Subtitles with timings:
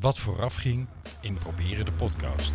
[0.00, 0.86] wat voorafging
[1.20, 2.52] in Proberen de podcast.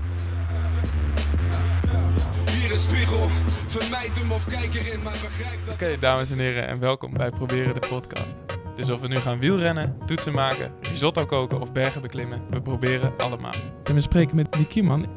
[2.51, 3.27] Hier een spiegel,
[3.67, 5.73] vermijd hem of kijk erin, maar begrijp dat...
[5.73, 8.35] Oké, dames en heren, en welkom bij Proberen de podcast.
[8.75, 13.13] Dus of we nu gaan wielrennen, toetsen maken, risotto koken of bergen beklimmen, we proberen
[13.17, 13.55] allemaal.
[13.83, 15.07] En we spreken met Nicky man.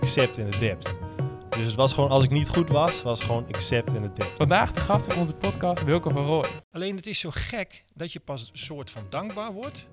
[0.00, 0.98] accept in the depth.
[1.56, 4.36] Dus het was gewoon, als ik niet goed was, was gewoon accept in the depth.
[4.36, 6.50] Vandaag de gast in onze podcast, Wilke van Rooij.
[6.72, 9.86] Alleen het is zo gek dat je pas een soort van dankbaar wordt.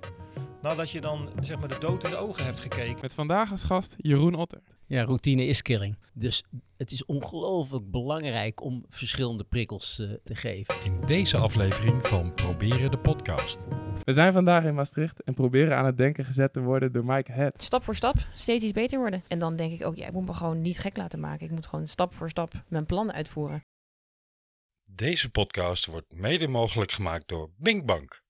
[0.61, 2.97] Nadat je dan zeg maar de dood in de ogen hebt gekeken.
[3.01, 4.61] Met vandaag als gast Jeroen Otter.
[4.85, 5.97] Ja, routine is killing.
[6.13, 6.43] Dus
[6.77, 10.75] het is ongelooflijk belangrijk om verschillende prikkels eh, te geven.
[10.83, 13.65] In deze aflevering van Proberen de podcast.
[14.03, 17.31] We zijn vandaag in Maastricht en proberen aan het denken gezet te worden door Mike
[17.31, 17.63] Head.
[17.63, 19.23] stap voor stap steeds iets beter worden.
[19.27, 21.45] En dan denk ik ook, ja, ik moet me gewoon niet gek laten maken.
[21.45, 23.63] Ik moet gewoon stap voor stap mijn plan uitvoeren.
[24.93, 28.21] Deze podcast wordt mede mogelijk gemaakt door Binkbank.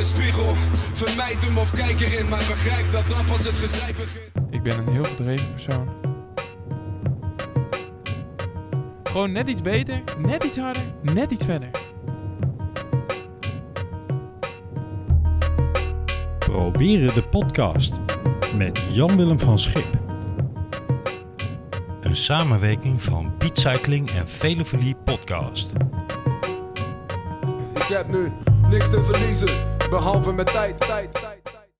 [0.00, 0.54] Een spiegel,
[0.92, 4.30] vermijd hem of kijk erin, maar begrijp dat dan pas het gezeik begint.
[4.50, 5.88] Ik ben een heel gedreven persoon.
[9.02, 11.70] Gewoon net iets beter, net iets harder, net iets verder.
[16.38, 18.00] Proberen de podcast
[18.56, 19.98] met Jan-Willem van Schip.
[22.00, 25.72] Een samenwerking van Piet Cycling en Velofilie Podcast.
[27.74, 28.32] Ik heb nu
[28.68, 31.70] niks te verliezen, behalve mijn tijd, tijd, tijd, tijd.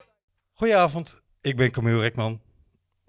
[0.52, 2.40] Goedenavond, ik ben Camille Rekman.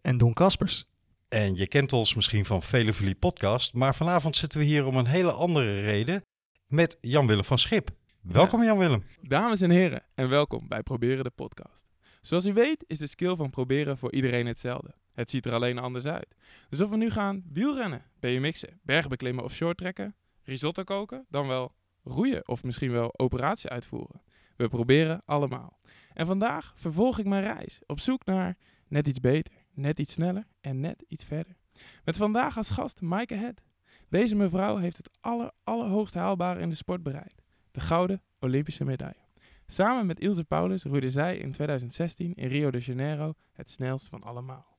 [0.02, 0.86] En Don Kaspers.
[1.28, 5.06] En je kent ons misschien van Velofilie Podcast, maar vanavond zitten we hier om een
[5.06, 6.22] hele andere reden
[6.68, 7.90] met Jan-Willem van Schip.
[8.22, 9.04] Welkom Jan-Willem.
[9.22, 11.86] Dames en heren, en welkom bij Proberen de podcast.
[12.22, 14.94] Zoals u weet is de skill van proberen voor iedereen hetzelfde.
[15.14, 16.36] Het ziet er alleen anders uit.
[16.70, 22.48] Dus of we nu gaan wielrennen, BMX'en, bergbeklimmen of shorttrekken, risotto koken, dan wel roeien
[22.48, 24.22] of misschien wel operatie uitvoeren.
[24.62, 25.80] We proberen allemaal.
[26.14, 30.48] En vandaag vervolg ik mijn reis op zoek naar net iets beter, net iets sneller
[30.60, 31.56] en net iets verder.
[32.04, 33.62] Met vandaag als gast Maaike Het.
[34.10, 37.42] Deze mevrouw heeft het aller, allerhoogst haalbare in de sport bereikt.
[37.72, 39.26] De gouden Olympische medaille.
[39.68, 44.22] Samen met Ilse Paulus roeide zij in 2016 in Rio de Janeiro het snelst van
[44.22, 44.78] allemaal.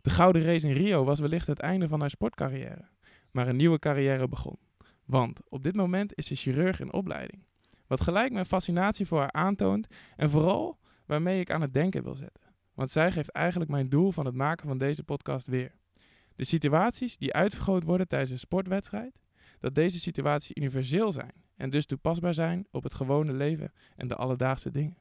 [0.00, 2.88] De gouden race in Rio was wellicht het einde van haar sportcarrière.
[3.30, 4.58] Maar een nieuwe carrière begon.
[5.04, 7.44] Want op dit moment is ze chirurg in opleiding.
[7.86, 9.86] Wat gelijk mijn fascinatie voor haar aantoont
[10.16, 12.42] en vooral waarmee ik aan het denken wil zetten.
[12.74, 15.74] Want zij geeft eigenlijk mijn doel van het maken van deze podcast weer.
[16.36, 19.20] De situaties die uitvergroot worden tijdens een sportwedstrijd,
[19.60, 24.16] dat deze situaties universeel zijn en dus toepasbaar zijn op het gewone leven en de
[24.16, 24.96] alledaagse dingen.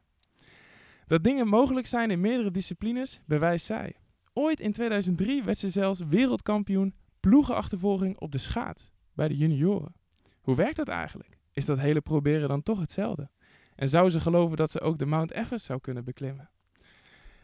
[1.07, 3.95] Dat dingen mogelijk zijn in meerdere disciplines bewijst zij.
[4.34, 9.95] Ooit in 2003 werd ze zelfs wereldkampioen ploegenachtervolging op de schaats bij de junioren.
[10.41, 11.34] Hoe werkt dat eigenlijk?
[11.55, 13.29] Is dat hele proberen dan toch hetzelfde?
[13.75, 16.49] En zou ze geloven dat ze ook de Mount Everest zou kunnen beklimmen?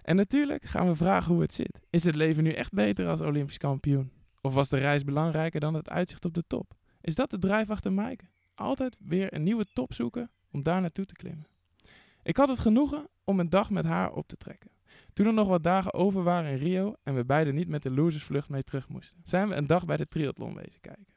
[0.01, 1.79] En natuurlijk gaan we vragen hoe het zit.
[1.89, 4.11] Is het leven nu echt beter als Olympisch kampioen?
[4.41, 6.73] Of was de reis belangrijker dan het uitzicht op de top?
[7.01, 8.25] Is dat de drijf achter Maaike?
[8.55, 11.47] Altijd weer een nieuwe top zoeken om daar naartoe te klimmen.
[12.23, 14.71] Ik had het genoegen om een dag met haar op te trekken.
[15.13, 17.91] Toen er nog wat dagen over waren in Rio en we beiden niet met de
[17.91, 21.07] losersvlucht mee terug moesten, zijn we een dag bij de triathlon wezen kijken.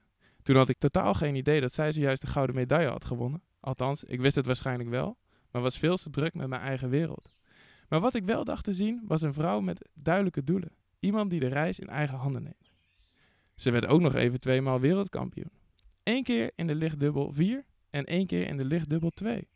[0.45, 3.43] Toen had ik totaal geen idee dat zij zojuist de gouden medaille had gewonnen.
[3.61, 5.19] Althans, ik wist het waarschijnlijk wel,
[5.51, 7.35] maar was veel te druk met mijn eigen wereld.
[7.89, 10.73] Maar wat ik wel dacht te zien was een vrouw met duidelijke doelen.
[11.01, 12.73] Iemand die de reis in eigen handen neemt.
[13.55, 15.51] Ze werd ook nog even tweemaal wereldkampioen.
[16.03, 19.49] Eén keer in de lichtdubbel 4 en één keer in de lichtdubbel 2.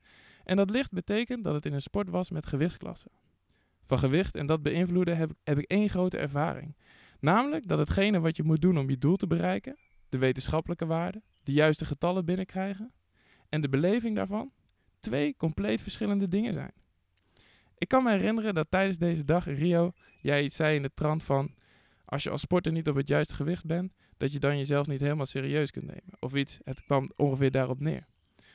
[0.45, 3.11] En dat licht betekent dat het in een sport was met gewichtsklassen.
[3.85, 6.77] Van gewicht en dat beïnvloeden heb, heb ik één grote ervaring.
[7.21, 9.77] Namelijk dat hetgene wat je moet doen om je doel te bereiken,
[10.09, 12.93] de wetenschappelijke waarden, de juiste getallen binnenkrijgen
[13.49, 14.53] en de beleving daarvan,
[15.01, 16.73] twee compleet verschillende dingen zijn.
[17.79, 20.91] Ik kan me herinneren dat tijdens deze dag in Rio jij iets zei in de
[20.95, 21.55] trant van
[22.05, 25.01] als je als sporter niet op het juiste gewicht bent, dat je dan jezelf niet
[25.01, 26.17] helemaal serieus kunt nemen.
[26.21, 28.07] Of iets, het kwam ongeveer daarop neer.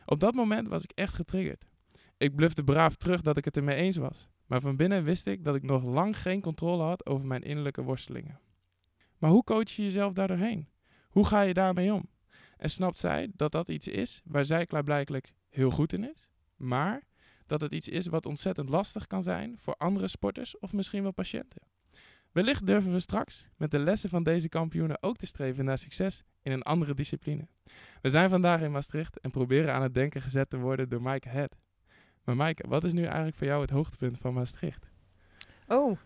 [0.05, 1.65] Op dat moment was ik echt getriggerd.
[2.17, 4.27] Ik blufte braaf terug dat ik het ermee eens was.
[4.45, 7.81] Maar van binnen wist ik dat ik nog lang geen controle had over mijn innerlijke
[7.81, 8.39] worstelingen.
[9.17, 10.67] Maar hoe coach je jezelf daardoorheen?
[11.13, 12.09] Hoe ga je daarmee om?
[12.57, 17.03] En snapt zij dat dat iets is waar zij klaarblijkelijk heel goed in is, maar
[17.45, 21.11] dat het iets is wat ontzettend lastig kan zijn voor andere sporters of misschien wel
[21.11, 21.61] patiënten.
[22.31, 26.23] Wellicht durven we straks met de lessen van deze kampioenen ook te streven naar succes
[26.41, 27.47] in een andere discipline.
[28.01, 31.29] We zijn vandaag in Maastricht en proberen aan het denken gezet te worden door Maaike
[31.29, 31.57] Het.
[32.23, 34.89] Maar Maaike, wat is nu eigenlijk voor jou het hoogtepunt van Maastricht?
[35.67, 35.97] Oh,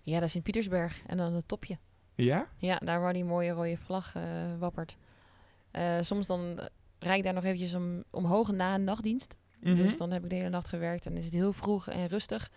[0.00, 1.02] ja, dat is in Pietersberg.
[1.06, 1.78] En dan het topje.
[2.24, 2.46] Ja?
[2.56, 4.22] Ja, daar waar die mooie rode vlag eh,
[4.58, 4.96] wappert.
[5.70, 9.36] Eh, soms dan rijd ik daar nog eventjes om, omhoog na een nachtdienst.
[9.60, 9.76] Mhm.
[9.76, 12.50] Dus dan heb ik de hele nacht gewerkt en is het heel vroeg en rustig.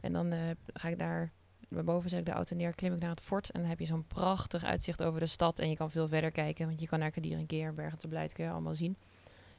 [0.00, 1.32] En dan eh, ga ik daar,
[1.68, 3.50] boven zet ik de auto neer, klim ik naar het fort.
[3.50, 5.58] En dan heb je zo'n prachtig uitzicht over de stad.
[5.58, 8.44] En je kan veel verder kijken, want je kan naar Kadierenkeer, Bergen te Blijt, kun
[8.44, 8.96] je allemaal zien.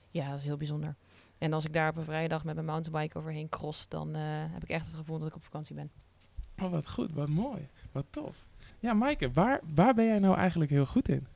[0.09, 0.95] Ja, dat is heel bijzonder.
[1.37, 4.69] En als ik daar op een vrijdag met mijn mountainbike overheen cross, dan heb ik
[4.69, 5.91] echt het gevoel dat ik op vakantie ben.
[6.61, 8.45] Oh, wat goed, wat mooi, wat tof.
[8.83, 11.27] Ja, Maaike, waar, waar ben jij nou eigenlijk heel goed in?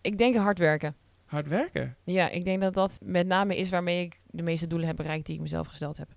[0.00, 0.94] Ik denk hard werken.
[1.24, 1.96] Hard werken.
[2.02, 5.26] Ja, ik denk dat dat met name is waarmee ik de meeste doelen heb bereikt
[5.26, 6.08] die ik mezelf gesteld heb.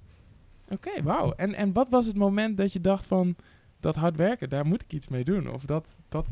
[0.69, 1.33] Oké, wauw.
[1.33, 3.35] En, en wat was het moment dat je dacht van,
[3.79, 5.53] dat hard werken, daar moet ik iets mee doen?
[5.53, 6.27] Of dat, dat,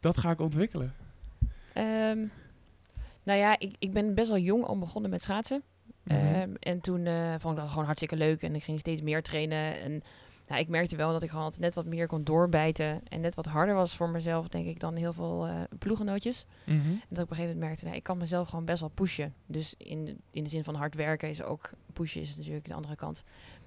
[0.00, 0.94] dat ga ik ontwikkelen?
[1.72, 2.26] Ehm,
[3.22, 5.62] nou ja, ik, ik ben best wel jong al begonnen met schaatsen.
[6.02, 6.16] Mhm.
[6.16, 9.22] Ehm, en toen eh, vond ik dat gewoon hartstikke leuk en ik ging steeds meer
[9.22, 9.80] trainen.
[9.80, 10.02] En
[10.48, 13.34] nou, ik merkte wel dat ik gewoon altijd net wat meer kon doorbijten en net
[13.34, 16.46] wat harder was voor mezelf, denk ik, dan heel veel eh ploegenootjes.
[16.64, 16.76] Mhm.
[16.76, 18.88] En dat ik op een gegeven moment merkte, nou, ik kan mezelf gewoon best wel
[18.88, 19.34] pushen.
[19.46, 22.74] Dus in, de- in de zin van hard werken is ook, pushen is natuurlijk de
[22.74, 23.24] andere kant.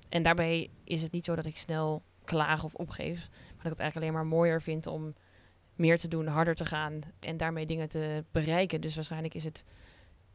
[0.10, 3.18] En daarbij is het niet zo dat ik snel klaag of opgeef.
[3.19, 5.13] Maar dat ik het eigenlijk alleen maar mooier vind om
[5.75, 8.81] meer te doen, harder te gaan en daarmee dingen te bereiken.
[8.81, 9.63] Dus waarschijnlijk is het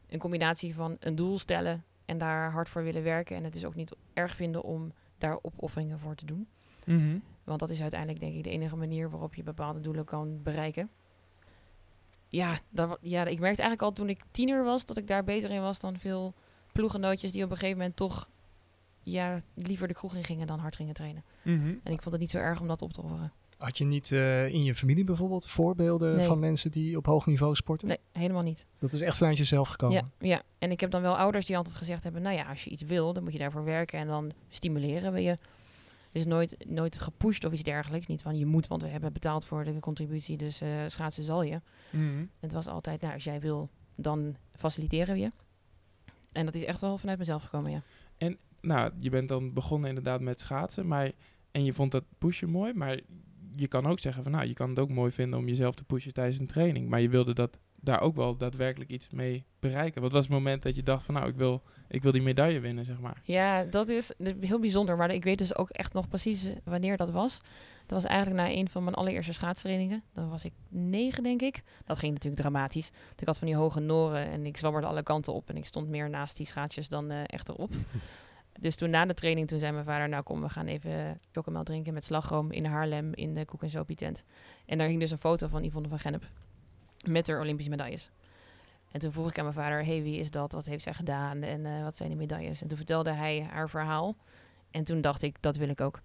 [0.09, 3.35] een combinatie van een doel stellen en daar hard voor willen werken.
[3.35, 6.47] En het is ook niet erg vinden om daar opofferingen voor te doen.
[6.85, 7.17] Mhm.
[7.43, 10.89] Want dat is uiteindelijk denk ik de enige manier waarop je bepaalde doelen kan bereiken.
[12.29, 15.51] Ja, dat, ja, ik merkte eigenlijk al toen ik tiener was dat ik daar beter
[15.51, 16.33] in was dan veel
[16.71, 18.29] ploegenootjes die op een gegeven moment toch
[19.03, 21.23] ja, liever de kroeg in gingen dan hard gingen trainen.
[21.41, 21.75] Mhm.
[21.83, 23.31] En ik vond het niet zo erg om dat op te horen.
[23.57, 26.25] Had je niet eh, in je familie bijvoorbeeld voorbeelden Nee.
[26.25, 27.87] van mensen die op hoog niveau sporten?
[27.87, 28.65] Nee, helemaal niet.
[28.79, 29.95] Dat is echt vanuit jezelf gekomen.
[29.95, 32.63] Ja, ja, en ik heb dan wel ouders die altijd gezegd hebben: Nou ja, als
[32.63, 35.29] je iets wil, dan moet je daarvoor werken en dan stimuleren we je.
[35.29, 38.07] Het is nooit, nooit gepusht of iets dergelijks.
[38.07, 41.43] Niet van je moet, want we hebben betaald voor de contributie, dus eh, schaatsen zal
[41.43, 41.61] je.
[41.91, 42.25] Mhm.
[42.39, 45.31] Het was altijd, nou, als jij wil, dan faciliteren we je.
[46.31, 47.81] En dat is echt wel vanuit mezelf gekomen, ja.
[48.61, 51.11] Nou, je bent dan begonnen inderdaad met schaatsen, maar,
[51.51, 52.99] en je vond dat pushen mooi, maar
[53.59, 55.83] je kan ook zeggen van, nou, je kan het ook mooi vinden om jezelf te
[55.83, 60.01] pushen tijdens een training, maar je wilde dat daar ook wel daadwerkelijk iets mee bereiken.
[60.01, 62.59] Wat was het moment dat je dacht van, nou, ik wil, ik wil die medaille
[62.59, 63.21] winnen, zeg maar?
[63.23, 64.97] Ja, dat is heel bijzonder.
[64.97, 67.41] Maar ik weet dus ook echt nog precies eh, wanneer dat was.
[67.85, 70.03] Dat was eigenlijk na een van mijn allereerste schaatstrainingen.
[70.13, 71.61] Dan was ik negen, denk ik.
[71.85, 72.91] Dat ging natuurlijk dramatisch.
[73.17, 75.49] Ik had van die hoge noren en ik zwabberde alle kanten op.
[75.49, 77.73] En ik stond meer naast die schaatsjes dan eh, echt erop.
[78.59, 80.09] Dus toen na de training, toen zei mijn vader...
[80.09, 83.13] nou kom, we gaan even chocomel drinken met slagroom in Haarlem...
[83.13, 84.23] in de Koek en Sopie tent.
[84.65, 86.23] En daar hing dus een foto van Yvonne van Gennep.
[87.09, 88.11] Met haar Olympische medailles.
[88.91, 90.51] En toen vroeg ik aan mijn vader, hey, wie is dat?
[90.51, 91.41] Wat heeft zij gedaan?
[91.41, 92.61] En eh, wat zijn die medailles?
[92.61, 94.15] En toen vertelde hij haar verhaal.
[94.71, 96.01] En toen dacht ik, dat wil ik ook.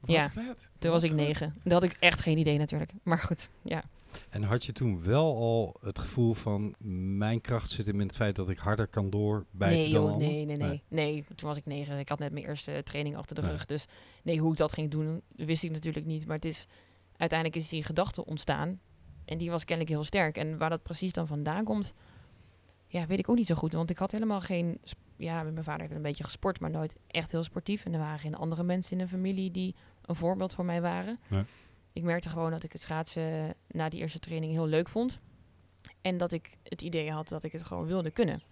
[0.00, 0.68] Wat Ja, vet.
[0.78, 1.54] Toen was ik negen.
[1.62, 2.92] Dat had ik echt geen idee natuurlijk.
[3.02, 3.82] Maar goed, ja.
[4.30, 6.74] En had je toen wel al het gevoel van
[7.18, 10.32] mijn kracht zit in het feit dat ik harder kan doorbijten Nee, dan joh, anderen?
[10.32, 11.24] nee, nee, nee, nee.
[11.34, 11.98] Toen was ik negen.
[11.98, 13.50] Ik had net mijn eerste training achter de Nee.
[13.50, 13.66] rug.
[13.66, 13.86] Dus
[14.22, 16.26] nee, hoe ik dat ging doen, wist ik natuurlijk niet.
[16.26, 16.66] Maar het is,
[17.16, 18.80] uiteindelijk is die gedachte ontstaan.
[19.24, 20.36] En die was kennelijk heel sterk.
[20.36, 21.94] En waar dat precies dan vandaan komt,
[22.88, 23.72] ja, weet ik ook niet zo goed.
[23.72, 24.78] Want ik had helemaal geen...
[25.18, 27.84] Ja, mijn vader heeft een beetje gesport, maar nooit echt heel sportief.
[27.84, 29.74] En er waren geen andere mensen in de familie die
[30.04, 31.18] een voorbeeld voor mij waren.
[31.28, 31.42] Nee.
[31.96, 35.20] Ik merkte gewoon dat ik het schaatsen na die eerste training heel leuk vond.
[36.00, 38.42] En dat ik het idee had dat ik het gewoon wilde kunnen.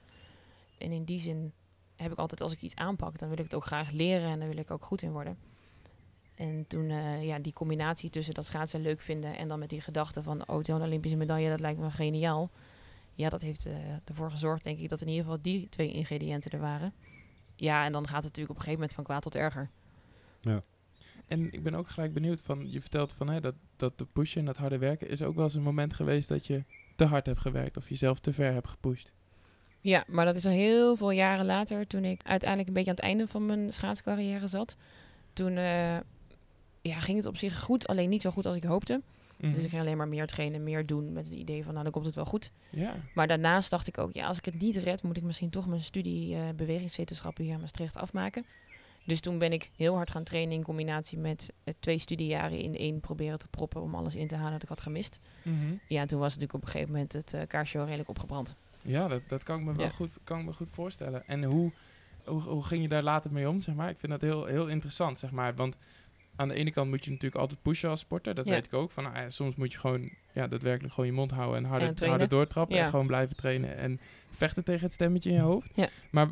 [0.78, 1.52] En in die zin
[1.96, 4.38] heb ik altijd, als ik iets aanpak, dan wil ik het ook graag leren en
[4.38, 5.38] dan wil ik ook goed in worden.
[6.34, 9.80] En toen, eh, ja, die combinatie tussen dat schaatsen leuk vinden en dan met die
[9.80, 12.50] gedachte van, oh, zo'n Olympische medaille, dat lijkt me geniaal.
[13.14, 13.74] Ja, dat heeft eh,
[14.04, 16.92] ervoor gezorgd, denk ik, dat in ieder geval die twee ingrediënten er waren.
[17.56, 19.70] Ja, en dan gaat het natuurlijk op een gegeven moment van kwaad tot erger.
[21.28, 24.40] En ik ben ook gelijk benieuwd van, je vertelt van hè, dat, dat de pushen
[24.40, 26.64] en dat harde werken, is ook wel eens een moment geweest dat je
[26.96, 29.12] te hard hebt gewerkt of jezelf te ver hebt gepusht.
[29.80, 32.96] Ja, maar dat is al heel veel jaren later, toen ik uiteindelijk een beetje aan
[32.96, 34.76] het einde van mijn schaatscarrière zat.
[35.32, 35.96] Toen eh,
[36.80, 39.00] ja, ging het op zich goed, alleen niet zo goed als ik hoopte.
[39.40, 39.52] Mhm.
[39.52, 41.92] Dus ik ging alleen maar meer trainen, meer doen met het idee van, nou dan
[41.92, 42.50] komt het wel goed.
[42.70, 42.94] Ja.
[43.14, 45.66] Maar daarnaast dacht ik ook, ja, als ik het niet red, moet ik misschien toch
[45.66, 48.44] mijn studie eh, bewegingswetenschappen hier in Maastricht afmaken.
[49.04, 52.76] Dus toen ben ik heel hard gaan trainen in combinatie met eh, twee studiejaren in
[52.76, 55.20] één proberen te proppen om alles in te halen dat ik had gemist.
[55.42, 55.56] Mhm.
[55.88, 58.54] Ja, en toen was natuurlijk op een gegeven moment het eh kaarsje redelijk opgebrand.
[58.84, 61.26] Ja, dat, dat kan ik me wel goed, kan ik me goed voorstellen.
[61.26, 61.72] En hoe,
[62.24, 63.90] hoe, hoe ging je daar later mee om, zeg maar?
[63.90, 65.54] Ik vind dat heel, heel interessant, zeg maar.
[65.54, 65.76] Want
[66.36, 68.34] aan de ene kant moet je natuurlijk altijd pushen als sporter.
[68.34, 68.52] Dat Ja.
[68.52, 68.90] weet ik ook.
[68.90, 71.92] Van, nou ja, soms moet je gewoon ja, daadwerkelijk gewoon je mond houden en harder,
[72.02, 72.78] En harder doortrappen.
[72.78, 75.70] En gewoon blijven trainen en vechten tegen het stemmetje in je hoofd.
[75.74, 75.88] Ja.
[76.10, 76.28] Maar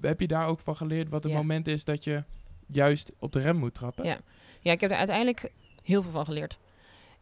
[0.00, 1.38] heb je daar ook van geleerd wat het Ja.
[1.38, 2.24] moment is dat je
[2.66, 4.04] juist op de rem moet trappen?
[4.04, 4.18] Ja.
[4.60, 5.52] Ja, ik heb er uiteindelijk
[5.82, 6.58] heel veel van geleerd.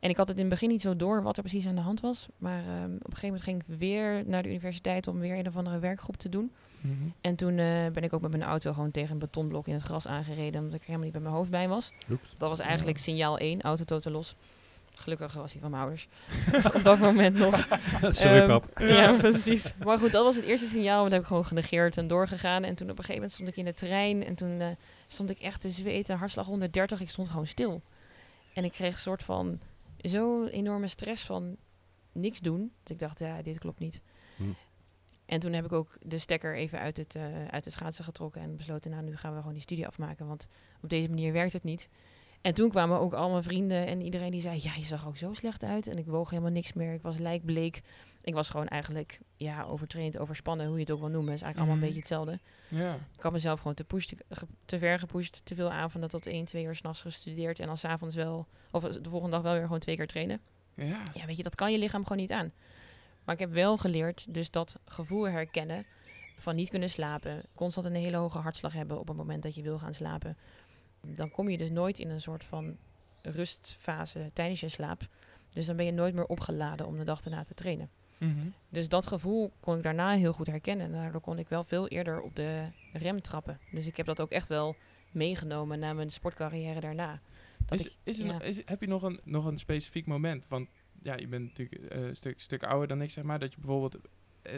[0.01, 1.81] En ik had het in het begin niet zo door wat er precies aan de
[1.81, 2.27] hand was.
[2.39, 5.47] Maar ehm, op een gegeven moment ging ik weer naar de universiteit om weer een
[5.47, 6.53] of andere werkgroep te doen.
[6.81, 6.93] Mhm.
[7.21, 9.83] En toen eh, ben ik ook met mijn auto gewoon tegen een betonblok in het
[9.83, 10.61] gras aangereden.
[10.61, 11.93] Omdat ik er helemaal niet bij mijn hoofd bij was.
[12.11, 12.29] Oeps.
[12.39, 14.35] Dat was eigenlijk signaal 1, auto totaal los.
[14.99, 16.09] Gelukkig was hij van mijn ouders.
[16.75, 17.55] op dat moment nog.
[18.01, 18.79] Sorry, Ehm, pap.
[18.79, 19.75] Ja, precies.
[19.85, 21.03] Maar goed, dat was het eerste signaal.
[21.03, 22.65] Dat heb ik gewoon genegeerd en doorgegaan.
[22.65, 24.25] En toen op een gegeven moment stond ik in de trein.
[24.25, 24.69] En toen eh,
[25.07, 26.17] stond ik echt te zweten.
[26.17, 27.01] Hartslag 130.
[27.01, 27.83] Ik stond gewoon stil.
[28.55, 29.61] En ik kreeg een soort van
[30.01, 31.57] zo'n enorme stress van
[32.13, 32.73] niks doen.
[32.83, 34.01] Dus ik dacht, ja, dit klopt niet.
[34.37, 34.43] Hm.
[35.27, 38.41] En toen heb ik ook de stekker even uit het, eh, uit het schaatsen getrokken.
[38.41, 40.27] En besloten, nou, nu gaan we gewoon die studie afmaken.
[40.27, 40.49] Want
[40.83, 41.89] op deze manier werkt het niet.
[42.47, 44.61] En toen kwamen ook al mijn vrienden en iedereen die zei...
[44.63, 45.87] ja, je zag ook zo slecht uit.
[45.87, 46.93] En ik woog helemaal niks meer.
[46.93, 47.83] Ik was lijkbleek.
[48.23, 51.33] Ik was gewoon eigenlijk ja, overtraind, overspannen, hoe je het ook wil noemen.
[51.35, 52.03] is eigenlijk allemaal een Mhm.
[52.03, 52.99] beetje hetzelfde.
[53.17, 54.07] Ik had mezelf gewoon te, push,
[54.65, 55.41] te, ver gepusht.
[55.45, 57.61] Te veel avonden tot 1, 2 uur s'nachts gestudeerd.
[57.61, 60.41] En dan s'avonds wel, of de volgende dag wel weer gewoon twee keer trainen.
[60.75, 61.03] Ja.
[61.15, 62.53] Ja, weet je, dat kan je lichaam gewoon niet aan.
[63.25, 65.87] Maar ik heb wel geleerd, dus dat gevoel herkennen
[66.39, 67.43] van niet kunnen slapen.
[67.55, 70.37] Constant een hele hoge hartslag hebben op het moment dat je wil gaan slapen.
[71.15, 72.77] Dan kom je dus nooit in een soort van
[73.23, 75.09] rustfase tijdens je slaap.
[75.53, 77.91] Dus dan ben je nooit meer opgeladen om de dag erna te trainen.
[78.19, 78.49] Mhm.
[78.69, 80.87] Dus dat gevoel kon ik daarna heel goed herkennen.
[80.87, 83.61] En daardoor kon ik wel veel eerder op de rem trappen.
[83.73, 84.77] Dus ik heb dat ook echt wel
[85.11, 87.21] meegenomen naar mijn sportcarrière daarna.
[87.67, 88.43] Dat Is, ik, is ja.
[88.43, 90.49] is, heb je nog een, nog een specifiek moment?
[90.49, 90.69] Want
[91.03, 93.39] ja, je bent natuurlijk eh, een stuk, stuk ouder dan ik, zeg maar.
[93.39, 93.97] Dat je bijvoorbeeld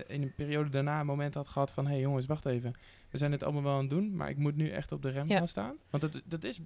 [0.06, 1.84] in een periode daarna een moment had gehad van...
[1.86, 2.72] hé hey jongens, wacht even.
[3.10, 5.10] We zijn het allemaal wel aan het doen, maar ik moet nu echt op de
[5.10, 5.36] rem Ja.
[5.36, 5.76] gaan staan.
[5.90, 6.58] Want dat, dat is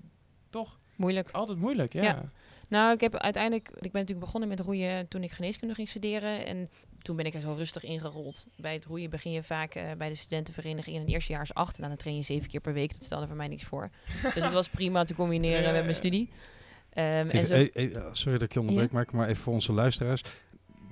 [0.50, 1.28] toch Moeilijk.
[1.30, 2.02] altijd moeilijk, ja.
[2.02, 2.22] Ja.
[2.68, 6.46] Nou, ik heb uiteindelijk, ik ben natuurlijk begonnen met roeien toen ik geneeskunde ging studeren.
[6.46, 6.70] En
[7.02, 8.46] toen ben ik er zo rustig ingerold.
[8.56, 11.54] Bij het roeien begin je vaak eh, bij de studentenvereniging in het eerste jaar is
[11.54, 11.78] acht.
[11.78, 12.92] En dan train je zeven keer per week.
[12.92, 13.90] Dat stelde voor mij niks voor.
[14.34, 15.82] dus het was prima te combineren Ja, met ja.
[15.82, 16.30] mijn studie.
[16.92, 19.16] Ehm, en zo, eh, eh, sorry dat ik je onderbreek, Ja.
[19.16, 20.22] Maar even voor onze luisteraars.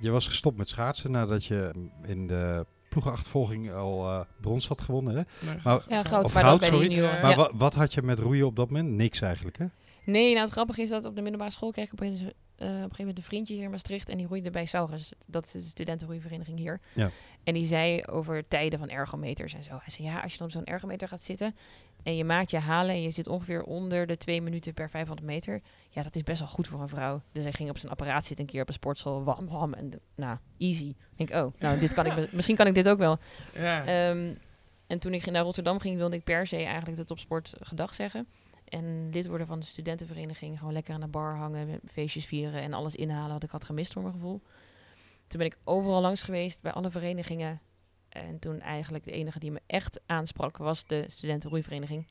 [0.01, 1.71] Je was gestopt met schaatsen nadat je
[2.05, 5.15] in de ploegenachtervolging al eh, brons had gewonnen.
[5.15, 5.21] Hè?
[5.45, 6.99] Nee, Maar, ja, goud, of maar goud, sorry.
[7.01, 7.35] maar Ja.
[7.35, 8.89] wa- wat had je met roeien op dat moment?
[8.89, 9.65] Niks eigenlijk, hè?
[10.05, 12.17] Nee, nou het grappige is dat op de middelbare school kreeg ik op een, eh,
[12.17, 12.23] op
[12.59, 14.09] een gegeven moment een vriendje hier in Maastricht.
[14.09, 15.11] En die roeide bij Saurus.
[15.27, 16.79] Dat is de studentenroeivereniging hier.
[16.93, 17.09] Ja.
[17.43, 19.71] En die zei over tijden van ergometers en zo.
[19.71, 21.55] Hij zei, ja, als je dan op zo'n ergometer gaat zitten
[22.03, 25.27] en je maakt je halen en je zit ongeveer onder de twee minuten per 500
[25.27, 25.61] meter.
[25.93, 27.21] Ja, dat is best wel goed voor een vrouw.
[27.31, 29.23] Dus hij ging op zijn apparaat zitten een keer op een sportschool.
[29.23, 29.73] Wam, wam.
[29.73, 30.95] En nou, easy.
[31.15, 33.17] Ik denk, oh, nou, dit kan ik, misschien kan ik dit ook wel.
[33.53, 33.85] Ja.
[33.85, 34.35] Ehm,
[34.87, 38.27] en toen ik naar Rotterdam ging, wilde ik per se eigenlijk de topsport gedag zeggen.
[38.67, 40.57] En lid worden van de studentenvereniging.
[40.57, 43.93] Gewoon lekker aan de bar hangen, feestjes vieren en alles inhalen wat ik had gemist
[43.93, 44.41] voor mijn gevoel.
[45.27, 47.61] Toen ben ik overal langs geweest, bij alle verenigingen.
[48.09, 52.05] En toen eigenlijk de enige die me echt aansprak was de studentenroeivereniging.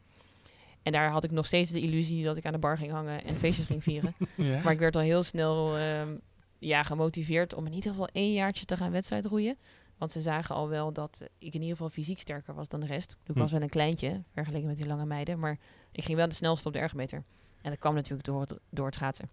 [0.82, 3.25] En daar had ik nog steeds de illusie dat ik aan de bar ging hangen
[3.25, 4.14] en feestjes ging vieren.
[4.37, 4.60] ja.
[4.62, 6.16] Maar ik werd al heel snel ehm,
[6.58, 9.56] ja, gemotiveerd om in ieder geval één jaartje te gaan wedstrijdroeien.
[9.99, 12.87] Want ze zagen al wel dat ik in ieder geval fysiek sterker was dan de
[12.87, 13.16] rest.
[13.26, 13.38] Ik Hm.
[13.40, 15.38] was wel een kleintje, vergeleken met die lange meiden.
[15.38, 15.58] Maar
[15.92, 17.22] ik ging wel de snelste op de ergometer.
[17.62, 19.28] En dat kwam natuurlijk door het, door het schaatsen.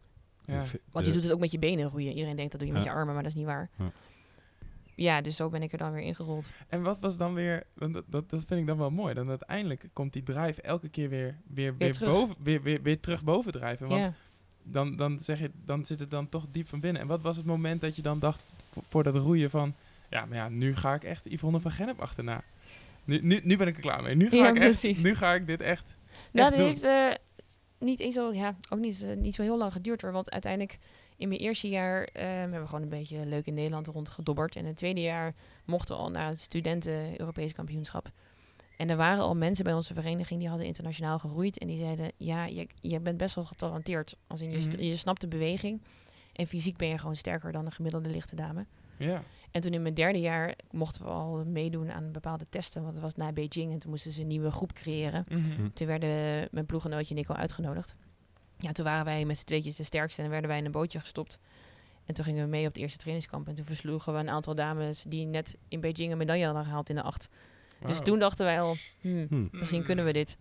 [0.45, 0.63] Ja.
[0.91, 2.13] Want je doet het ook met je benen roeien.
[2.13, 3.69] Iedereen denkt dat doe je met je armen, maar dat is niet waar.
[3.77, 3.91] Ja.
[4.97, 6.49] Ja, dus zo ben ik er dan weer ingerold.
[6.67, 9.13] En wat was dan weer, want dat, dat, dat vind ik dan wel mooi.
[9.13, 12.09] Dan uiteindelijk komt die drive elke keer weer, weer, weer, terug.
[12.09, 13.87] boven, weer, weer, weer terug boven drijven.
[13.87, 14.13] Want Ja.
[14.63, 17.01] dan, dan, zeg je, dan zit het dan toch diep van binnen.
[17.01, 19.73] En wat was het moment dat je dan dacht, voor, voor dat roeien van...
[20.09, 22.43] Ja, maar ja, nu ga ik echt Yvonne van Gennep achterna.
[23.03, 24.15] Nu, nu, nu ben ik er klaar mee.
[24.15, 25.95] Nu ga, Ja, ik, echt, nu ga ik dit echt...
[26.31, 26.67] Nou, echt dat doen.
[26.67, 27.25] heeft eh,
[27.79, 30.11] niet eens zo, ja, ook niet, eh, niet zo heel lang geduurd hoor.
[30.11, 30.79] Want uiteindelijk
[31.17, 34.55] in mijn eerste jaar eh, hebben we gewoon een beetje leuk in Nederland rondgedobberd.
[34.55, 35.33] En in het tweede jaar
[35.65, 38.11] mochten we al naar het studenten Europees kampioenschap.
[38.77, 41.57] En er waren al mensen bij onze vereniging die hadden internationaal geroeid.
[41.57, 44.17] En die zeiden, ja, je, je bent best wel getalenteerd.
[44.27, 44.81] Als in je, Mhm.
[44.81, 45.81] je snapt de beweging.
[46.33, 48.65] En fysiek ben je gewoon sterker dan een gemiddelde lichte dame.
[48.97, 49.23] Ja.
[49.51, 52.81] En toen in mijn derde jaar mochten we al meedoen aan bepaalde testen.
[52.81, 55.25] Want het was na Beijing en toen moesten ze een nieuwe groep creëren.
[55.29, 55.69] Mhm.
[55.73, 57.95] Toen werden mijn ploegenootje en ik al uitgenodigd.
[58.57, 60.99] Ja, toen waren wij met z'n tweetjes de sterkste en werden wij in een bootje
[60.99, 61.39] gestopt.
[62.05, 63.47] En toen gingen we mee op het eerste trainingskamp.
[63.47, 66.89] En toen versloegen we een aantal dames die net in Beijing een medaille hadden gehaald
[66.89, 67.29] in de acht.
[67.85, 69.47] Dus toen dachten wij al, hmm, Hm.
[69.51, 70.37] misschien kunnen we dit.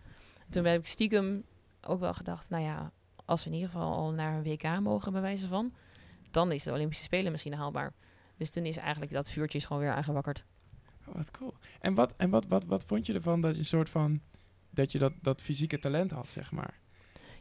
[0.49, 1.43] Toen heb ik stiekem
[1.81, 2.91] ook wel gedacht, nou ja,
[3.25, 5.73] als we in ieder geval al naar een WK mogen, bij wijze van,
[6.31, 7.93] dan is de Olympische Spelen misschien haalbaar.
[8.37, 10.43] Dus toen is eigenlijk dat vuurtje is gewoon weer aangewakkerd.
[11.07, 11.53] Oh, wat cool.
[11.79, 14.21] En, wat, en wat, wat, wat vond je ervan dat je een soort van...
[14.69, 16.79] Dat je dat, dat fysieke talent had, zeg maar?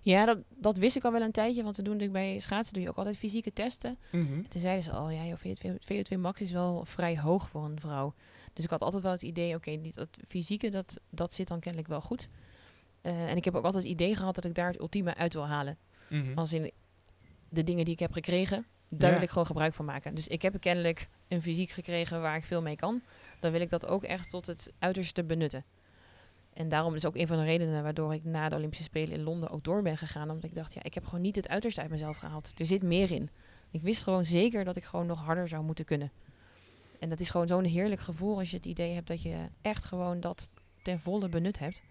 [0.06, 2.74] Ja, dat, dat wist ik al wel een tijdje, want we doen natuurlijk bij schaatsen
[2.74, 3.98] doe je ook altijd fysieke testen.
[4.12, 4.42] Mhm.
[4.48, 7.80] Toen zeiden ze al, ja, joh, VO2, VO2 max is wel vrij hoog voor een
[7.80, 8.14] vrouw.
[8.52, 11.88] Dus ik had altijd wel het idee, oké, dat fysieke, dat, dat zit dan kennelijk
[11.88, 12.28] wel goed.
[13.00, 15.32] Eh, en ik heb ook altijd het idee gehad dat ik daar het ultieme uit
[15.32, 15.78] wil halen.
[16.08, 16.38] Mhm.
[16.38, 16.70] Als in,
[17.48, 20.14] de dingen die ik heb gekregen, daar wil ik gewoon gebruik van maken.
[20.14, 23.02] Dus ik heb kennelijk een fysiek gekregen waar ik veel mee kan.
[23.40, 25.64] Dan wil ik dat ook echt tot het uiterste benutten.
[26.56, 29.22] En daarom is ook een van de redenen waardoor ik na de Olympische Spelen in
[29.22, 30.30] Londen ook door ben gegaan.
[30.30, 32.52] Omdat ik dacht, ja, ik heb gewoon niet het uiterste uit mezelf gehaald.
[32.56, 33.30] Er zit meer in.
[33.70, 36.12] Ik wist gewoon zeker dat ik gewoon nog harder zou moeten kunnen.
[37.00, 39.84] En dat is gewoon zo'n heerlijk gevoel als je het idee hebt dat je echt
[39.84, 40.48] gewoon dat
[40.82, 41.82] ten volle benut hebt.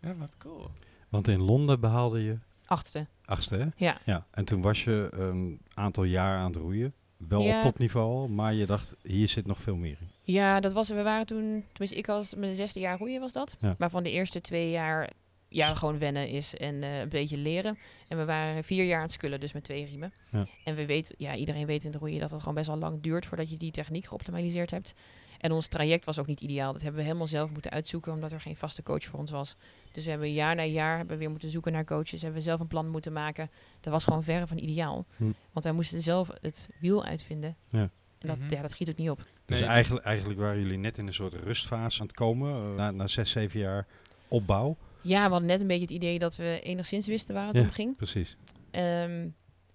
[0.00, 0.70] Ja, wat cool.
[1.08, 3.06] Want in Londen behaalde je Achtste.
[3.24, 3.66] achtste, hè?
[3.76, 3.98] Ja.
[4.04, 4.26] Ja.
[4.30, 6.94] En toen was je een aantal jaar aan het roeien.
[7.18, 7.56] Wel Ja.
[7.56, 10.08] op topniveau maar je dacht, hier zit nog veel meer in.
[10.22, 13.56] Ja, dat was, we waren toen, tenminste ik was mijn zesde jaar roeien was dat.
[13.60, 13.74] Ja.
[13.78, 15.10] Maar van de eerste twee jaar,
[15.48, 17.78] ja, gewoon wennen is en eh, een beetje leren.
[18.08, 20.12] En we waren vier jaar aan het skullen, dus met twee riemen.
[20.32, 20.46] Ja.
[20.64, 23.02] En we weten, ja, iedereen weet in het roeien dat het gewoon best wel lang
[23.02, 24.94] duurt voordat je die techniek geoptimaliseerd hebt.
[25.38, 26.72] En ons traject was ook niet ideaal.
[26.72, 29.56] Dat hebben we helemaal zelf moeten uitzoeken, omdat er geen vaste coach voor ons was.
[29.92, 32.22] Dus we hebben jaar na jaar hebben we weer moeten zoeken naar coaches.
[32.22, 33.50] Hebben we zelf een plan moeten maken.
[33.80, 35.06] Dat was gewoon verre van ideaal.
[35.16, 35.24] Hm.
[35.52, 37.56] Want wij moesten zelf het wiel uitvinden.
[37.68, 37.90] Ja.
[38.18, 38.52] En dat, Mhm.
[38.54, 39.20] ja, dat schiet ook niet op.
[39.44, 39.68] Dus Nee.
[39.68, 42.52] eigenlijk, eigenlijk waren jullie net in een soort rustfase aan het komen.
[42.54, 43.86] eh, na, na zes, zeven jaar
[44.28, 44.76] opbouw.
[45.00, 47.62] Ja, we hadden net een beetje het idee dat we enigszins wisten waar het Ja.
[47.62, 47.96] om ging.
[47.96, 48.36] Precies.
[48.70, 49.28] Ehm,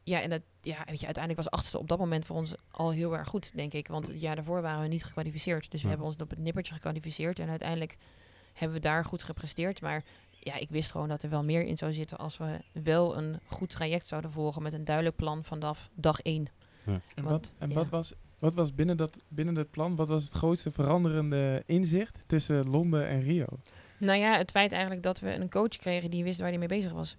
[0.03, 2.91] ja, en dat, ja, weet je, uiteindelijk was achtste op dat moment voor ons al
[2.91, 3.87] heel erg goed, denk ik.
[3.87, 5.61] Want het jaar daarvoor waren we niet gekwalificeerd.
[5.71, 5.87] Dus we Ja.
[5.87, 7.39] hebben ons op het nippertje gekwalificeerd.
[7.39, 7.97] En uiteindelijk
[8.53, 9.81] hebben we daar goed gepresteerd.
[9.81, 10.03] Maar
[10.39, 13.39] ja, ik wist gewoon dat er wel meer in zou zitten als we wel een
[13.45, 16.47] goed traject zouden volgen met een duidelijk plan vanaf dag één.
[16.85, 17.75] En, Want, wat, en ja.
[17.75, 22.23] wat was, wat was binnen, dat, binnen dat plan, wat was het grootste veranderende inzicht
[22.27, 23.45] tussen Londen en Rio?
[23.97, 26.67] Nou ja, het feit eigenlijk dat we een coach kregen die wist waar hij mee
[26.67, 27.17] bezig was.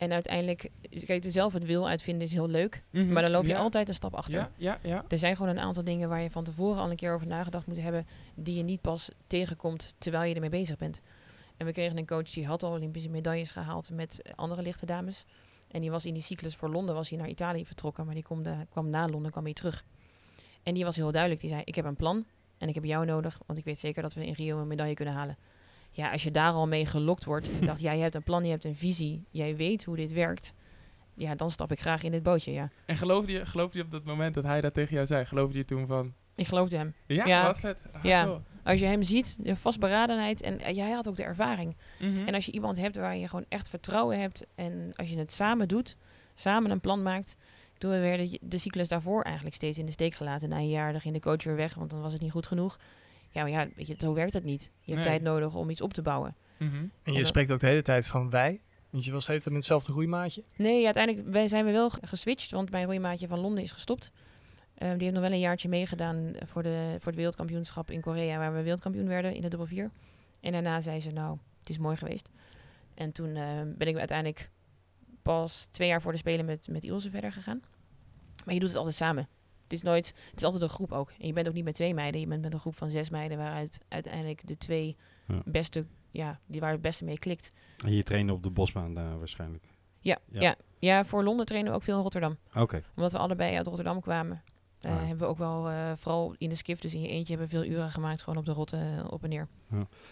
[0.00, 0.70] En uiteindelijk,
[1.06, 2.82] kijk, zelf het wil uitvinden is heel leuk.
[2.90, 3.56] Maar dan loop je Mhm.
[3.56, 3.62] Ja.
[3.62, 4.38] altijd een stap achter.
[4.38, 5.04] Ja, ja, ja.
[5.08, 7.66] Er zijn gewoon een aantal dingen waar je van tevoren al een keer over nagedacht
[7.66, 11.00] moet hebben, die je niet pas tegenkomt terwijl je ermee bezig bent.
[11.56, 15.24] En we kregen een coach die had al Olympische medailles gehaald met andere lichte dames.
[15.70, 18.24] En die was in die cyclus voor Londen, was hij naar Italië vertrokken, maar die
[18.24, 19.84] kwam, de, kwam na Londen, kwam hij terug.
[20.62, 22.24] En die was heel duidelijk, die zei, ik heb een plan
[22.58, 24.94] en ik heb jou nodig, want ik weet zeker dat we in Rio een medaille
[24.94, 25.36] kunnen halen.
[25.92, 28.44] Ja, als je daar al mee gelokt wordt en dacht, ja, je hebt een plan,
[28.44, 30.54] je hebt een visie, jij weet hoe dit werkt.
[31.14, 32.70] Ja, dan stap ik graag in dit bootje, ja.
[32.86, 35.24] En geloofde je, geloofde je op dat moment dat hij dat tegen jou zei?
[35.24, 36.94] Geloofde je toen van, Ik geloofde hem.
[37.06, 37.44] ja, Ja.
[37.46, 37.76] wat vet.
[37.92, 38.24] Ah, Ja.
[38.24, 38.42] cool.
[38.64, 41.76] Als je hem ziet, de vastberadenheid en eh, jij had ook de ervaring.
[42.00, 42.26] Mhm.
[42.26, 45.32] En als je iemand hebt waar je gewoon echt vertrouwen hebt en als je het
[45.32, 45.96] samen doet,
[46.34, 47.36] samen een plan maakt.
[47.78, 50.48] Toen we werden de cyclus daarvoor eigenlijk steeds in de steek gelaten.
[50.48, 52.46] Na een jaar dan ging de coach weer weg, want dan was het niet goed
[52.46, 52.78] genoeg.
[53.30, 54.62] Ja, maar ja, weet je, zo werkt het niet.
[54.80, 55.18] Je hebt Nee.
[55.18, 56.34] tijd nodig om iets op te bouwen.
[56.58, 56.74] Mhm.
[56.74, 58.60] En En je dat- spreekt ook de hele tijd van wij.
[58.90, 60.44] Want je was steeds met hetzelfde groeimaatje.
[60.56, 64.10] Nee, uiteindelijk wij zijn we wel geswitcht, want mijn roeimaatje van Londen is gestopt.
[64.74, 68.38] Ehm, die heeft nog wel een jaartje meegedaan voor, de, voor het wereldkampioenschap in Korea,
[68.38, 69.90] waar we wereldkampioen werden in de dubbel vier.
[70.40, 72.30] En daarna zei ze, nou, het is mooi geweest.
[72.94, 74.50] En toen ehm, ben ik uiteindelijk
[75.22, 77.62] pas twee jaar voor de Spelen met, met Ilse verder gegaan.
[78.44, 79.28] Maar je doet het altijd samen.
[79.70, 81.12] Het is nooit, het is altijd een groep ook.
[81.18, 83.10] En je bent ook niet met twee meiden, je bent met een groep van zes
[83.10, 85.42] meiden, waaruit uiteindelijk de twee Ja.
[85.44, 87.52] beste, ja, die waar het beste mee klikt.
[87.84, 89.64] En je trainde op de bosbaan daar waarschijnlijk.
[90.00, 90.40] Ja, Ja.
[90.40, 90.54] ja.
[90.78, 91.04] ja.
[91.04, 92.82] voor Londen trainen we ook veel in Rotterdam Oké.
[92.96, 94.42] omdat we allebei uit Rotterdam kwamen,
[94.80, 94.98] eh, Ah.
[94.98, 97.56] hebben we ook wel, eh, vooral in de skiff, dus in je eentje, hebben we
[97.64, 99.48] veel uren gemaakt gewoon op de rotte eh, op en neer.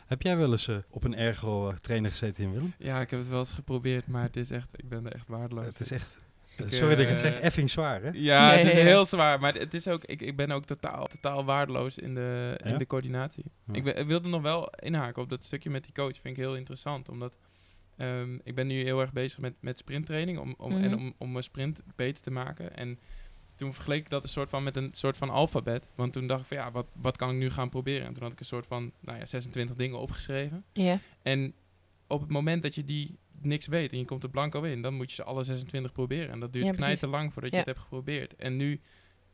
[0.07, 2.73] Heb jij wel eens eh, op een ergo eh, trainer gezeten in Willem?
[2.79, 5.29] Ja, ik heb het wel eens geprobeerd, maar het is echt, ik ben er echt
[5.29, 5.65] waardeloos.
[5.65, 6.27] Het is echt...
[6.67, 8.11] Ik, sorry dat ik het eh, zeg, effing zwaar hè?
[8.13, 8.81] Ja, Nee, het is ja.
[8.87, 12.61] heel zwaar, maar het is ook, ik, ik ben ook totaal, totaal waardeloos in de,
[12.65, 13.45] in de coördinatie.
[13.67, 13.75] Ja.
[13.75, 16.43] Ik, ben, ik wilde nog wel inhaken op dat stukje met die coach, vind ik
[16.43, 17.37] heel interessant, omdat
[17.97, 20.95] ehm, ik ben nu heel erg bezig met, met sprinttraining om, om, en Mhm.
[21.01, 22.77] om, om mijn sprint beter te maken.
[22.77, 22.99] En
[23.57, 26.41] toen vergeleek ik dat een soort van met een soort van alfabet, want toen dacht
[26.41, 28.07] ik van ja, wat, wat kan ik nu gaan proberen?
[28.07, 30.65] En toen had ik een soort van, nou ja, 26 dingen opgeschreven.
[30.73, 31.55] Ja, En
[32.07, 34.95] op het moment dat je die niks weet en je komt er blanco in, dan
[34.95, 36.31] moet je ze alle 26 proberen.
[36.31, 38.37] En dat duurt Ja, knijt te lang voordat je het hebt geprobeerd.
[38.37, 38.81] En nu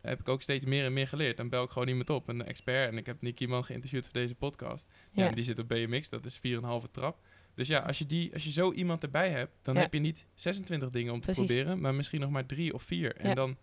[0.00, 1.36] heb ik ook steeds meer en meer geleerd.
[1.36, 2.90] Dan bel ik gewoon iemand op, een expert.
[2.90, 4.88] En ik heb Nick geïnterviewd voor deze podcast.
[5.10, 5.28] Ja.
[5.30, 7.18] die zit op BMX, dat is 4,5 trap.
[7.54, 10.26] Dus ja, als je, die, als je zo iemand erbij hebt, dan heb je niet
[10.34, 11.44] 26 dingen om te Precies.
[11.46, 13.16] proberen, maar misschien nog maar drie of vier.
[13.16, 13.56] En dan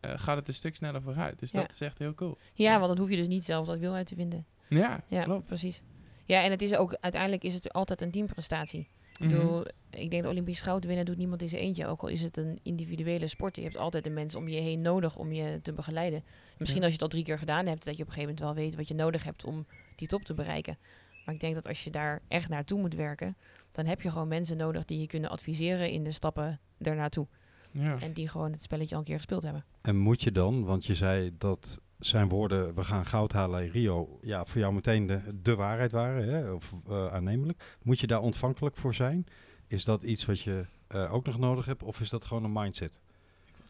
[0.00, 1.38] eh, gaat het een stuk sneller vooruit.
[1.38, 2.38] Dus dat is echt heel cool.
[2.54, 4.46] ja, want dan hoef je dus niet zelf dat wil uit te vinden.
[4.68, 5.46] Ja, Ja, klopt.
[5.46, 5.82] precies.
[6.24, 8.88] Ja, en het is ook, uiteindelijk is het altijd een teamprestatie.
[9.20, 9.36] Ik Mhm.
[9.36, 11.86] bedoel, ik denk dat Olympisch goud winnen doet niemand in zijn eentje.
[11.86, 13.56] Ook al is het een individuele sport.
[13.56, 16.22] Je hebt altijd een mens om je heen nodig om je te begeleiden.
[16.58, 16.86] Misschien Ja.
[16.86, 18.64] als je het al drie keer gedaan hebt, dat je op een gegeven moment wel
[18.64, 20.78] weet wat je nodig hebt om die top te bereiken.
[21.24, 23.36] Maar ik denk dat als je daar echt naartoe moet werken,
[23.72, 27.26] dan heb je gewoon mensen nodig die je kunnen adviseren in de stappen daarnaartoe.
[27.70, 27.98] Ja.
[28.00, 29.64] En die gewoon het spelletje al een keer gespeeld hebben.
[29.82, 33.70] En moet je dan, want je zei dat zijn woorden, we gaan goud halen in
[33.70, 37.76] Rio, ja, voor jou meteen de, de waarheid waren, hè, of eh, aannemelijk.
[37.82, 39.26] Moet je daar ontvankelijk voor zijn?
[39.66, 42.52] Is dat iets wat je eh, ook nog nodig hebt, of is dat gewoon een
[42.52, 43.00] mindset?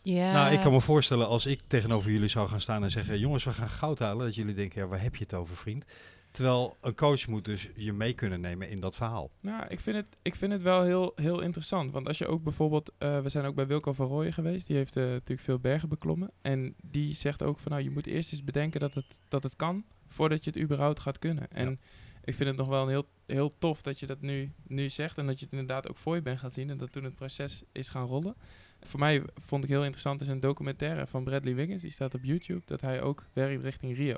[0.03, 0.33] Ja.
[0.33, 3.19] Nou, ik kan me voorstellen als ik tegenover jullie zou gaan staan en zeggen...
[3.19, 4.27] jongens, we gaan goud halen.
[4.27, 5.85] Dat jullie denken, ja, waar heb je het over, vriend?
[6.31, 9.31] Terwijl een coach moet dus je mee kunnen nemen in dat verhaal.
[9.41, 11.93] Nou, ik vind het, ik vind het wel heel, heel interessant.
[11.93, 12.93] Want als je ook bijvoorbeeld...
[12.99, 14.67] eh, we zijn ook bij Wilco van Rooyen geweest.
[14.67, 16.31] Die heeft eh, natuurlijk veel bergen beklommen.
[16.43, 17.73] En die zegt ook van...
[17.73, 19.85] Nou, je moet eerst eens bedenken dat het, dat het kan...
[20.09, 21.51] voordat je het überhaupt gaat kunnen.
[21.51, 21.81] En
[22.25, 25.19] ik vind het nog wel een heel, heel tof dat je dat nu, nu zegt...
[25.19, 26.71] en dat je het inderdaad ook voor je bent gaan zien...
[26.71, 28.35] en dat toen het proces is gaan rollen.
[28.81, 30.21] Voor mij vond ik heel interessant...
[30.21, 31.83] is een documentaire van Bradley Wiggins.
[31.83, 32.63] Die staat op YouTube.
[32.65, 34.17] Dat hij ook werkt richting Rio.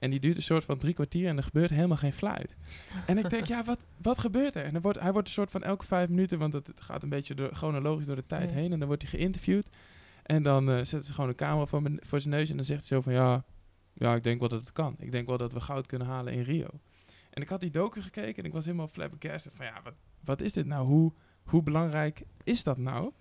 [0.00, 2.56] En die duurt een soort van drie kwartier en er gebeurt helemaal geen fluit.
[3.06, 4.64] En ik denk, ja, wat, wat gebeurt er?
[4.64, 7.34] En wordt, hij wordt een soort van elke vijf minuten, want het gaat een beetje
[7.34, 8.54] door, chronologisch door de tijd Ja.
[8.54, 8.72] heen.
[8.72, 9.68] En dan wordt hij geïnterviewd.
[10.22, 12.64] En dan eh, zetten ze gewoon een camera voor, mijn- voor zijn neus en dan
[12.64, 13.44] zegt hij zo van, ja,
[13.92, 14.94] ja, ik denk wel dat het kan.
[14.98, 16.68] Ik denk wel dat we goud kunnen halen in Rio.
[17.30, 20.40] En ik had die docu gekeken en ik was helemaal flabbergasted van, ja, wat, wat
[20.40, 20.86] is dit nou?
[20.86, 21.12] Hoe,
[21.44, 23.12] hoe belangrijk is dat nou?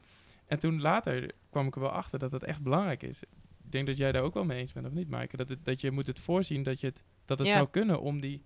[0.46, 3.22] En toen later kwam ik er wel achter dat het echt belangrijk is.
[3.70, 5.38] Ik denk dat jij daar ook wel mee eens bent, of niet, Maaike?
[5.38, 7.54] Dat, het, dat je moet het voorzien dat, je het, dat het Ja.
[7.54, 8.44] zou kunnen om die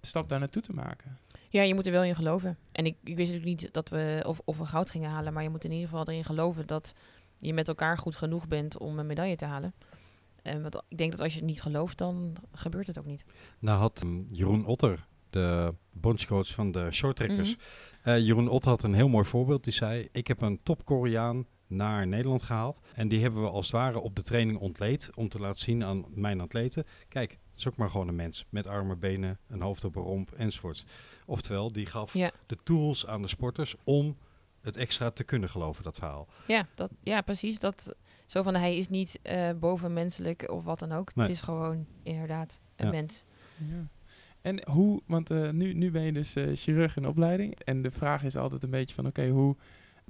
[0.00, 1.18] stap daar naartoe te maken.
[1.48, 2.58] Ja, je moet er wel in geloven.
[2.72, 5.42] En ik, ik wist natuurlijk niet dat we of, of we goud gingen halen, maar
[5.42, 6.94] je moet in ieder geval erin geloven dat
[7.38, 9.74] je met elkaar goed genoeg bent om een medaille te halen.
[10.42, 13.24] En want ik denk dat als je het niet gelooft, dan gebeurt het ook niet.
[13.58, 17.56] Nou had um, Jeroen Otter, de bondscoach van de shorttrekkers...
[17.56, 17.64] Mhm.
[18.08, 19.64] eh, Jeroen Otter had een heel mooi voorbeeld.
[19.64, 22.78] Die zei, ik heb een top Koreaan naar Nederland gehaald.
[22.94, 25.10] En die hebben we als het ware op de training ontleed...
[25.14, 26.84] om te laten zien aan mijn atleten...
[27.08, 30.02] kijk, het is ook maar gewoon een mens met armen, benen, een hoofd op een
[30.02, 30.84] romp enzovoorts.
[31.26, 32.30] Oftewel, die gaf Ja.
[32.46, 34.16] de tools aan de sporters om
[34.60, 36.28] het extra te kunnen geloven, dat verhaal.
[36.46, 37.58] Ja, dat, ja, precies.
[37.58, 37.94] Dat,
[38.26, 41.14] zo van hij is niet eh, bovenmenselijk of wat dan ook.
[41.14, 41.26] Nee.
[41.26, 42.92] Het is gewoon inderdaad een Ja.
[42.92, 43.24] mens.
[43.56, 43.88] Ja.
[44.40, 47.58] En hoe, want eh, nu, nu ben je dus eh, chirurg in opleiding.
[47.58, 49.56] En de vraag is altijd een beetje van, oké, hoe...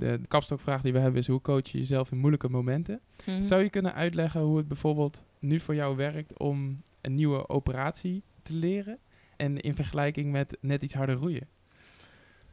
[0.00, 3.00] De, kapstokvraag die we hebben is, hoe coach je jezelf in moeilijke momenten?
[3.26, 3.42] Mhm.
[3.42, 8.22] Zou je kunnen uitleggen hoe het bijvoorbeeld nu voor jou werkt om een nieuwe operatie
[8.42, 8.98] te leren?
[9.36, 11.46] En in vergelijking met net iets harder roeien?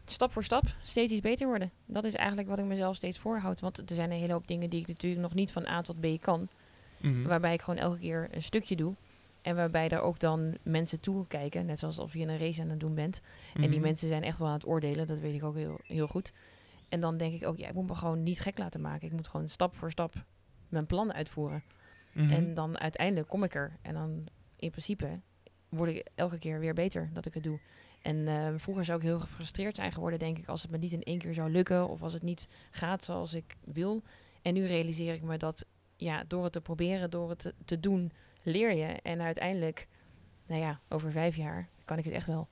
[0.06, 1.72] Stap voor stap steeds iets beter worden.
[1.86, 3.60] Dat is eigenlijk wat ik mezelf steeds voorhoud.
[3.60, 6.00] Want er zijn een hele hoop dingen die ik natuurlijk nog niet van A tot
[6.00, 6.48] B kan.
[6.98, 7.24] Mhm.
[7.24, 8.94] Waarbij ik gewoon elke keer een stukje doe.
[9.42, 11.66] En waarbij er ook dan mensen toekijken.
[11.66, 13.22] Net zoals of je een race aan het doen bent.
[13.54, 13.82] En die Mhm.
[13.82, 15.08] mensen zijn echt wel aan het oordelen.
[15.08, 16.34] Dat weet ik ook heel, heel goed.
[16.89, 19.08] En dan denk ik ook, ja, ik moet me gewoon niet gek laten maken.
[19.08, 20.13] Ik moet gewoon stap voor stap
[20.69, 21.63] mijn plan uitvoeren.
[22.13, 22.30] Mhm.
[22.30, 23.78] En dan uiteindelijk kom ik er.
[23.82, 25.19] En dan in principe
[25.69, 27.60] word ik elke keer weer beter dat ik het doe.
[28.02, 30.91] En eh, vroeger zou ik heel gefrustreerd zijn geworden, denk ik, als het me niet
[30.91, 31.89] in één keer zou lukken.
[31.89, 34.04] Of als het niet gaat zoals ik wil.
[34.41, 37.80] En nu realiseer ik me dat ja, door het te proberen, door het te, te
[37.80, 38.86] doen, leer je.
[38.86, 39.88] En uiteindelijk,
[40.45, 42.47] nou ja, over vijf jaar kan ik het echt wel.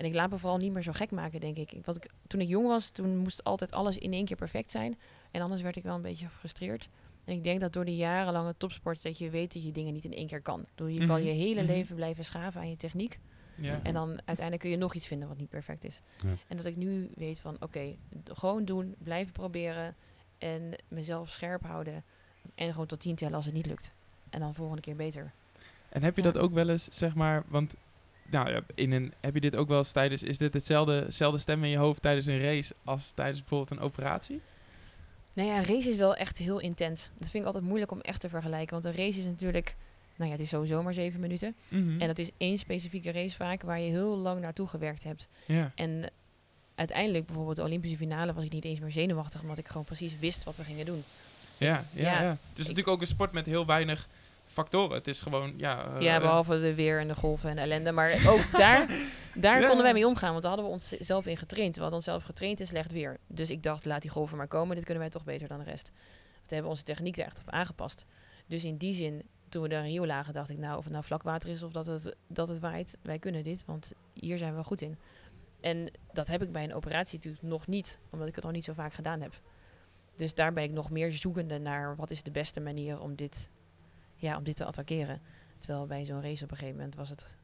[0.00, 1.72] En ik laat me vooral niet meer zo gek maken, denk ik.
[1.84, 4.98] Wat ik toen ik jong was, toen moest altijd alles in één keer perfect zijn.
[5.30, 6.88] En anders werd ik wel een beetje gefrustreerd.
[7.24, 10.04] En ik denk dat door de jarenlange topsport dat je weet dat je dingen niet
[10.04, 10.64] in één keer kan.
[10.74, 11.70] Bedoel, Je kan Mhm, je hele mhm.
[11.70, 13.18] leven blijven schaven aan je techniek.
[13.54, 13.80] ja.
[13.82, 16.00] En dan uiteindelijk kun je nog iets vinden wat niet perfect is.
[16.22, 16.28] Ja.
[16.48, 19.94] En dat ik nu weet van oké, gewoon doen, blijven proberen.
[20.38, 22.04] En mezelf scherp houden.
[22.54, 23.92] En gewoon tot tien tellen als het niet lukt.
[24.30, 25.32] En dan volgende keer beter.
[25.88, 26.30] En heb je Ja.
[26.30, 27.74] dat ook wel eens, zeg maar, want
[28.30, 31.38] nou, ja, in een, heb je dit ook wel eens tijdens, is dit hetzelfde, hetzelfde
[31.38, 34.40] stem in je hoofd tijdens een race als tijdens bijvoorbeeld een operatie?
[35.32, 37.10] Nou ja, een race is wel echt heel intens.
[37.18, 38.82] Dat vind ik altijd moeilijk om echt te vergelijken.
[38.82, 39.76] Want een race is natuurlijk,
[40.16, 41.54] nou ja, het is sowieso maar zeven minuten.
[41.68, 42.00] Mhm.
[42.00, 45.28] En dat is één specifieke race vaak waar je heel lang naartoe gewerkt hebt.
[45.46, 45.72] ja.
[45.74, 46.10] En
[46.74, 50.18] uiteindelijk, bijvoorbeeld de Olympische finale, was ik niet eens meer zenuwachtig, omdat ik gewoon precies
[50.18, 51.02] wist wat we gingen doen.
[51.56, 52.28] Ja, ja, Ja, ja.
[52.28, 54.08] Het is natuurlijk ook een sport met heel weinig
[54.52, 54.96] factoren.
[54.96, 55.94] Het is gewoon, ja...
[55.94, 57.92] eh, ja, behalve de weer en de golven en de ellende.
[57.92, 58.86] Maar ook daar,
[59.34, 59.66] daar Ja.
[59.66, 61.74] konden wij mee omgaan, want daar hadden we onszelf in getraind.
[61.74, 63.18] We hadden onszelf getraind in slecht weer.
[63.26, 65.64] Dus ik dacht, laat die golven maar komen, dit kunnen wij toch beter dan de
[65.64, 65.90] rest.
[66.36, 68.06] Want we hebben onze techniek er echt op aangepast.
[68.46, 70.92] Dus in die zin, toen we daar in Rio lagen, dacht ik, nou, of het
[70.92, 74.38] nou vlak water is of dat het, dat het waait, wij kunnen dit, want hier
[74.38, 74.98] zijn we goed in.
[75.60, 78.64] En dat heb ik bij een operatie natuurlijk nog niet, omdat ik het nog niet
[78.64, 79.40] zo vaak gedaan heb.
[80.16, 83.48] Dus daar ben ik nog meer zoekende naar wat is de beste manier om dit,
[84.20, 85.20] ja, om dit te attackeren.
[85.58, 87.36] Terwijl bij zo'n race op een gegeven moment was het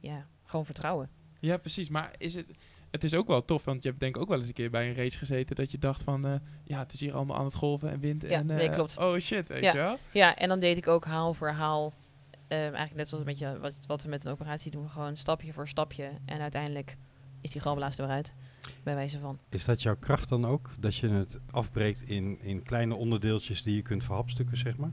[0.00, 1.08] ja, gewoon vertrouwen.
[1.40, 1.88] Ja, precies.
[1.88, 2.46] Maar is het,
[2.90, 4.70] het is ook wel tof, want je hebt denk ik ook wel eens een keer
[4.70, 7.44] bij een race gezeten dat je dacht van, eh, ja, het is hier allemaal aan
[7.44, 8.22] het golven en wind.
[8.22, 8.98] Ja, en, nee, eh, klopt.
[8.98, 9.72] Oh shit, weet Ja.
[9.72, 9.98] je wel?
[10.12, 11.92] Ja, en dan deed ik ook haal voor haal.
[12.48, 14.90] eh, eigenlijk net zoals een beetje wat, wat we met een operatie doen.
[14.90, 16.10] Gewoon stapje voor stapje.
[16.24, 16.96] En uiteindelijk
[17.40, 18.32] is die galblaas eruit.
[18.82, 19.38] Bij wijze van.
[19.48, 20.70] Is dat jouw kracht dan ook?
[20.80, 24.92] Dat je het afbreekt in, in kleine onderdeeltjes die je kunt verhapstukken, zeg maar?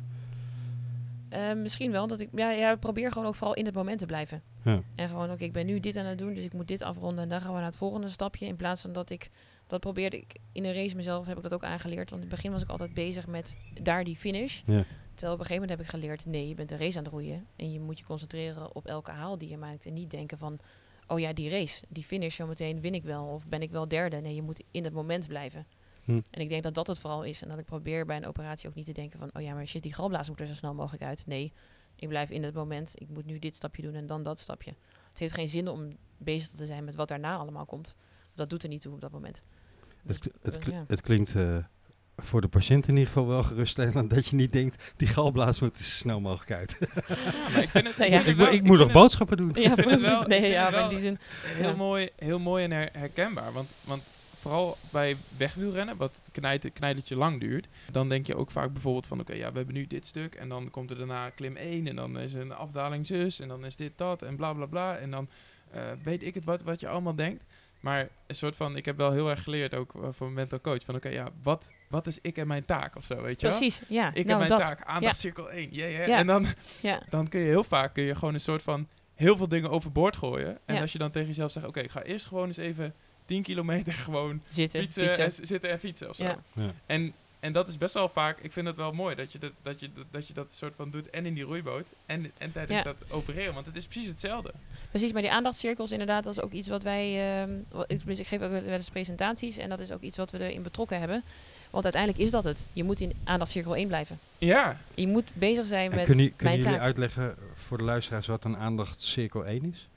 [1.31, 2.29] Eh, misschien wel dat ik.
[2.35, 4.41] Ja, ja, probeer gewoon ook vooral in het moment te blijven.
[4.63, 4.81] Ja.
[4.95, 7.23] En gewoon, oké, ik ben nu dit aan het doen, dus ik moet dit afronden.
[7.23, 8.45] En dan gaan we naar het volgende stapje.
[8.45, 9.29] In plaats van dat ik,
[9.67, 12.09] dat probeerde ik in een race mezelf, heb ik dat ook aangeleerd.
[12.09, 14.61] Want in het begin was ik altijd bezig met daar die finish.
[14.65, 14.83] Ja.
[15.13, 17.13] Terwijl op een gegeven moment heb ik geleerd, nee, je bent een race aan het
[17.13, 17.47] roeien.
[17.55, 19.85] En je moet je concentreren op elke haal die je maakt.
[19.85, 20.59] En niet denken van,
[21.07, 23.25] oh ja, die race, die finish zometeen win ik wel.
[23.25, 24.17] Of ben ik wel derde.
[24.17, 25.65] Nee, je moet in het moment blijven.
[26.03, 26.19] Hm.
[26.31, 27.41] En ik denk dat dat het vooral is.
[27.41, 29.29] En dat ik probeer bij een operatie ook niet te denken van...
[29.33, 31.23] oh ja, maar shit, die galblaas moet er zo snel mogelijk uit.
[31.27, 31.53] Nee,
[31.95, 32.93] ik blijf in het moment.
[32.95, 34.73] Ik moet nu dit stapje doen en dan dat stapje.
[35.09, 37.95] Het heeft geen zin om bezig te zijn met wat daarna allemaal komt.
[38.35, 39.43] Dat doet er niet toe op dat moment.
[40.05, 41.57] Het, kl- het, Dus, kl- het klinkt eh,
[42.17, 45.77] voor de patiënt in ieder geval wel geruststellend dat je niet denkt, die galblaas moet
[45.77, 46.77] er zo snel mogelijk uit.
[46.79, 46.87] Ja,
[47.53, 48.19] maar ik vind het, ja.
[48.19, 49.51] ik ik, moet- wel- ik moet nog het boodschappen doen.
[49.53, 51.17] Ja, vind het wel- ik nee, vind ja, maar in die zin...
[51.43, 53.51] heel, mooi, heel mooi en her- herkenbaar.
[53.53, 54.03] Want, want
[54.41, 59.07] vooral bij wegwielrennen, wat een knijt, knijtertje lang duurt, dan denk je ook vaak bijvoorbeeld
[59.07, 61.87] van oké, ja, we hebben nu dit stuk en dan komt er daarna klim 1
[61.87, 64.97] en dan is een afdaling zus en dan is dit dat en bla bla bla
[64.97, 65.29] en dan
[65.71, 67.43] eh, weet ik het wat, wat je allemaal denkt.
[67.79, 70.83] Maar een soort van, ik heb wel heel erg geleerd ook eh, van mental coach
[70.85, 73.57] van oké, ja, wat, wat is ik en mijn taak of zo, weet je wel?
[73.57, 74.07] Precies, ja.
[74.13, 74.59] Ik nou, heb mijn dat.
[74.69, 76.07] taak, aandachtscirkel 1, yeah, yeah.
[76.07, 76.17] Ja.
[76.17, 76.45] En dan,
[76.81, 77.01] Ja.
[77.09, 80.15] dan kun je heel vaak kun je gewoon een soort van heel veel dingen overboord
[80.15, 80.59] gooien.
[80.65, 80.81] En Ja.
[80.81, 82.93] als je dan tegen jezelf zegt, oké, ik ga eerst gewoon eens even
[83.25, 85.23] 10 kilometer gewoon Zitten, fietsen, fietsen.
[85.41, 86.23] En, zitten en fietsen of zo.
[86.23, 86.37] Ja.
[86.53, 86.71] Ja.
[86.85, 89.51] En, en dat is best wel vaak, ik vind het wel mooi dat je dat,
[89.63, 92.51] dat, je, dat, dat je dat soort van doet en in die roeiboot en, en
[92.51, 92.83] tijdens Ja.
[92.83, 93.53] dat opereren.
[93.53, 94.51] Want het is precies hetzelfde.
[94.89, 97.39] Precies, maar die aandachtscirkels inderdaad, dat is ook iets wat wij...
[97.41, 100.31] ehm, wat- ik, ik geef ook wel eens presentaties en dat is ook iets wat
[100.31, 101.23] we erin betrokken hebben.
[101.69, 102.65] Want uiteindelijk is dat het.
[102.73, 104.19] Je moet in aandachtscirkel 1 blijven.
[104.37, 108.27] Ja, Je moet bezig zijn En met kunnen, kunnen mijn jullie uitleggen voor de luisteraars
[108.27, 109.87] wat een aandachtscirkel 1 is?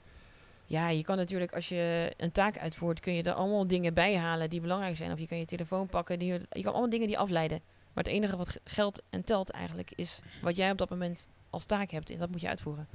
[0.67, 4.17] Ja, je kan natuurlijk als je een taak uitvoert, kun je er allemaal dingen bij
[4.17, 5.11] halen die belangrijk zijn.
[5.11, 6.19] Of je kan je telefoon pakken.
[6.19, 7.61] Die, je kan allemaal dingen die afleiden.
[7.93, 11.27] Maar het enige wat ge- geldt en telt eigenlijk is wat jij op dat moment
[11.49, 12.09] als taak hebt.
[12.09, 12.87] En dat moet je uitvoeren.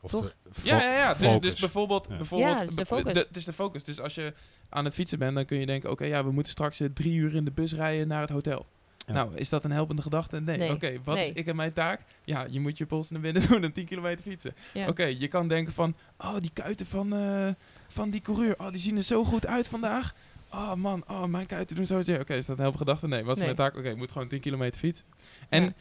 [0.00, 0.34] Of Toch?
[0.42, 1.14] de ja, ja, ja.
[1.14, 2.16] Dus, dus bijvoorbeeld, Ja.
[2.16, 3.18] bijvoorbeeld Ja, het is de bev- focus.
[3.18, 3.84] het is de focus.
[3.84, 4.32] Dus als je
[4.68, 7.14] aan het fietsen bent, dan kun je denken, oké, ja, we moeten straks eh, drie
[7.14, 8.66] uur in de bus rijden naar het hotel.
[9.08, 9.14] Ja.
[9.14, 10.40] Nou, is dat een helpende gedachte?
[10.40, 10.56] Nee.
[10.58, 10.72] Nee.
[10.72, 12.00] Oké, wat is ik en mijn taak?
[12.24, 14.54] Ja, je moet je pols naar binnen doen en 10 kilometer fietsen.
[14.74, 14.88] Ja.
[14.88, 17.48] Oké, je kan denken van, oh, die kuiten van, eh,
[17.88, 20.14] van die coureur, oh, die zien er zo goed uit vandaag.
[20.52, 22.20] Oh man, oh, mijn kuiten doen zo zeer.
[22.20, 23.06] Oké, is dat een helpende gedachte?
[23.08, 23.54] Nee, wat is Nee.
[23.54, 23.76] mijn taak?
[23.78, 25.04] Oké, ik moet gewoon 10 kilometer fietsen.
[25.48, 25.72] En, Ja.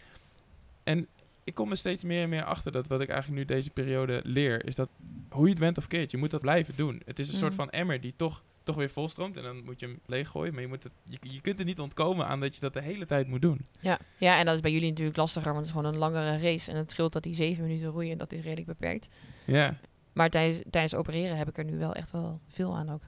[0.83, 1.07] en
[1.43, 4.21] ik kom er steeds meer en meer achter dat wat ik eigenlijk nu deze periode
[4.23, 4.89] leer, is dat
[5.29, 7.01] hoe je het went of keert, je moet dat blijven doen.
[7.05, 7.61] Het is een soort Mhm.
[7.61, 10.53] van emmer die toch, toch weer volstroomt en dan moet je hem leeggooien.
[10.53, 12.81] Maar je, moet het, je, je kunt er niet ontkomen aan dat je dat de
[12.81, 13.65] hele tijd moet doen.
[13.79, 13.99] Ja.
[14.17, 16.71] ja, en dat is bij jullie natuurlijk lastiger, want het is gewoon een langere race.
[16.71, 19.09] En het scheelt dat die zeven minuten roeien, dat is redelijk beperkt.
[19.45, 19.77] Ja.
[20.13, 23.01] Maar tijdens, tijdens opereren heb ik er nu wel echt wel veel aan ook.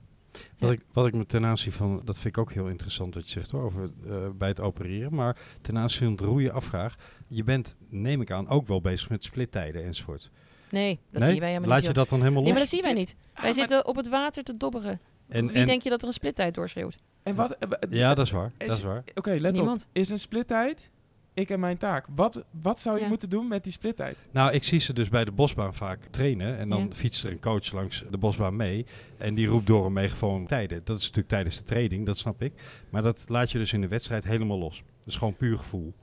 [0.60, 0.76] Wat, Ja.
[0.76, 3.30] ik, wat ik me ten aanzien van, dat vind ik ook heel interessant wat je
[3.32, 5.14] zegt hoor, over eh, bij het opereren.
[5.14, 6.96] Maar ten aanzien van het roeien afvraag,
[7.28, 10.30] je bent, neem ik aan, ook wel bezig met splittijden enzovoort.
[10.72, 11.24] Nee, dat nee?
[11.24, 11.88] zie je wij helemaal Laat niet.
[11.88, 12.62] je dat dan helemaal Nee, los?
[12.62, 13.16] maar dat zien wij niet.
[13.20, 15.00] Ah, Wij maar- zitten op het water te dobberen.
[15.30, 16.98] En, Wie en, denk je dat er een splittijd doorschreeuwt?
[17.24, 17.52] En wat...
[17.52, 18.52] eh, eh, ja, dat is waar.
[18.58, 19.04] is- dat is waar.
[19.16, 19.82] Oké, let Niemand.
[19.82, 19.88] op.
[19.92, 20.90] Is een splittijd
[21.34, 22.06] ik en mijn taak.
[22.16, 23.08] Wat, wat zou je Ja.
[23.08, 24.18] moeten doen met die splittijd?
[24.32, 26.58] Nou, ik zie ze dus bij de bosbaan vaak trainen.
[26.58, 26.94] En dan Ja.
[26.94, 28.86] fietst er een coach langs de bosbaan mee.
[29.18, 30.82] En die roept door een megafoon tijden.
[30.84, 32.54] Dat is natuurlijk tijdens de training, dat snap ik.
[32.90, 34.76] Maar dat laat je dus in de wedstrijd helemaal los.
[34.78, 35.94] Dat is gewoon puur gevoel.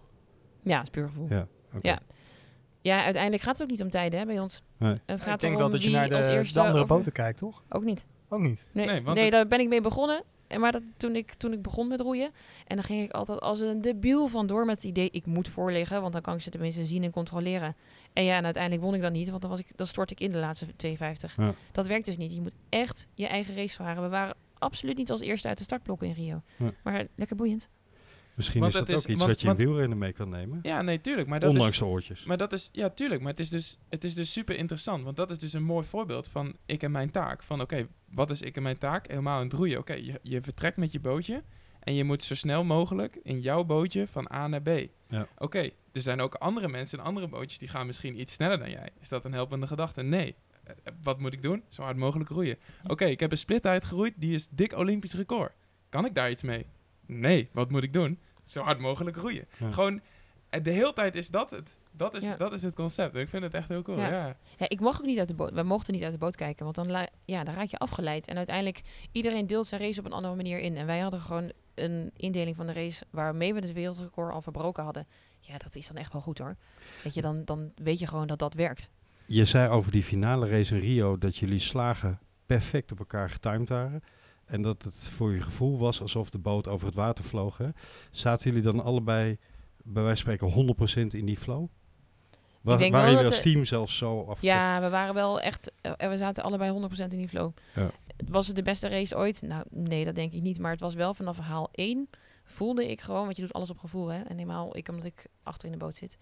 [0.63, 1.27] Ja, het is puur gevoel.
[1.31, 1.47] Ja.
[1.83, 1.99] Ja.
[2.81, 4.63] Ja, uiteindelijk gaat het ook niet om tijden hè, bij ons.
[4.79, 5.01] Nee.
[5.07, 7.63] Het gaat ik denk wel dat je naar de, de andere boten kijkt, toch?
[7.69, 8.07] Ook niet.
[8.29, 8.67] Ook niet.
[8.73, 10.23] Nee, Nee, nee, want het- daar ben ik mee begonnen.
[10.47, 12.31] En maar dat, toen, ik, toen ik begon met roeien.
[12.67, 15.09] En dan ging ik altijd als een debiel vandoor met het idee...
[15.11, 17.77] ik moet voorliggen, want dan kan ik ze tenminste zien en controleren.
[18.13, 20.21] En ja, en uiteindelijk won ik dat niet, want dan, was ik, dan stort ik
[20.21, 21.35] in de laatste 52.
[21.37, 21.55] Ja.
[21.73, 22.35] Dat werkt dus niet.
[22.35, 24.03] Je moet echt je eigen race varen.
[24.03, 26.43] We waren absoluut niet als eerste uit de startblokken in Rio.
[26.57, 26.73] Ja.
[26.83, 27.69] Maar lekker boeiend.
[28.37, 30.59] Misschien Want is dat is- ook iets want- wat je in wielrennen mee kan nemen.
[30.63, 31.29] Ja, nee, tuurlijk.
[31.29, 32.25] Maar dat Ondanks is, de oortjes.
[32.25, 33.21] maar dat is, ja, tuurlijk.
[33.21, 35.03] Maar het is, dus, het is dus super interessant.
[35.03, 37.43] Want dat is dus een mooi voorbeeld van ik en mijn taak.
[37.43, 39.09] Van oké, wat is ik en mijn taak?
[39.09, 39.79] Helemaal in het roeien.
[39.79, 41.43] Oké, je, je vertrekt met je bootje.
[41.81, 44.69] En je moet zo snel mogelijk in jouw bootje van A naar B.
[45.07, 45.27] Ja.
[45.39, 45.59] Oké,
[45.93, 48.91] er zijn ook andere mensen in andere bootjes die gaan misschien iets sneller dan jij.
[49.01, 50.03] Is dat een helpende gedachte?
[50.03, 50.35] Nee.
[50.65, 51.63] Eh, eh, wat moet ik doen?
[51.69, 52.59] Zo hard mogelijk roeien.
[52.87, 54.15] Oké, ik heb een split uitgeroeid.
[54.17, 55.53] Die is dik Olympisch record.
[55.89, 56.67] Kan ik daar iets mee?
[57.07, 57.49] Nee.
[57.53, 58.19] Wat moet ik doen?
[58.47, 59.45] Zo hard mogelijk roeien.
[59.59, 59.71] Ja.
[59.71, 60.01] Gewoon,
[60.51, 61.79] eh, de hele tijd is dat het.
[61.93, 62.37] Dat is, Ja.
[62.37, 63.15] dat is het concept.
[63.15, 63.99] En ik vind het echt heel cool.
[63.99, 64.09] Ja.
[64.09, 64.37] Ja.
[64.57, 65.53] Ja, ik mag ook niet uit de boot.
[65.53, 68.27] We mochten niet uit de boot kijken, want dan, ja, dan raak je afgeleid.
[68.27, 68.83] En uiteindelijk,
[69.13, 70.77] iedereen deelt zijn race op een andere manier in.
[70.77, 74.85] En wij hadden gewoon een indeling van de race waarmee we het wereldrecord al verbroken
[74.85, 75.07] hadden.
[75.41, 76.57] Ja, dat is dan echt wel goed hoor.
[77.03, 78.91] Weet je, dan, dan weet je gewoon dat dat werkt.
[79.27, 83.69] Je zei over die finale race in Rio dat jullie slagen perfect op elkaar getimed
[83.69, 84.03] waren.
[84.47, 87.59] En dat het voor je gevoel was alsof de boot over het water vloog.
[87.59, 87.69] Hè?
[88.11, 89.39] Zaten jullie dan allebei,
[89.83, 90.77] bij wijze van spreken,
[91.13, 91.67] 100% in die flow?
[92.61, 94.43] Wa- denk waren wel jullie als team zelfs zo af?
[94.43, 95.73] Ja, we waren wel echt...
[95.81, 97.53] eh, we zaten allebei 100% in die flow.
[97.75, 97.91] Ja.
[98.29, 99.43] Was het de beste race ooit?
[99.43, 100.59] Nou, nee, dat denk ik niet.
[100.59, 102.09] Maar het was wel vanaf haal 1
[102.45, 103.25] voelde ik gewoon...
[103.25, 104.23] Want je doet alles op gevoel, hè.
[104.23, 106.17] En eenmaal ik, omdat ik achter in de boot zit...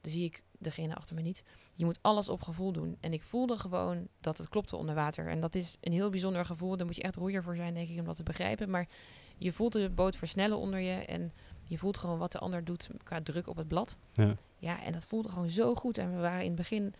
[0.00, 1.44] Dan zie ik degene achter me niet.
[1.74, 2.96] Je moet alles op gevoel doen.
[3.00, 5.26] En ik voelde gewoon dat het klopte onder water.
[5.26, 6.76] En dat is een heel bijzonder gevoel.
[6.76, 8.70] Daar moet je echt roeier voor zijn, denk ik, om dat te begrijpen.
[8.70, 8.88] Maar
[9.36, 11.04] je voelt de boot versnellen onder je.
[11.04, 11.32] En
[11.64, 13.96] je voelt gewoon wat de ander doet qua druk op het blad.
[14.12, 14.36] Ja.
[14.58, 15.98] Ja, en dat voelde gewoon zo goed.
[15.98, 16.94] En we waren in het begin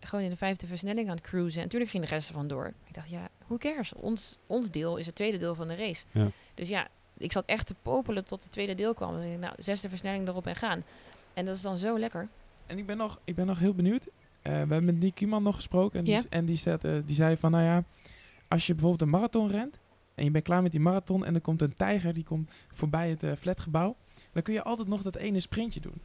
[0.00, 1.58] gewoon in de vijfde versnelling aan het cruisen.
[1.58, 2.74] En natuurlijk ging de rest ervan door.
[2.86, 3.92] Ik dacht, ja, who cares?
[3.92, 6.04] Ons, ons deel is het tweede deel van de race.
[6.10, 6.30] Ja.
[6.54, 9.16] Dus ja, ik zat echt te popelen tot het tweede deel kwam.
[9.16, 10.84] En ik dacht, nou, zesde versnelling erop en gaan.
[11.34, 12.28] En dat is dan zo lekker.
[12.72, 14.06] En ik ben nog, ik ben nog heel benieuwd.
[14.06, 15.98] Eh, we hebben met Nick Kieman nog gesproken.
[15.98, 17.84] En die, en die, zet, eh, die zei van, nou ja,
[18.48, 19.78] als je bijvoorbeeld een marathon rent...
[20.14, 22.14] en je bent klaar met die marathon en er komt een tijger...
[22.14, 23.96] die komt voorbij het eh, flatgebouw...
[24.32, 26.00] dan kun je altijd nog dat ene sprintje doen.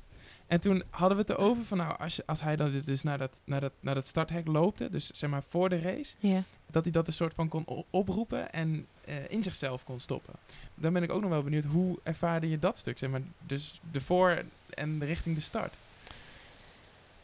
[0.47, 3.17] En toen hadden we het erover van, nou, als, je, als hij dan dus naar
[3.17, 4.89] dat, naar, dat, naar dat starthek loopte...
[4.89, 6.15] dus zeg maar voor de race...
[6.19, 6.41] Ja.
[6.71, 8.88] dat hij dat een soort van kon oproepen en
[9.27, 10.34] in zichzelf kon stoppen.
[10.75, 12.97] Dan ben ik ook nog wel benieuwd, hoe ervaarde je dat stuk?
[12.97, 15.73] Zeg maar, dus de voor en richting de start.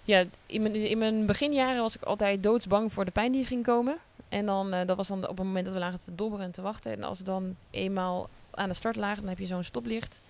[0.03, 3.63] Ja, in mijn, in mijn beginjaren was ik altijd doodsbang voor de pijn die ging
[3.63, 3.97] komen.
[4.29, 6.51] En dan, eh, dat was dan op het moment dat we lagen te dobberen en
[6.51, 6.91] te wachten.
[6.91, 10.21] En als we dan eenmaal aan de start lagen, dan heb je zo'n stoplicht.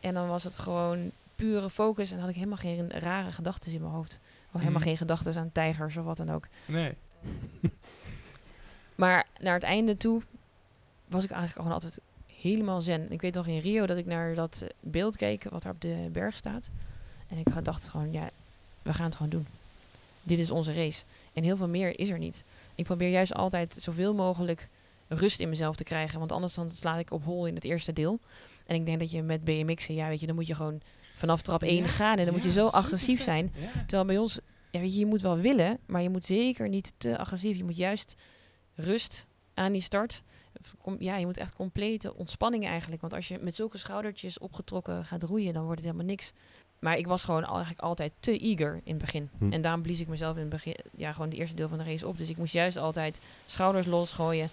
[0.00, 2.06] En dan was het gewoon pure focus.
[2.08, 4.18] En dan had ik helemaal geen rare gedachten in mijn hoofd.
[4.52, 4.88] Of helemaal Mhm.
[4.88, 6.46] geen gedachten aan tijgers of wat dan ook.
[6.64, 6.92] Nee.
[8.94, 10.22] Maar naar het einde toe
[11.08, 12.00] was ik eigenlijk gewoon altijd
[12.40, 13.12] helemaal zen.
[13.12, 16.08] Ik weet nog in Rio dat ik naar dat beeld keek wat er op de
[16.12, 16.68] berg staat.
[17.28, 18.30] En ik had- dacht gewoon, ja,
[18.84, 19.46] we gaan het gewoon doen.
[20.22, 21.02] Dit is onze race.
[21.32, 22.44] En heel veel meer is er niet.
[22.74, 24.68] Ik probeer juist altijd zoveel mogelijk
[25.08, 26.18] rust in mezelf te krijgen.
[26.18, 28.18] Want anders dan sla ik op hol in het eerste deel.
[28.66, 30.80] En ik denk dat je met BMX'en, ja weet je, dan moet je gewoon
[31.16, 32.18] vanaf trap 1 Ja, gaan.
[32.18, 33.24] En dan moet je zo agressief vet.
[33.24, 33.52] zijn.
[33.54, 33.70] Ja.
[33.72, 34.38] Terwijl bij ons,
[34.70, 37.56] ja, weet je, je moet wel willen, maar je moet zeker niet te agressief.
[37.56, 38.14] Je moet juist
[38.74, 40.22] rust aan die start.
[40.98, 43.00] Ja, je moet echt complete ontspanning eigenlijk.
[43.00, 46.32] Want als je met zulke schoudertjes opgetrokken gaat roeien, dan wordt het helemaal niks.
[46.84, 49.28] Maar ik was gewoon eigenlijk altijd te eager in het begin.
[49.38, 49.52] Hm.
[49.52, 51.84] En daarom blies ik mezelf in het begin, ja, gewoon de eerste deel van de
[51.84, 52.18] race op.
[52.18, 54.48] Dus ik moest juist altijd schouders losgooien.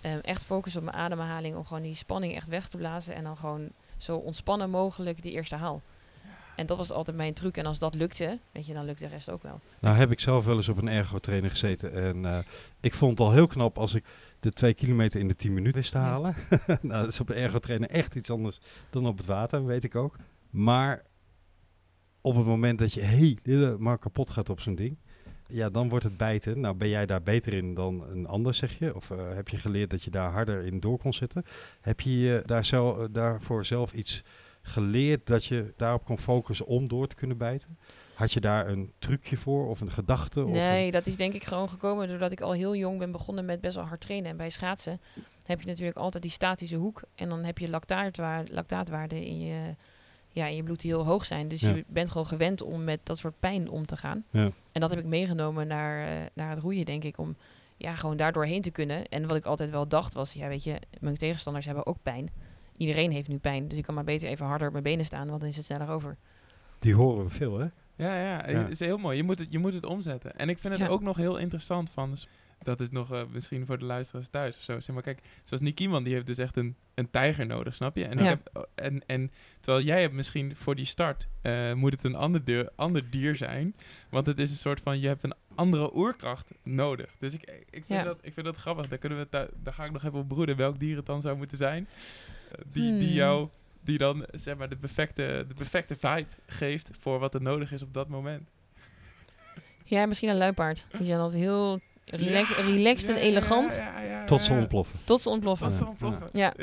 [0.00, 3.14] eh, echt focussen op mijn ademhaling, om gewoon die spanning echt weg te blazen.
[3.14, 5.82] En dan gewoon zo ontspannen mogelijk die eerste haal.
[6.56, 7.56] En dat was altijd mijn truc.
[7.56, 9.60] En als dat lukte, weet je, dan lukt de rest ook wel.
[9.78, 11.92] Nou heb ik zelf wel eens op een ergo-trainer gezeten.
[11.92, 12.38] En eh,
[12.80, 14.04] ik vond het al heel knap als ik
[14.40, 16.04] de twee kilometer in de 10 minuten wist te Ja.
[16.04, 16.34] halen.
[16.66, 19.94] nou, dat is op een ergo-trainer echt iets anders dan op het water, weet ik
[19.94, 20.16] ook.
[20.50, 21.02] Maar
[22.20, 24.96] op het moment dat je helemaal kapot gaat op zo'n ding,
[25.46, 26.60] ja, dan wordt het bijten.
[26.60, 28.94] Nou, ben jij daar beter in dan een ander, zeg je?
[28.94, 31.44] Of eh, heb je geleerd dat je daar harder in door kon zitten?
[31.80, 34.22] Heb je daar zelf, eh, daarvoor zelf iets
[34.62, 37.78] geleerd dat je daarop kon focussen om door te kunnen bijten?
[38.14, 40.40] Had je daar een trucje voor of een gedachte?
[40.40, 43.44] Een- Nee, dat is denk ik gewoon gekomen doordat ik al heel jong ben begonnen
[43.44, 44.30] met best wel hard trainen.
[44.30, 45.00] En bij schaatsen
[45.44, 47.02] heb je natuurlijk altijd die statische hoek.
[47.14, 47.68] En dan heb je
[48.50, 49.74] lactaatwaarde, in je,
[50.32, 51.48] ja, in je bloed die heel hoog zijn.
[51.48, 51.70] Dus Ja.
[51.74, 54.24] je bent gewoon gewend om met dat soort pijn om te gaan.
[54.30, 54.50] Ja.
[54.72, 57.18] En dat heb ik meegenomen naar, eh, naar het roeien, denk ik.
[57.18, 57.36] Om
[57.76, 59.08] ja, gewoon daardoor heen te kunnen.
[59.08, 62.30] En wat ik altijd wel dacht was, ja weet je, mijn tegenstanders hebben ook pijn.
[62.76, 63.68] Iedereen heeft nu pijn.
[63.68, 65.64] Dus ik kan maar beter even harder op mijn benen staan, want dan is het
[65.64, 66.16] sneller over.
[66.78, 67.66] Die horen we veel, hè?
[67.96, 68.58] Ja, ja, Ja.
[68.62, 69.16] het is heel mooi.
[69.16, 70.36] Je moet het, je moet het omzetten.
[70.36, 70.88] En ik vind het Ja.
[70.88, 72.16] ook nog heel interessant van...
[72.62, 74.80] Dat is nog eh, misschien voor de luisteraars thuis of zo.
[74.80, 78.04] Zeg maar, kijk, zoals Nick die heeft dus echt een, een tijger nodig, snap je?
[78.04, 81.28] En, ik heb, en, en terwijl jij hebt misschien voor die start...
[81.42, 83.74] eh, moet het een ander, dier, ander dier zijn.
[84.10, 85.00] Want het is een soort van...
[85.00, 87.14] Je hebt een andere oerkracht nodig.
[87.18, 88.02] Dus ik, ik, vind, Ja.
[88.02, 88.88] dat, ik vind dat grappig.
[88.88, 89.26] Daar, kunnen we
[89.62, 91.88] daar ga ik nog even op broeden welk dier het dan zou moeten zijn.
[92.52, 93.16] Eh, die, die Hmm.
[93.16, 93.48] jou...
[93.82, 97.82] Die dan zeg maar de perfecte, de perfecte vibe geeft voor wat er nodig is
[97.82, 98.48] op dat moment.
[99.84, 100.86] Ja, misschien een luipaard.
[100.96, 103.76] Die zijn altijd heel relax, relaxed en elegant.
[103.76, 104.98] Ja, ja, ja, Tot ze ontploffen.
[105.04, 105.66] Tot ze ontploffen.
[105.68, 105.88] Tot ze Ja.
[105.88, 106.28] ontploffen.
[106.32, 106.54] Ja.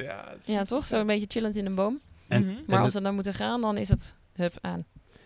[0.45, 0.88] Ja, toch?
[0.88, 2.00] Zo een beetje chillend in een boom.
[2.28, 2.56] En- Mhm.
[2.67, 4.86] Maar als ze dan moeten gaan, dan is het hup aan.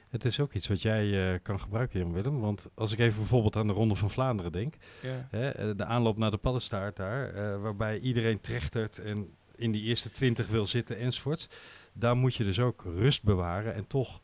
[0.10, 2.39] Het is ook iets wat jij eh, kan gebruiken, Jan Willem.
[2.39, 4.74] Want als ik even bijvoorbeeld aan de Ronde van Vlaanderen denk.
[5.02, 5.28] Ja.
[5.32, 7.30] Hè, eh, de aanloop naar de paddenstaart daar.
[7.34, 11.47] eh, waarbij iedereen trechtert en in die eerste twintig wil zitten enzovoorts.
[11.93, 14.21] Daar moet je dus ook rust bewaren en toch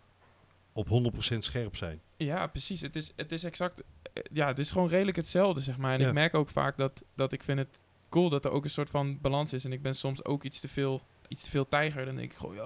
[0.73, 2.01] op 100% scherp zijn.
[2.17, 2.81] Ja, precies.
[2.81, 3.81] Het is, het is exact...
[4.33, 5.93] Ja, het is gewoon redelijk hetzelfde, zeg maar.
[5.93, 6.07] En Ja.
[6.07, 8.89] ik merk ook vaak dat, dat ik vind het cool dat er ook een soort
[8.89, 9.65] van balans is.
[9.65, 12.05] En ik ben soms ook iets te veel, iets te veel tijger.
[12.05, 12.61] Dan denk ik gewoon, ja,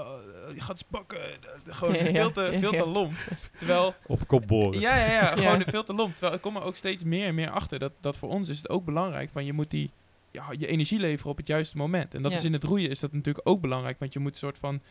[0.47, 1.19] eh, je gaat spakken.
[1.65, 2.11] Gewoon Ja, ja.
[2.11, 2.85] veel te, veel te Ja.
[2.85, 3.13] lomp.
[3.57, 3.95] Terwijl...
[4.05, 4.79] Op kop boren.
[4.79, 5.11] Ja, ja, ja.
[5.35, 5.35] Ja.
[5.35, 6.11] Gewoon veel te lomp.
[6.13, 7.79] Terwijl ik kom er ook steeds meer en meer achter.
[7.79, 9.29] Dat, dat voor ons is het ook belangrijk.
[9.29, 9.91] Van je moet die,
[10.31, 12.13] ja, je energie leveren op het juiste moment.
[12.15, 12.37] En dat Ja.
[12.37, 13.99] is in het roeien is dat natuurlijk ook belangrijk.
[13.99, 14.81] Want je moet een soort van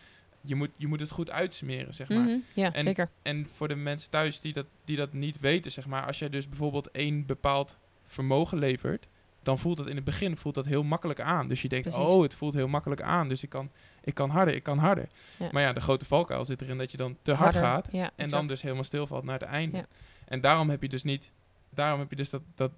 [0.40, 2.18] je moet, je moet het goed uitsmeren, zeg maar.
[2.18, 3.08] Mhm, Ja, En- zeker.
[3.22, 6.28] En voor de mensen thuis die dat, die dat niet weten, zeg maar, als jij
[6.28, 7.76] dus bijvoorbeeld één bepaald
[8.06, 9.06] vermogen levert,
[9.42, 11.48] dan voelt dat in het begin voelt dat heel makkelijk aan.
[11.48, 12.06] Dus je denkt, Precies.
[12.06, 13.70] oh, het voelt heel makkelijk aan, dus ik kan,
[14.04, 15.08] ik kan harder, ik kan harder.
[15.36, 15.48] Ja.
[15.52, 18.30] Maar ja, de grote valkuil zit erin dat je dan te hard gaat Ja, en
[18.30, 19.76] dan dus helemaal stilvalt naar het einde.
[19.76, 19.86] Ja.
[20.24, 21.30] En daarom heb je dus niet,
[21.70, 22.70] daarom heb je dus dat, dat,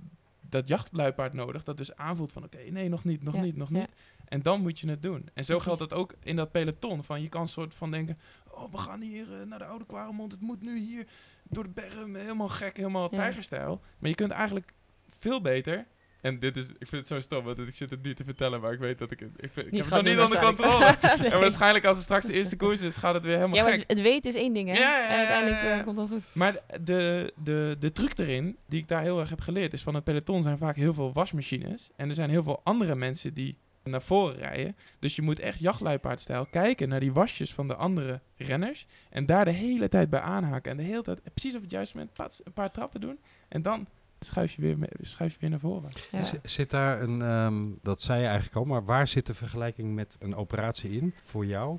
[0.53, 3.69] dat jachtluipaard nodig, dat dus aanvoelt van, oké, nee, nog niet, nog Ja, niet, nog
[3.71, 3.79] ja.
[3.79, 3.89] niet.
[4.29, 5.29] En dan moet je het doen.
[5.35, 7.05] En zo geldt dat ook in dat peloton.
[7.05, 8.19] Van je kan soort van denken,
[8.51, 10.33] oh, we gaan hier eh, naar de Oude Kwaremond.
[10.33, 11.07] Het moet nu hier
[11.43, 13.17] door de bergen, helemaal gek, helemaal Ja.
[13.19, 13.81] tijgerstijl.
[13.99, 14.73] Maar je kunt eigenlijk
[15.19, 15.87] veel beter...
[16.23, 18.61] En dit is, ik vind het zo stom, want ik zit het nu te vertellen,
[18.61, 19.31] maar ik weet dat ik het...
[19.37, 20.85] Ik, vind, ik heb het nog niet onder controle.
[21.33, 23.85] En waarschijnlijk als het straks de eerste koers is, gaat het weer helemaal Ja, gek.
[23.87, 24.79] het- weten is één ding, hè?
[24.79, 26.25] Ja, En uiteindelijk eh, komt dat goed.
[26.33, 29.95] Maar de, de, de truc erin, die ik daar heel erg heb geleerd, is van
[29.95, 31.91] het peloton zijn vaak heel veel wasmachines.
[31.97, 34.77] En er zijn heel veel andere mensen die naar voren rijden.
[34.99, 38.87] Dus je moet echt jachtluipaardstijl kijken naar die wasjes van de andere renners.
[39.11, 40.71] En daar de hele tijd bij aanhaken.
[40.71, 43.19] En de hele tijd, precies op het juiste moment, pats, een paar trappen doen.
[43.49, 43.87] En dan
[44.25, 45.91] schuif je weer, schuif je weer naar voren.
[46.13, 46.23] Ja.
[46.43, 50.17] Zit daar een, ehm, dat zei je eigenlijk al, maar waar zit de vergelijking met
[50.19, 51.79] een operatie in voor jou?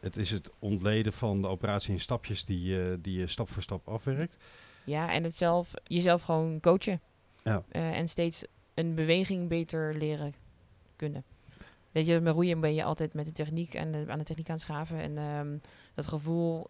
[0.00, 3.62] Het is het ontleden van de operatie in stapjes die, je- die je stap voor
[3.62, 4.36] stap afwerkt.
[4.84, 7.00] Ja, en het zelf, jezelf gewoon coachen.
[7.42, 7.62] Ja.
[7.68, 10.34] Eh, en steeds een beweging beter leren
[10.96, 11.24] kunnen.
[11.90, 14.48] Weet je, met roeien ben je altijd met de techniek en de- aan de techniek
[14.48, 14.98] aan het schaven.
[15.00, 15.56] En ehm,
[15.94, 16.66] dat gevoel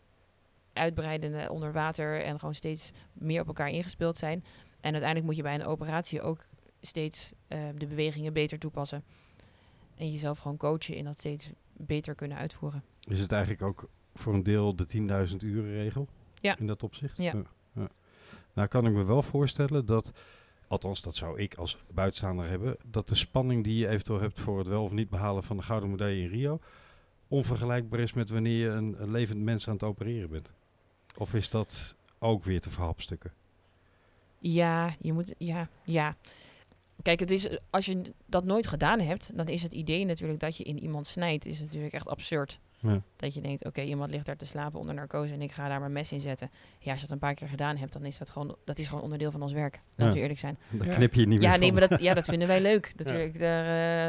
[0.73, 4.45] uitbreiden onder water en gewoon steeds meer op elkaar ingespeeld zijn.
[4.81, 6.45] En uiteindelijk moet je bij een operatie ook
[6.81, 9.05] steeds eh, de bewegingen beter toepassen.
[9.97, 12.83] En jezelf gewoon coachen in dat steeds beter kunnen uitvoeren.
[13.09, 14.87] Is het eigenlijk ook voor een deel de
[15.31, 16.09] 10.000 uren regel
[16.41, 16.59] Ja.
[16.59, 17.17] in dat opzicht?
[17.17, 17.33] Ja.
[17.75, 17.89] ja.
[18.53, 20.13] Nou kan ik me wel voorstellen dat,
[20.69, 24.59] althans dat zou ik als buitenstaander hebben, dat de spanning die je eventueel hebt voor
[24.59, 26.61] het wel of niet behalen van de gouden medaille in Rio,
[27.29, 30.51] onvergelijkbaar is met wanneer je een, een levend mens aan het opereren bent.
[31.17, 33.33] Of is dat ook weer te verhapstukken?
[34.39, 35.35] Ja, je moet.
[35.39, 36.17] Ja, ja.
[37.03, 40.57] Kijk, het is, als je dat nooit gedaan hebt, dan is het idee natuurlijk dat
[40.57, 42.59] je in iemand snijdt, is natuurlijk echt absurd.
[42.81, 43.03] Ja.
[43.17, 45.81] Dat je denkt, oké, iemand ligt daar te slapen onder narcose en ik ga daar
[45.81, 46.51] mijn mes in zetten.
[46.79, 48.89] Ja, als je dat een paar keer gedaan hebt, dan is dat gewoon, dat is
[48.89, 49.81] gewoon onderdeel van ons werk.
[49.95, 50.13] Laten Ja.
[50.13, 50.59] we eerlijk zijn.
[50.85, 50.95] Ja.
[50.95, 51.79] knip je niet Ja, meer nee, van.
[51.79, 52.93] maar dat, ja, dat vinden wij leuk.
[52.97, 53.65] Natuurlijk, daar,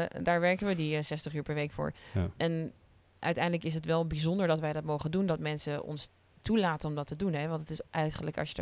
[0.08, 1.92] eh, daar werken we die eh, 60 uur per week voor.
[2.14, 2.30] Ja.
[2.36, 2.72] En
[3.18, 6.08] uiteindelijk is het wel bijzonder dat wij dat mogen doen, dat mensen ons
[6.40, 7.32] toelaten om dat te doen.
[7.32, 7.48] Hè?
[7.48, 8.54] Want het is eigenlijk, als je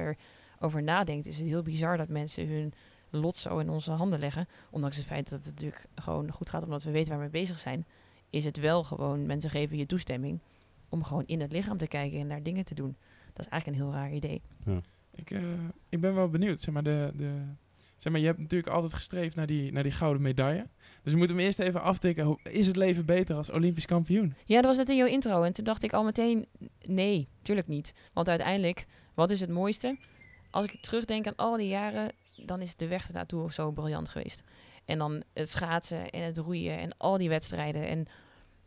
[0.58, 2.72] erover nadenkt, is het heel bizar dat mensen hun
[3.10, 4.48] lot zo in onze handen leggen.
[4.70, 7.40] Ondanks het feit dat het natuurlijk gewoon goed gaat, omdat we weten waar we mee
[7.42, 7.86] bezig zijn,
[8.30, 10.40] is het wel gewoon, mensen geven je toestemming
[10.88, 12.96] om gewoon in het lichaam te kijken en naar dingen te doen.
[13.32, 14.42] Dat is eigenlijk een heel raar idee.
[15.14, 15.42] Ik, eh,
[15.88, 16.60] ik ben wel benieuwd.
[16.60, 17.30] Zeg maar, de, de,
[17.96, 20.66] zeg maar, je hebt natuurlijk altijd gestreefd naar die, naar die gouden medaille.
[21.02, 22.24] Dus we moeten hem eerst even aftikken.
[22.24, 24.34] Hoe- Is het leven beter als Olympisch kampioen?
[24.44, 25.42] Ja, dat was net in jouw intro.
[25.42, 26.46] En toen dacht ik al meteen,
[26.86, 27.92] nee, tuurlijk niet.
[28.12, 29.96] Want uiteindelijk, wat is het mooiste?
[30.58, 34.42] Als ik terugdenk aan al die jaren, dan is de weg ernaartoe zo briljant geweest.
[34.84, 37.86] En dan het schaatsen en het roeien en al die wedstrijden.
[37.88, 38.06] En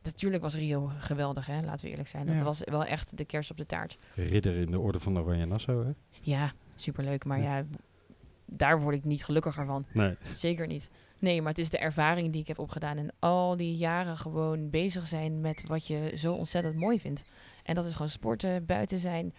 [0.03, 1.61] natuurlijk was Rio geweldig, hè?
[1.61, 2.25] laten we eerlijk zijn.
[2.25, 2.43] Dat Ja.
[2.43, 3.97] was wel echt de kerst op de taart.
[4.15, 5.91] Ridder in de orde van Oranje Nassau, hè?
[6.21, 7.25] Ja, superleuk.
[7.25, 7.65] Maar ja,
[8.45, 9.85] daar word ik niet gelukkiger van.
[9.93, 10.15] Nee.
[10.35, 10.89] Zeker niet.
[11.19, 12.97] Nee, maar het is de ervaring die ik heb opgedaan.
[12.97, 17.23] En al die jaren gewoon bezig zijn met wat je zo ontzettend mooi vindt.
[17.63, 19.33] En dat is gewoon sporten, buiten zijn,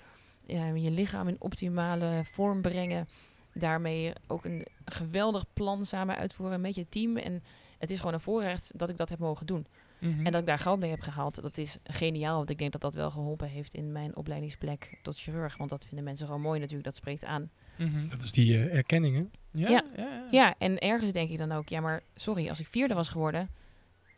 [0.53, 3.09] ja, je lichaam in optimale vorm brengen.
[3.55, 7.17] Daarmee ook een geweldig plan samen uitvoeren met je team.
[7.17, 7.43] En
[7.79, 9.67] het is gewoon een voorrecht dat ik dat heb mogen doen.
[9.99, 10.27] Mhm.
[10.27, 12.37] En dat ik daar goud mee heb gehaald, dat is geniaal.
[12.37, 15.57] Want ik denk dat dat wel geholpen heeft in mijn opleidingsplek tot chirurg.
[15.57, 17.51] Want dat vinden mensen gewoon mooi natuurlijk, dat spreekt aan.
[17.79, 18.09] Mhm.
[18.09, 19.25] Dat is die eh, erkenning, hè?
[19.63, 19.85] ja, Ja.
[19.97, 20.27] ja, ja.
[20.31, 23.49] Ja, en ergens denk ik dan ook, ja, maar sorry, als ik vierde was geworden,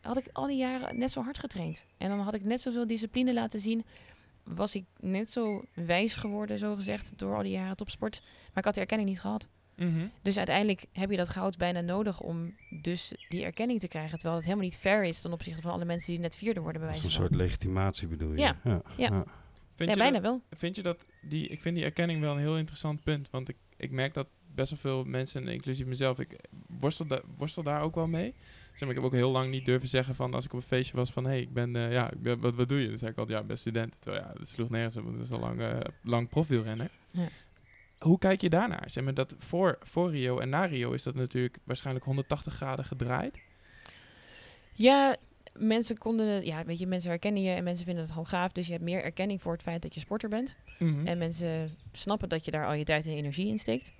[0.01, 1.85] had ik al die jaren net zo hard getraind.
[1.97, 3.85] En dan had ik net zoveel discipline laten zien.
[4.45, 8.21] Was ik net zo wijs geworden, zo gezegd, door al die jaren topsport.
[8.23, 9.49] Maar ik had de erkenning niet gehad.
[9.77, 10.07] Mhm.
[10.23, 14.13] Dus uiteindelijk heb je dat goud bijna nodig om dus die erkenning te krijgen.
[14.13, 16.81] Terwijl het helemaal niet fair is ten opzichte van alle mensen die net vierde worden,
[16.81, 18.39] bij wijze een soort legitimatie bedoel je?
[18.39, 18.57] Ja.
[18.65, 18.83] ja.
[18.97, 19.25] Ja.
[19.77, 20.43] Vind, Ja, je bijna dat, wel.
[20.51, 23.29] vind je dat die, ik vind die erkenning wel een heel interessant punt.
[23.31, 26.37] Want ik, ik merk dat best wel veel mensen, inclusief mezelf, ik
[26.67, 28.35] worstel, da- worstel daar ook wel mee.
[28.75, 30.67] Zeg maar, ik heb ook heel lang niet durven zeggen van als ik op een
[30.67, 32.89] feestje was van hé, hey, ik ben, eh, ja, ik ben, wat, wat doe je?
[32.89, 33.95] Dan zei ik altijd, ja, ik ben student.
[33.99, 36.91] Terwijl ja, dat sloeg nergens op, want dat is al lang, eh, lang profielrenner.
[37.11, 37.29] Ja.
[37.99, 38.91] Hoe kijk je daarnaar?
[38.91, 42.85] Zeg maar, dat voor, voor Rio en na Rio is dat natuurlijk waarschijnlijk 180 graden
[42.85, 43.39] gedraaid.
[44.73, 45.17] Ja,
[45.53, 48.53] mensen konden, ja, weet je, mensen herkennen je en mensen vinden het gewoon gaaf.
[48.53, 50.57] Dus je hebt meer erkenning voor het feit dat je sporter bent.
[50.79, 51.07] Mhm.
[51.07, 53.93] En mensen snappen dat je daar al je tijd en energie in steekt.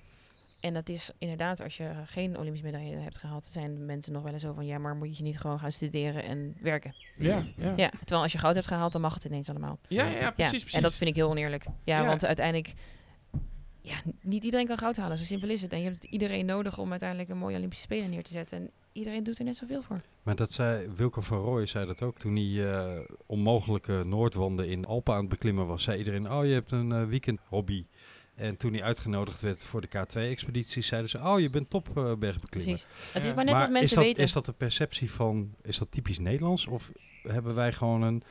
[0.65, 4.33] En dat is inderdaad, als je geen Olympische medaille hebt gehaald, zijn mensen nog wel
[4.33, 6.95] eens zo van, ja, maar moet je niet gewoon gaan studeren en werken?
[7.17, 7.73] Ja, ja.
[7.77, 9.79] Ja, terwijl als je goud hebt gehaald, dan mag het ineens allemaal.
[9.89, 10.73] Ja, ja, precies, ja, precies.
[10.73, 11.65] En dat vind ik heel oneerlijk.
[11.85, 12.07] Ja, Ja.
[12.07, 12.75] want uiteindelijk,
[13.81, 15.73] ja, niet iedereen kan goud halen, zo simpel is het.
[15.73, 18.59] En je hebt iedereen nodig om uiteindelijk een mooie Olympische Spelen neer te zetten.
[18.59, 20.01] En iedereen doet er net zoveel voor.
[20.23, 24.85] Maar dat zei Wilco van Rooij zei dat ook toen hij eh, onmogelijke Noordwanden in
[24.87, 25.83] Alpen aan het beklimmen was.
[25.83, 27.87] Zei iedereen, oh je hebt een eh, weekendhobby.
[28.35, 32.49] En toen hij uitgenodigd werd voor de K2-expedities, zeiden ze, oh je bent topbergbeklimmer.
[32.51, 32.87] Precies.
[33.13, 34.23] Het is maar net wat is mensen dat, weten.
[34.23, 36.67] is dat de perceptie van, is dat typisch Nederlands?
[36.67, 36.91] Of
[37.23, 38.23] hebben wij gewoon een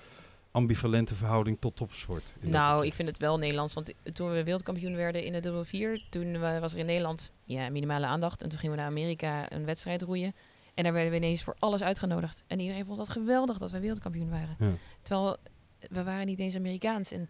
[0.51, 2.33] ambivalente verhouding tot topsport?
[2.39, 3.73] in dat Nou, ik vind het wel Nederlands.
[3.73, 7.31] Want toen we wereldkampioen werden in de dubbel 4, toen wa- was er in Nederland
[7.43, 8.41] ja, minimale aandacht.
[8.43, 10.35] En toen gingen we naar Amerika een wedstrijd roeien.
[10.73, 12.43] En daar werden we ineens voor alles uitgenodigd.
[12.47, 14.55] En iedereen vond dat geweldig dat we wereldkampioen waren.
[14.59, 14.71] Ja.
[15.01, 15.37] Terwijl
[15.89, 17.11] we waren niet eens Amerikaans.
[17.11, 17.29] En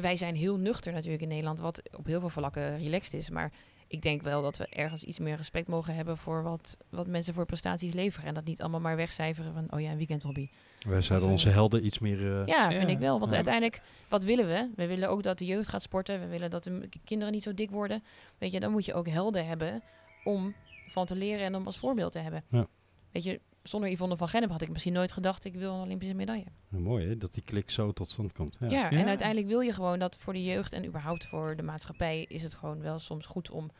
[0.00, 3.30] wij zijn heel nuchter natuurlijk in Nederland, wat op heel veel vlakken relaxed is.
[3.30, 3.52] Maar
[3.88, 7.34] ik denk wel dat we ergens iets meer respect mogen hebben voor wat, wat mensen
[7.34, 8.28] voor prestaties leveren.
[8.28, 10.48] En dat niet allemaal maar wegcijferen van, oh ja, een weekendhobby.
[10.88, 12.18] Wij zouden onze helden iets meer...
[12.40, 12.78] eh, Ja, Ja.
[12.78, 13.18] vind ik wel.
[13.18, 13.36] Want Ja.
[13.36, 14.70] uiteindelijk, wat willen we?
[14.76, 16.20] We willen ook dat de jeugd gaat sporten.
[16.20, 18.02] We willen dat de kinderen niet zo dik worden.
[18.38, 19.82] Weet je, dan moet je ook helden hebben
[20.24, 20.54] om
[20.88, 22.44] van te leren en om als voorbeeld te hebben.
[22.50, 22.66] Ja.
[23.12, 26.14] Weet je, zonder Yvonne van Gennep had ik misschien nooit gedacht, ik wil een Olympische
[26.14, 26.44] medaille.
[26.68, 28.56] mooi hè, dat die klik zo tot stand komt.
[28.60, 28.66] Ja.
[28.68, 28.90] Ja, Ja.
[28.90, 32.42] en uiteindelijk wil je gewoon dat voor de jeugd en überhaupt voor de maatschappij is
[32.42, 33.70] het gewoon wel soms goed om,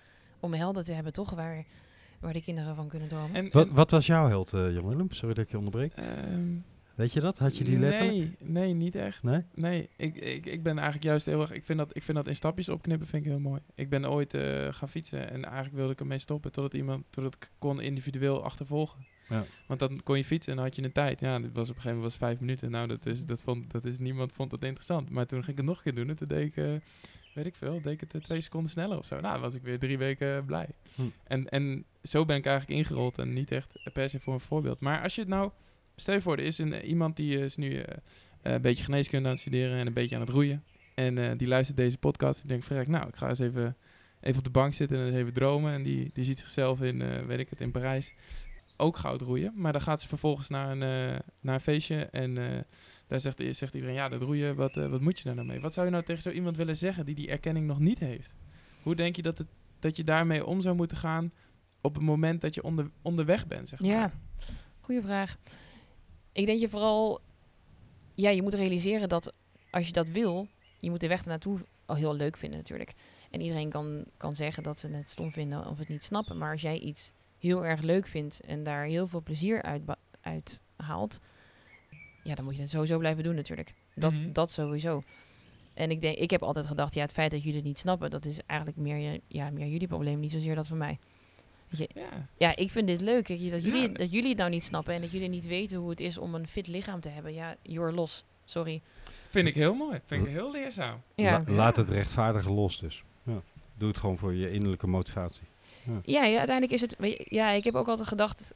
[0.40, 1.30] om helden te hebben, toch?
[1.30, 1.64] Waar,
[2.20, 3.34] waar de kinderen van kunnen dromen.
[3.34, 5.10] En, Wat, en- wat was jouw held, eh Jan Willem?
[5.12, 5.92] Sorry dat ik je onderbreek.
[5.92, 6.54] ehm,
[6.96, 7.38] Weet je dat?
[7.38, 8.40] Had je die letterlijk?
[8.40, 9.22] Nee, nee, niet echt.
[9.22, 9.42] Nee?
[9.54, 11.52] Nee, ik, ik, ik ben eigenlijk juist heel erg...
[11.52, 13.60] Ik vind, dat, ik vind dat in stapjes opknippen vind ik heel mooi.
[13.74, 16.52] Ik ben ooit eh, gaan fietsen en eigenlijk wilde ik ermee stoppen...
[16.52, 19.06] totdat iemand totdat ik kon individueel achtervolgen.
[19.28, 19.44] Ja.
[19.66, 21.20] Want dan kon je fietsen en dan had je een tijd.
[21.20, 22.70] Ja, dit was op een gegeven moment was vijf minuten.
[22.70, 25.10] Nou, dat is, dat vond, dat is, niemand vond dat interessant.
[25.10, 26.56] Maar toen ging ik het nog een keer doen en toen deed ik...
[26.56, 26.72] eh,
[27.34, 29.20] weet ik veel, deed ik het eh, twee seconden sneller of zo.
[29.20, 30.68] Nou, dan was ik weer drie weken blij.
[30.94, 31.02] Hm.
[31.24, 34.80] En, en zo ben ik eigenlijk ingerold en niet echt per se voor een voorbeeld.
[34.80, 35.50] Maar als je het nou...
[35.96, 37.96] Stel je voor, er is een, eh, iemand die is nu eh,
[38.42, 40.64] eh, een beetje geneeskunde aan het studeren en een beetje aan het roeien.
[40.94, 43.76] En die luistert deze podcast en denkt, verrek, nou, ik ga eens even,
[44.20, 45.72] even op de bank zitten en eens even dromen.
[45.72, 48.12] En die, die ziet zichzelf in, weet ik het, in Parijs
[48.76, 49.52] ook goud roeien.
[49.56, 50.78] Maar dan gaat ze vervolgens naar een,
[51.40, 52.34] naar een feestje en
[53.06, 55.60] daar zegt, zegt iedereen, ja, dat roeien, wat, wat moet je daar nou mee?
[55.60, 58.34] Wat zou je nou tegen zo iemand willen zeggen die die erkenning nog niet heeft?
[58.82, 61.32] Hoe denk je dat, het, dat je daarmee om zou moeten gaan
[61.80, 63.90] op het moment dat je onder, onderweg bent, zeg maar?
[63.90, 64.12] Ja,
[64.80, 65.38] goede vraag.
[66.36, 67.20] Ik denk je vooral,
[68.14, 69.32] ja, je moet realiseren dat
[69.70, 70.48] als je dat wil,
[70.80, 72.94] je moet de weg ernaartoe al heel leuk vinden natuurlijk.
[73.30, 76.38] En iedereen kan, kan zeggen dat ze het stom vinden of het niet snappen.
[76.38, 79.82] Maar als jij iets heel erg leuk vindt en daar heel veel plezier uit,
[80.20, 81.20] uit haalt,
[82.22, 83.74] ja, dan moet je het sowieso blijven doen natuurlijk.
[83.94, 84.32] Dat, Mhm.
[84.32, 85.02] dat sowieso.
[85.74, 88.10] En ik, denk, ik heb altijd gedacht, ja, het feit dat jullie het niet snappen,
[88.10, 90.98] dat is eigenlijk meer, je- ja, meer jullie probleem, niet zozeer dat van mij.
[91.68, 92.28] Je, Ja.
[92.36, 93.28] ja, ik vind dit leuk.
[93.28, 96.00] Dat jullie, dat jullie het nou niet snappen en dat jullie niet weten hoe het
[96.00, 97.34] is om een fit lichaam te hebben.
[97.34, 98.24] Ja, you're los.
[98.44, 98.82] Sorry.
[99.28, 100.00] Vind ik heel mooi.
[100.04, 101.02] Vind ik heel leerzaam.
[101.14, 103.04] Ja, La- laat het rechtvaardigen los dus.
[103.22, 103.42] Ja.
[103.74, 105.42] Doe het gewoon voor je innerlijke motivatie.
[106.02, 106.96] ja, ja, uiteindelijk is het...
[106.98, 108.54] weet je, Ja, ik heb ook altijd gedacht...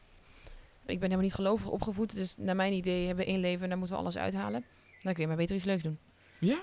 [0.87, 2.15] Ik ben helemaal niet gelovig opgevoed.
[2.15, 4.65] Dus naar mijn idee hebben we één leven en daar moeten we alles uithalen.
[5.03, 5.99] Dan kun je maar beter iets leuks doen.
[6.41, 6.55] Ja?
[6.55, 6.61] Ja,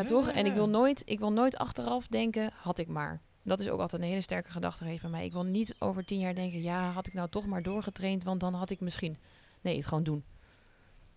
[0.00, 0.26] Ja, toch?
[0.26, 3.20] ja, En ik wil, nooit, ik wil nooit achteraf denken, had ik maar.
[3.44, 5.24] Dat is ook altijd een hele sterke gedachte geweest bij mij.
[5.24, 8.40] Ik wil niet over tien jaar denken, ja, had ik nou toch maar doorgetraind, want
[8.40, 9.16] dan had ik misschien.
[9.60, 10.24] Nee, het gewoon doen.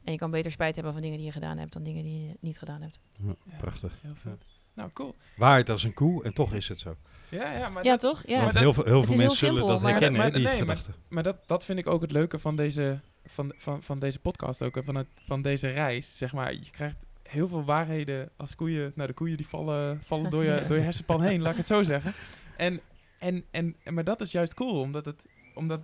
[0.04, 2.28] En je kan beter spijt hebben van dingen die je gedaan hebt dan dingen die
[2.28, 3.00] je niet gedaan hebt.
[3.18, 3.58] Ja, Ja.
[3.58, 3.94] Prachtig.
[4.02, 4.44] Heel vet.
[4.74, 5.16] Nou, cool.
[5.36, 6.96] Waarheid als een koe en toch is het zo.
[7.30, 8.28] Ja, ja, maar ja, dat, toch?
[8.28, 8.42] Ja.
[8.42, 10.64] Want heel veel, heel veel heel mensen zullen simpel, dat maar- herkennen, Maar- die nee,
[10.66, 10.96] maar- gedachten.
[11.10, 14.62] maar dat, dat vind ik ook het leuke van deze, van, van, van deze podcast
[14.64, 14.78] ook.
[14.78, 16.18] En van, het, van deze reis.
[16.18, 16.98] Zeg maar, je krijgt
[17.28, 18.92] heel veel waarheden als koeien.
[18.96, 21.68] Nou, de koeien die vallen, vallen door, je, door je hersenpan heen, laat ik het
[21.68, 22.14] zo zeggen.
[22.58, 22.80] En,
[23.20, 25.82] en, en, maar dat is juist cool, omdat het, omdat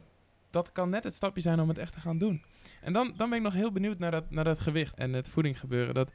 [0.50, 2.44] dat kan net het stapje zijn om het echt te gaan doen.
[2.82, 5.28] En dan, dan ben ik nog heel benieuwd naar dat, naar dat gewicht en het
[5.28, 5.94] voeding gebeuren.
[5.94, 6.12] Dat,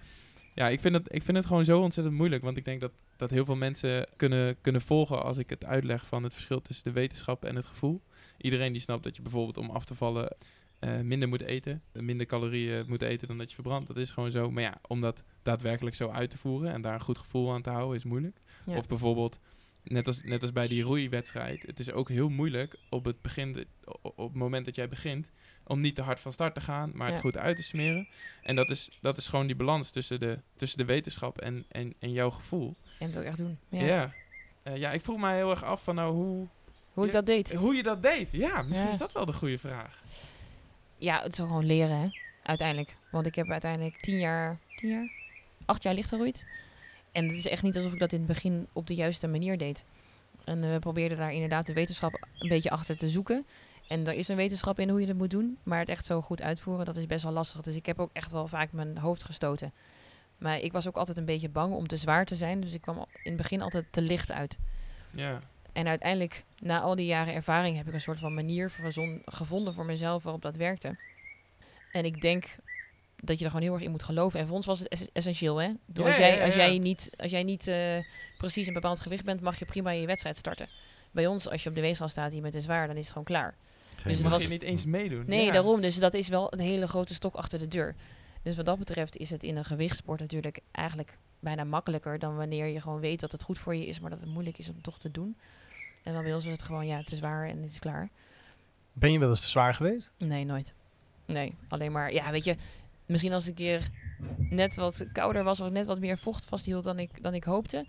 [0.55, 2.43] ja, ik vind, het, ik vind het gewoon zo ontzettend moeilijk.
[2.43, 6.07] Want ik denk dat, dat heel veel mensen kunnen, kunnen volgen als ik het uitleg
[6.07, 8.03] van het verschil tussen de wetenschap en het gevoel.
[8.39, 10.37] Iedereen die snapt dat je bijvoorbeeld om af te vallen
[10.79, 11.83] eh, minder moet eten.
[11.93, 13.87] Minder calorieën moet eten dan dat je verbrandt.
[13.87, 14.51] Dat is gewoon zo.
[14.51, 17.63] Maar ja, om dat daadwerkelijk zo uit te voeren en daar een goed gevoel aan
[17.63, 18.41] te houden is moeilijk.
[18.65, 18.77] Ja.
[18.77, 19.39] Of bijvoorbeeld,
[19.83, 21.63] net als, net als bij die roeiwedstrijd.
[21.67, 23.67] Het is ook heel moeilijk op het, begin,
[24.01, 25.31] op het moment dat jij begint
[25.65, 27.21] om niet te hard van start te gaan, maar het Ja.
[27.23, 28.09] goed uit te smeren.
[28.43, 31.95] En dat is, dat is gewoon die balans tussen de, tussen de wetenschap en, en,
[31.99, 32.77] en jouw gevoel.
[32.99, 33.59] En het ook echt doen.
[33.69, 33.85] Ja.
[33.85, 34.15] Ja.
[34.63, 36.49] Eh, ja, ik vroeg mij heel erg af van nou hoe,
[36.99, 37.19] Hoe ik Ja.
[37.19, 37.53] dat deed.
[37.55, 38.29] hoe je dat deed.
[38.33, 38.93] Ja, misschien Ja.
[38.93, 40.03] is dat wel de goede vraag.
[40.97, 42.09] Ja, het is gewoon leren, hè.
[42.43, 42.97] Uiteindelijk.
[43.11, 45.11] Want ik heb uiteindelijk tien jaar, tien jaar,
[45.65, 46.47] acht jaar licht geroeid.
[47.13, 49.59] En het is echt niet alsof ik dat in het begin op de juiste manier
[49.59, 49.85] deed.
[50.45, 53.47] En eh, we probeerden daar inderdaad de wetenschap een beetje achter te zoeken.
[53.89, 55.59] En er is een wetenschap in hoe je dat moet doen.
[55.63, 57.61] Maar het echt zo goed uitvoeren, dat is best wel lastig.
[57.61, 59.73] Dus ik heb ook echt wel vaak mijn hoofd gestoten.
[60.39, 62.61] Maar ik was ook altijd een beetje bang om te zwaar te zijn.
[62.61, 64.59] Dus ik kwam in het begin altijd te licht uit.
[65.11, 65.41] Ja.
[65.79, 69.75] En uiteindelijk, na al die jaren ervaring, heb ik een soort van manier verzon- gevonden
[69.75, 70.97] voor mezelf waarop dat werkte.
[71.93, 72.57] En ik denk
[73.17, 74.41] dat je er gewoon heel erg in moet geloven.
[74.41, 75.71] En voor ons was het ess- essentieel, hè?
[75.87, 77.77] Door Ja, als jij, als jij niet, als jij niet eh,
[78.39, 80.69] precies een bepaald gewicht bent, mag je prima je wedstrijd starten.
[81.11, 83.09] Bij ons, als je op de weegschaal staat hier met een zwaar, dan is het
[83.13, 83.55] gewoon klaar.
[83.97, 85.25] Geen Dus Mag was- je niet eens meedoen?
[85.27, 85.53] Nee, Ja.
[85.53, 85.81] daarom.
[85.81, 87.95] Dus dat is wel een hele grote stok achter de deur.
[88.43, 92.67] Dus wat dat betreft is het in een gewichtsport natuurlijk eigenlijk bijna makkelijker dan wanneer
[92.67, 94.81] je gewoon weet dat het goed voor je is, maar dat het moeilijk is om
[94.83, 95.37] toch te doen.
[96.09, 98.09] En dan bij ons was het gewoon, ja, te zwaar en het is klaar.
[98.93, 100.15] Ben je wel eens te zwaar geweest?
[100.19, 100.75] Nee, nooit.
[101.27, 102.57] Nee, alleen maar, ja, weet je,
[103.07, 103.89] misschien als ik een keer
[104.39, 107.87] net wat kouder was of net wat meer vocht vasthield dan ik, dan ik hoopte.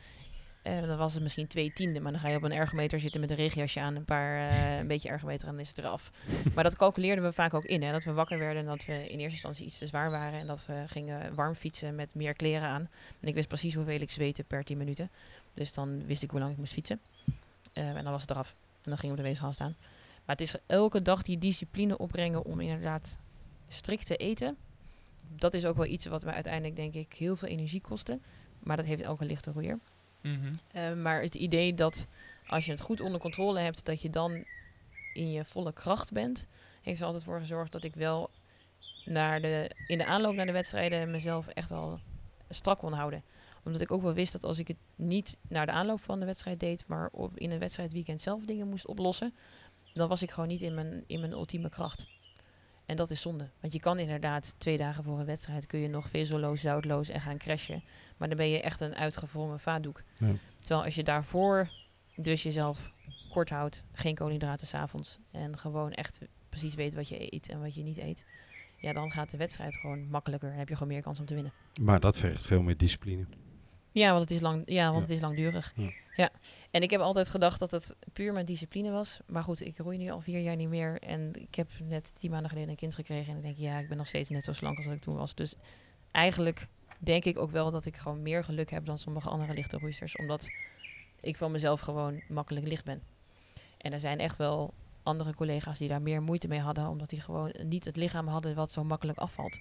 [0.62, 3.22] eh, dan was het misschien twee tiende, maar dan ga je op een ergometer zitten
[3.22, 6.12] met een regenjasje aan, een paar, eh, een beetje ergometer en dan is het eraf.
[6.56, 8.94] maar dat calculeerden we vaak ook in, hè, dat we wakker werden en dat we
[8.94, 12.34] in eerste instantie iets te zwaar waren en dat we gingen warm fietsen met meer
[12.34, 12.90] kleren aan.
[13.20, 15.10] En ik wist precies hoeveel ik zweette per 10 minuten,
[15.54, 17.00] dus dan wist ik hoe lang ik moest fietsen.
[17.80, 19.76] Eh, en dan was het eraf en dan ging ik op de weegschaal staan.
[20.26, 23.18] Maar het is elke dag die discipline opbrengen om inderdaad
[23.68, 24.58] strikt te eten.
[25.36, 28.20] Dat is ook wel iets wat me uiteindelijk denk ik heel veel energie kostte.
[28.60, 29.80] Maar dat heeft elke lichte roeier.
[30.22, 30.54] Mhm.
[30.72, 32.08] Eh, maar het idee dat
[32.48, 34.46] als je het goed onder controle hebt, dat je dan
[35.14, 36.48] in je volle kracht bent,
[36.82, 38.30] heeft er altijd voor gezorgd dat ik wel
[39.06, 42.00] naar de, in de aanloop naar de wedstrijden mezelf echt al
[42.50, 43.24] strak kon houden.
[43.70, 46.26] Omdat ik ook wel wist dat als ik het niet naar de aanloop van de
[46.26, 49.34] wedstrijd deed, maar op, in een wedstrijdweekend zelf dingen moest oplossen,
[49.94, 52.08] dan was ik gewoon niet in mijn, in mijn ultieme kracht.
[52.86, 53.50] En dat is zonde.
[53.60, 57.22] Want je kan inderdaad twee dagen voor een wedstrijd kun je nog vezelloos, zoutloos en
[57.22, 57.84] gaan crashen.
[58.18, 60.04] Maar dan ben je echt een uitgevrongen vaatdoek.
[60.18, 60.32] Ja.
[60.60, 61.70] Terwijl als je daarvoor
[62.16, 62.92] dus jezelf
[63.30, 67.76] kort houdt, geen koolhydraten s'avonds en gewoon echt precies weet wat je eet en wat
[67.76, 68.26] je niet eet,
[68.78, 71.34] ja, dan gaat de wedstrijd gewoon makkelijker en heb je gewoon meer kans om te
[71.34, 71.54] winnen.
[71.82, 73.26] Maar dat vergt veel meer discipline.
[73.92, 75.74] Ja, want het is, lang, ja, want het is langdurig.
[75.76, 75.92] Ja.
[76.20, 76.30] Ja.
[76.72, 79.20] En ik heb altijd gedacht dat het puur mijn discipline was.
[79.28, 81.02] Maar goed, ik roei nu al vier jaar niet meer.
[81.02, 83.32] En ik heb net tien maanden geleden een kind gekregen.
[83.32, 85.16] En ik denk, ja, ik ben nog steeds net zo slank als dat ik toen
[85.16, 85.36] was.
[85.36, 85.56] Dus
[86.12, 86.68] eigenlijk
[86.98, 90.16] denk ik ook wel dat ik gewoon meer geluk heb dan sommige andere lichte roeisters.
[90.16, 90.50] Omdat
[91.20, 93.02] ik van mezelf gewoon makkelijk licht ben.
[93.78, 94.74] En er zijn echt wel
[95.04, 96.88] andere collega's die daar meer moeite mee hadden.
[96.88, 99.60] Omdat die gewoon niet het lichaam hadden wat zo makkelijk afvalt.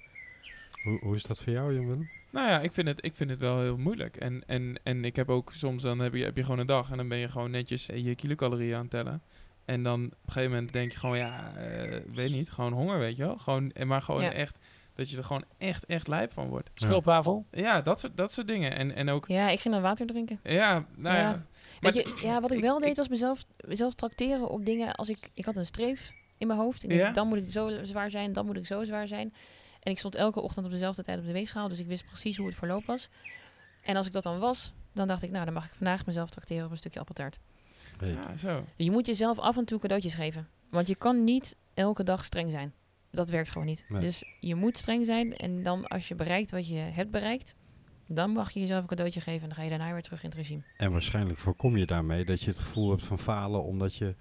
[0.88, 2.08] Hoe, hoe is dat voor jou, Jan Willem?
[2.30, 4.16] Nou ja, ik vind het, ik vind het wel heel moeilijk.
[4.16, 6.90] En, en, en ik heb ook soms, dan heb je, heb je gewoon een dag
[6.90, 9.22] en dan ben je gewoon netjes je kilocalorieën aan het tellen.
[9.64, 12.98] En dan op een gegeven moment denk je gewoon, ja, eh, weet niet, gewoon honger,
[12.98, 13.36] weet je wel.
[13.38, 14.32] Gewoon, en maar gewoon Ja.
[14.32, 14.58] echt,
[14.94, 16.70] dat je er gewoon echt, echt lijp van wordt.
[16.74, 17.46] Stroopwafel?
[17.50, 18.76] Ja, dat soort, dat soort dingen.
[18.76, 20.40] En, en ook, Ja, ik ging dan water drinken.
[20.42, 21.22] ja, nou ja.
[21.22, 21.30] Ja.
[21.80, 24.64] Maar Weet je, ja, wat ik ik- wel ik- deed was mezelf, mezelf tracteren op
[24.64, 25.30] dingen als ik...
[25.34, 26.82] Ik had een streef in mijn hoofd.
[26.82, 29.32] Ik denk, dan moet ik zo zwaar zijn, dan moet ik zo zwaar zijn.
[29.80, 31.68] En ik stond elke ochtend op dezelfde tijd op de weegschaal.
[31.68, 33.08] Dus ik wist precies hoe het verloop was.
[33.82, 35.30] En als ik dat dan was, dan dacht ik...
[35.30, 37.38] Nou, dan mag ik vandaag mezelf tracteren op een stukje appeltaart.
[37.98, 38.12] Hey.
[38.12, 38.64] Ja, zo.
[38.76, 40.48] Je moet jezelf af en toe cadeautjes geven.
[40.70, 42.72] Want je kan niet elke dag streng zijn.
[43.10, 43.84] Dat werkt gewoon niet.
[43.88, 44.00] Nee.
[44.00, 45.36] Dus je moet streng zijn.
[45.36, 47.54] En dan als je bereikt wat je hebt bereikt...
[48.10, 49.42] Dan mag je jezelf een cadeautje geven.
[49.42, 50.62] En dan ga je daarna weer terug in het regime.
[50.76, 54.14] En waarschijnlijk voorkom je daarmee dat je het gevoel hebt van falen, omdat je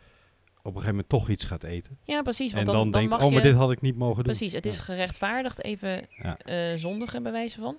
[0.76, 1.97] een gegeven moment toch iets gaat eten.
[2.03, 2.49] Ja, precies.
[2.49, 3.47] en Want dan, dan, dan, denkt, mag oh, maar je...
[3.49, 4.24] dit had ik niet mogen doen.
[4.24, 6.38] Precies, het is gerechtvaardigd even Ja.
[6.38, 7.78] eh zondigen bij wijze van.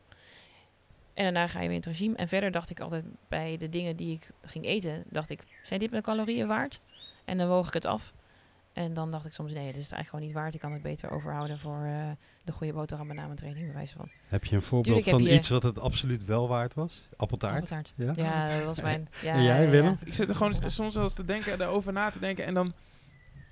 [1.14, 2.16] En daarna ga je weer in het regime.
[2.16, 5.80] En verder dacht ik altijd bij de dingen die ik ging eten, dacht ik, zijn
[5.80, 6.80] dit mijn calorieën waard?
[7.24, 8.12] En dan woog ik het af.
[8.78, 10.54] En dan dacht ik soms, nee, dit is het eigenlijk gewoon niet waard.
[10.54, 12.10] Ik kan het beter overhouden voor eh,
[12.44, 14.08] de goede boterham na mijn training, bij wijze van.
[14.28, 17.08] Heb je een voorbeeld Tuurlijk van je- iets wat het absoluut wel waard was?
[17.16, 17.54] Appeltaart?
[17.54, 17.92] Appeltaart.
[17.96, 18.12] Ja?
[18.16, 19.08] Ja, dat was mijn...
[19.22, 19.90] Ja, En jij, Willem?
[20.00, 20.06] ja.
[20.06, 22.44] Ik zit er gewoon soms wel eens te denken, erover na te denken.
[22.44, 22.72] En dan,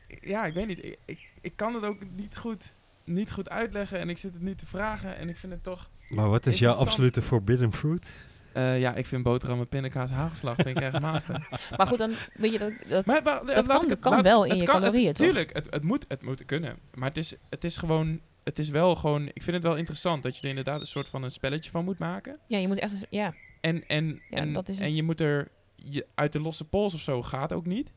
[0.06, 0.84] ja, ik weet niet.
[0.84, 2.72] Ik, ik, ik kan het ook niet goed,
[3.04, 3.98] niet goed uitleggen.
[3.98, 5.16] En ik zit het nu te vragen.
[5.16, 5.90] En ik vind het toch...
[6.08, 8.08] Maar wat is jouw absolute forbidden fruit?
[8.56, 11.48] Eh, ja, ik vind boterham met pindakaas hagelslag vind ik echt master.
[11.76, 12.72] Maar goed, dan weet je dat...
[12.88, 15.12] dat Maar, maar, laat kan- het- kan laat- wel in het je kan- het- calorieën,
[15.12, 15.26] toch?
[15.26, 16.76] Tuurlijk, het, het, moet, het moet kunnen.
[16.94, 18.20] Maar het is, het is gewoon...
[18.44, 19.22] Het is wel gewoon...
[19.32, 21.84] Ik vind het wel interessant dat je er inderdaad een soort van een spelletje van
[21.84, 22.38] moet maken.
[22.46, 22.94] ja, je moet echt...
[23.10, 25.48] Ja, En, en, Ja, en, dat is en je moet er...
[25.74, 27.92] Je, uit de losse pols of zo gaat ook niet.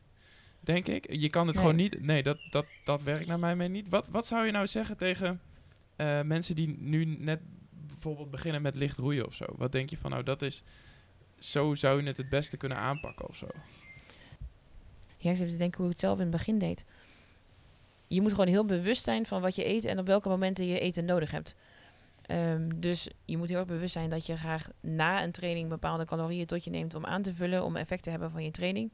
[0.60, 1.12] Denk ik.
[1.14, 1.64] Je kan het Nee.
[1.64, 2.04] gewoon niet...
[2.04, 3.88] Nee, dat, dat, dat werkt naar mij mee niet.
[3.88, 5.40] Wat, wat zou je nou zeggen tegen
[5.96, 7.40] eh, mensen die nu net
[8.02, 9.44] bijvoorbeeld beginnen met licht roeien of zo?
[9.56, 10.62] Wat denk je van, nou dat is...
[11.38, 13.46] Zo zou je het het beste kunnen aanpakken of zo.
[15.16, 16.84] Ja, ik zit te denken hoe ik het zelf in het begin deed.
[18.06, 20.78] Je moet gewoon heel bewust zijn van wat je eet en op welke momenten je
[20.78, 21.54] eten nodig hebt.
[22.22, 26.04] Ehm, dus je moet heel erg bewust zijn dat je graag na een training bepaalde
[26.04, 28.92] calorieën tot je neemt om aan te vullen, om effect te hebben van je training.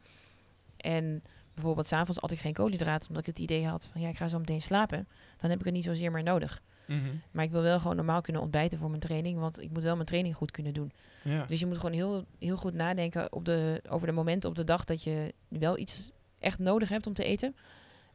[0.76, 1.22] En
[1.54, 4.28] bijvoorbeeld s'avonds at ik geen koolhydraten, omdat ik het idee had van ja, ik ga
[4.28, 5.08] zo meteen slapen.
[5.40, 6.62] Dan heb ik het niet zozeer meer nodig.
[6.86, 7.00] Mhm.
[7.30, 9.94] Maar ik wil wel gewoon normaal kunnen ontbijten voor mijn training, want ik moet wel
[9.94, 10.92] mijn training goed kunnen doen.
[11.24, 11.44] Ja.
[11.44, 14.64] Dus je moet gewoon heel, heel goed nadenken op de, over de momenten op de
[14.64, 17.56] dag dat je wel iets echt nodig hebt om te eten.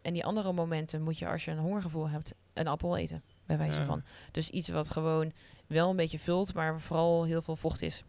[0.01, 3.57] En die andere momenten moet je, als je een hongergevoel hebt, een appel eten, bij
[3.57, 3.85] wijze Ja.
[3.85, 4.03] van.
[4.31, 5.31] Dus iets wat gewoon
[5.67, 8.03] wel een beetje vult, maar vooral heel veel vocht is.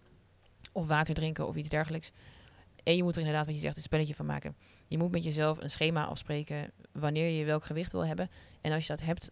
[0.73, 2.11] Of water drinken of iets dergelijks.
[2.83, 4.57] En je moet er inderdaad, wat je zegt, een spelletje van maken.
[4.89, 8.31] Je moet met jezelf een schema afspreken wanneer je welk gewicht wil hebben.
[8.61, 9.31] En als je dat hebt,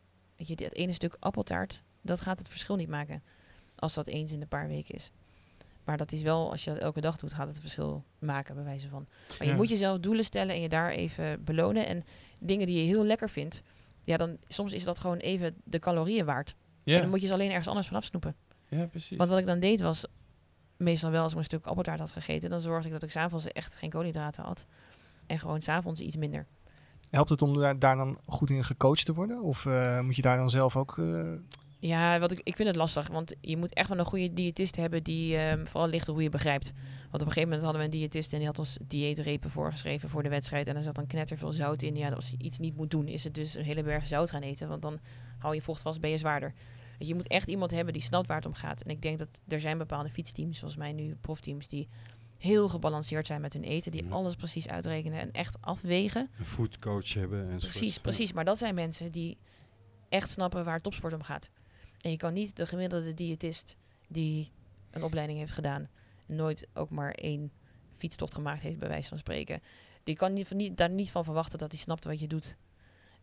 [0.49, 3.23] weet je, dat ene stuk appeltaart, dat gaat het verschil niet maken.
[3.77, 5.11] Als dat eens in de paar weken is.
[5.85, 8.65] Maar dat is wel, als je dat elke dag doet, gaat het verschil maken, bij
[8.65, 9.07] wijze van.
[9.29, 9.53] Maar Ja.
[9.53, 11.87] je moet jezelf doelen stellen en je daar even belonen.
[11.87, 12.05] En
[12.41, 13.63] dingen die je heel lekker vindt,
[14.05, 16.55] ja, dan soms is dat gewoon even de calorieën waard.
[16.85, 18.35] En dan moet je ze alleen ergens anders vanaf snoepen.
[18.69, 19.17] ja, precies.
[19.17, 20.05] Want wat ik dan deed was,
[20.77, 23.47] meestal wel als ik een stuk appeltaart had gegeten, dan zorgde ik dat ik s'avonds
[23.53, 24.67] echt geen koolhydraten had.
[25.27, 26.47] En gewoon s'avonds iets minder.
[27.11, 29.43] Helpt het om daar, daar dan goed in gecoacht te worden?
[29.43, 30.99] Of eh, moet je daar dan zelf ook...
[30.99, 31.33] eh,
[31.79, 34.77] Ja, wat ik, ik vind het lastig, want je moet echt wel een goede diëtist
[34.77, 36.73] hebben die ehm, vooral ligt hoe je begrijpt.
[37.11, 40.09] Want op een gegeven moment hadden we een diëtist en die had ons dieetrepen voorgeschreven
[40.09, 40.67] voor de wedstrijd.
[40.67, 41.97] En er zat dan knetterveel zout in.
[41.97, 44.43] Ja, als je iets niet moet doen, is het dus een hele berg zout gaan
[44.43, 44.69] eten.
[44.69, 44.99] Want dan
[45.39, 46.55] hou je vocht vast, ben je zwaarder.
[46.99, 48.83] Je, je moet echt iemand hebben die snapt waar het om gaat.
[48.83, 51.89] En ik denk dat er zijn bepaalde fietsteams, zoals mij nu profteams, die
[52.41, 53.93] heel gebalanceerd zijn met hun eten.
[53.93, 54.11] Die Ja.
[54.11, 56.31] alles precies uitrekenen en echt afwegen.
[56.39, 57.51] Een foodcoach hebben.
[57.51, 58.33] En Precies, precies.
[58.33, 59.39] Maar dat zijn mensen die
[60.09, 61.51] echt snappen waar topsport om gaat.
[62.01, 63.77] En je kan niet de gemiddelde diëtist
[64.09, 64.53] die
[64.91, 65.89] een opleiding heeft gedaan,
[66.27, 67.53] nooit ook maar één
[67.97, 69.63] fietstocht gemaakt heeft, bij wijze van spreken.
[70.03, 72.57] Die kan niet, niet, daar niet van verwachten dat hij snapt wat je doet.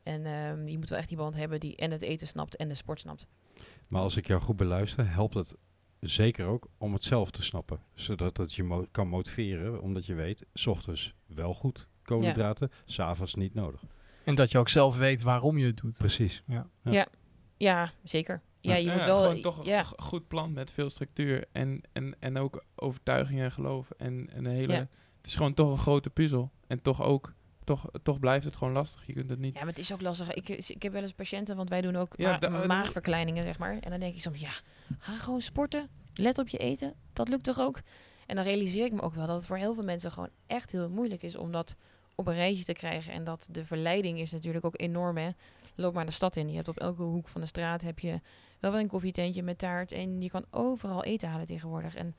[0.03, 2.73] En ehm, je moet wel echt iemand hebben die en het eten snapt en de
[2.73, 3.27] sport snapt.
[3.89, 5.55] Maar als ik jou goed beluister, helpt het
[5.99, 7.79] zeker ook om het zelf te snappen.
[7.93, 12.93] Zodat het je mo- kan motiveren, omdat je weet, s ochtends wel goed koolhydraten, s
[12.93, 13.83] s'avonds niet nodig.
[14.23, 15.97] en dat je ook zelf weet waarom je het doet.
[15.97, 16.43] Precies.
[17.57, 18.41] Ja, zeker.
[18.59, 19.21] Ja, je Ja, moet wel.
[19.21, 23.51] gewoon toch een ja, goed plan met veel structuur en, en, en ook overtuigingen en
[23.51, 23.89] geloof.
[23.97, 24.87] En, en een hele, Ja.
[25.17, 26.51] Het is gewoon toch een grote puzzel.
[26.67, 27.33] En toch ook,
[27.67, 29.05] toch, toch blijft het gewoon lastig.
[29.05, 29.53] Je kunt het niet...
[29.53, 30.33] Ja, maar het is ook lastig.
[30.33, 33.43] Ik, ik heb wel eens patiënten, want wij doen ook Ja, ma- da- eh, maagverkleiningen,
[33.43, 33.77] zeg maar.
[33.79, 34.51] En dan denk ik soms, ja,
[34.97, 35.87] ga gewoon sporten.
[36.13, 36.93] Let op je eten.
[37.13, 37.81] Dat lukt toch ook?
[38.25, 40.71] En dan realiseer ik me ook wel dat het voor heel veel mensen gewoon echt
[40.71, 41.75] heel moeilijk is om dat
[42.15, 43.13] op een rijtje te krijgen.
[43.13, 45.29] En dat de verleiding is natuurlijk ook enorm, hè.
[45.75, 46.49] Loop maar de stad in.
[46.49, 48.21] Je hebt op elke hoek van de straat heb je
[48.59, 49.91] wel weer een koffietentje met taart.
[49.91, 51.95] En je kan overal eten halen tegenwoordig.
[51.95, 52.15] En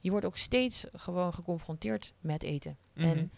[0.00, 2.76] je wordt ook steeds gewoon geconfronteerd met eten.
[2.94, 3.06] Mhm.
[3.08, 3.30] En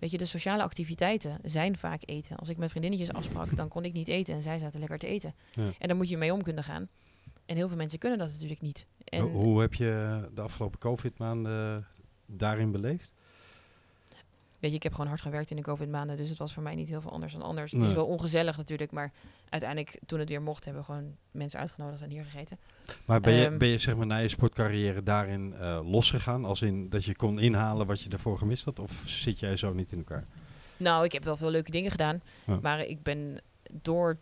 [0.00, 2.36] weet je, de sociale activiteiten zijn vaak eten.
[2.36, 5.06] Als ik met vriendinnetjes afsprak, dan kon ik niet eten en zij zaten lekker te
[5.06, 5.34] eten.
[5.54, 5.72] Ja.
[5.78, 6.88] En daar moet je mee om kunnen gaan.
[7.46, 8.86] En heel veel mensen kunnen dat natuurlijk niet.
[9.04, 11.86] En Hoe, hoe heb je de afgelopen COVID-maanden
[12.26, 13.12] daarin beleefd?
[14.60, 16.74] Weet je, ik heb gewoon hard gewerkt in de COVID-maanden, dus het was voor mij
[16.74, 17.72] niet heel veel anders dan anders.
[17.72, 19.12] Het is wel ongezellig natuurlijk, maar
[19.48, 22.58] uiteindelijk toen het weer mocht, hebben we gewoon mensen uitgenodigd en hier gegeten.
[23.04, 26.44] Maar ben je, Ehm, ben je zeg maar na je sportcarrière daarin eh, losgegaan?
[26.44, 28.78] Als in dat je kon inhalen wat je daarvoor gemist had?
[28.78, 30.24] Of zit jij zo niet in elkaar?
[30.76, 32.58] Nou, ik heb wel veel leuke dingen gedaan, Ja.
[32.62, 33.40] maar ik ben
[33.72, 34.16] door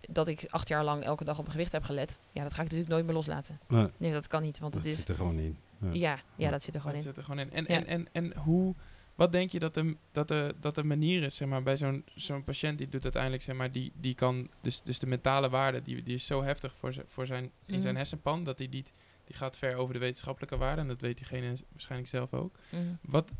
[0.00, 2.58] dat ik acht jaar lang elke dag op mijn gewicht heb gelet, ja, dat ga
[2.58, 3.58] ik natuurlijk nooit meer loslaten.
[3.68, 5.56] Nee, Nee, dat kan niet, want dat het is, zit er gewoon in.
[5.80, 5.88] Ja.
[5.92, 7.08] ja, ja, dat zit er gewoon Dat in.
[7.08, 7.52] zit er gewoon in.
[7.52, 7.84] En, Ja.
[7.84, 8.74] en, en, en hoe,
[9.16, 12.04] wat denk je dat de, dat de, dat de manier is, zeg maar, bij zo'n
[12.14, 15.82] zo'n patiënt die doet uiteindelijk, zeg maar, die, die kan, dus, dus de mentale waarde,
[15.82, 17.50] die, die is zo heftig voor, zijn voor zijn, in
[17.80, 17.96] zijn Mhm.
[17.96, 18.92] hersenpan, dat die niet,
[19.24, 22.56] die gaat ver over de wetenschappelijke waarde, en dat weet diegene waarschijnlijk zelf ook.
[22.70, 22.82] Mhm.
[23.02, 23.30] Wat,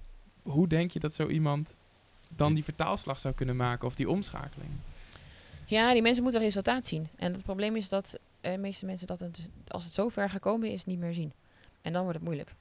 [0.43, 1.77] hoe denk je dat zo iemand
[2.37, 4.71] dan die vertaalslag zou kunnen maken, of die omschakeling?
[5.67, 7.09] Ja, die mensen moeten resultaat zien.
[7.17, 10.31] En het probleem is dat eh, de meeste mensen dat het, als het zo ver
[10.31, 11.33] gekomen is, niet meer zien.
[11.83, 12.55] En dan wordt het moeilijk.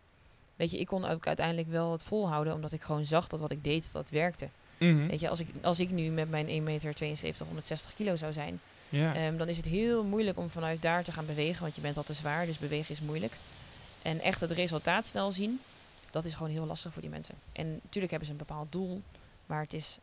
[0.56, 3.51] Weet je, ik kon ook uiteindelijk wel het volhouden, omdat ik gewoon zag dat wat
[3.51, 4.47] ik deed, dat werkte.
[4.78, 5.08] Mhm.
[5.08, 8.62] Weet je, als ik, als ik nu met mijn 1,72 meter 160 kilo zou zijn,
[8.91, 11.97] ehm, dan is het heel moeilijk om vanuit daar te gaan bewegen, want je bent
[11.97, 13.34] al te zwaar, dus bewegen is moeilijk.
[14.01, 15.60] En echt het resultaat snel zien,
[16.12, 17.36] dat is gewoon heel lastig voor die mensen.
[17.51, 19.01] En natuurlijk hebben ze een bepaald doel,
[19.45, 19.99] maar het is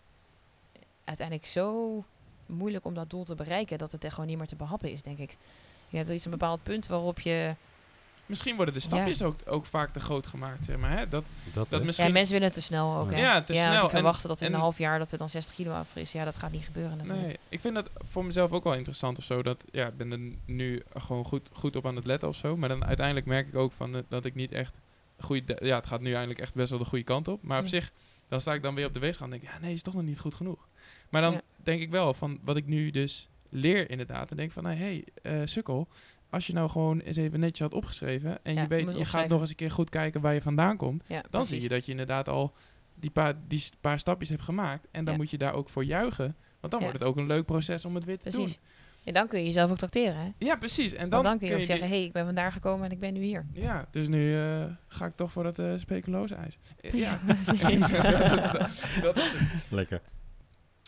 [1.04, 2.04] uiteindelijk zo
[2.46, 5.02] moeilijk om dat doel te bereiken dat het er gewoon niet meer te behappen is,
[5.02, 5.36] denk ik.
[5.88, 7.54] Ja, er is een bepaald punt waarop je...
[8.26, 10.98] Misschien worden de stapjes ook, ook vaak te groot gemaakt, zeg maar.
[10.98, 11.08] Hè?
[11.08, 11.24] Dat,
[11.68, 12.06] Dat, misschien...
[12.06, 13.20] Ja, mensen willen het te snel ook, hè?
[13.20, 13.88] Ja, te ja, snel.
[13.88, 16.12] Verwachten dat in en- een half jaar dat er dan 60 kilo af is.
[16.12, 17.26] Ja, dat gaat niet gebeuren natuurlijk.
[17.26, 19.42] Nee, ik vind dat voor mezelf ook wel interessant of zo.
[19.42, 22.56] Dat, ja, ik ben er nu gewoon goed, goed op aan het letten of zo.
[22.56, 24.74] Maar dan uiteindelijk merk ik ook van, eh, dat ik niet echt...
[25.18, 27.42] Goede, ja, het gaat nu eigenlijk echt best wel de goede kant op.
[27.42, 27.92] Maar op zich,
[28.28, 29.48] dan sta ik dan weer op de weegschaal en denk ik...
[29.50, 30.68] Ja, nee, is toch nog niet goed genoeg.
[31.08, 31.40] Maar dan Ja.
[31.56, 34.30] denk ik wel van wat ik nu dus leer inderdaad.
[34.30, 35.88] En denk van, hé, hey, eh, sukkel...
[36.32, 38.38] Als je nou gewoon eens even netjes had opgeschreven...
[38.44, 40.76] en Ja, je, weet, je gaat nog eens een keer goed kijken waar je vandaan
[40.76, 41.02] komt...
[41.06, 42.52] Ja, dan zie je dat je inderdaad al
[42.94, 44.86] die paar, die paar stapjes hebt gemaakt.
[44.90, 45.20] En dan Ja.
[45.20, 46.36] moet je daar ook voor juichen.
[46.60, 46.86] Want dan Ja.
[46.86, 48.54] wordt het ook een leuk proces om het weer te Precies.
[48.54, 48.64] doen.
[49.04, 50.16] En dan kun je jezelf ook tracteren.
[50.16, 50.28] Hè?
[50.38, 50.92] Ja, precies.
[50.92, 53.00] En Dan, kun je ook die- zeggen, hé, hey, ik ben vandaar gekomen en ik
[53.00, 53.46] ben nu hier.
[53.52, 56.58] Ja, dus nu eh, ga ik toch voor dat eh speculoos ijs.
[56.92, 57.80] Ja, precies.
[59.02, 59.62] dat is het.
[59.70, 60.00] Lekker.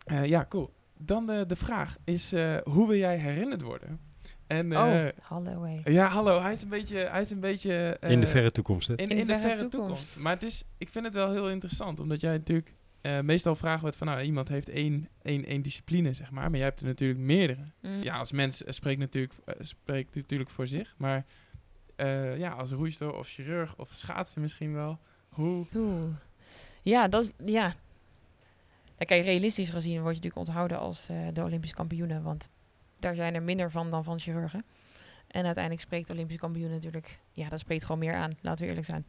[0.05, 0.75] Eh, ja, cool.
[0.99, 4.01] Dan de, de vraag is, eh, hoe wil jij herinnerd worden?
[4.47, 5.91] En eh, oh, hallo hé.
[5.91, 8.89] ja, hallo, hij is een beetje, hij is een beetje In de eh, verre toekomst,
[8.89, 8.95] hè?
[8.97, 10.17] in, in, de verre toekomst.
[10.17, 13.81] Maar het is, ik vind het wel heel interessant, omdat jij natuurlijk eh, meestal vragen
[13.81, 16.87] wordt van, nou, iemand heeft één, één, één discipline, zeg maar, maar jij hebt er
[16.87, 17.65] natuurlijk meerdere.
[17.81, 18.03] Mm.
[18.03, 21.25] Ja, als mens eh, spreekt natuurlijk, eh, spreekt natuurlijk voor zich, maar
[21.97, 24.99] eh, ja, als roeister of chirurg of schaatser misschien wel.
[25.29, 25.67] Hoe?
[25.75, 26.03] Oeh.
[26.83, 27.67] Ja, dat is, ja.
[28.97, 32.49] Nou, kijk, realistisch gezien word je natuurlijk onthouden als eh, de Olympische kampioenen, want
[33.05, 34.65] daar zijn er minder van dan van chirurgen.
[35.27, 38.69] En uiteindelijk spreekt de Olympische kampioen natuurlijk, ja, dat spreekt gewoon meer aan, laten we
[38.69, 39.07] eerlijk zijn.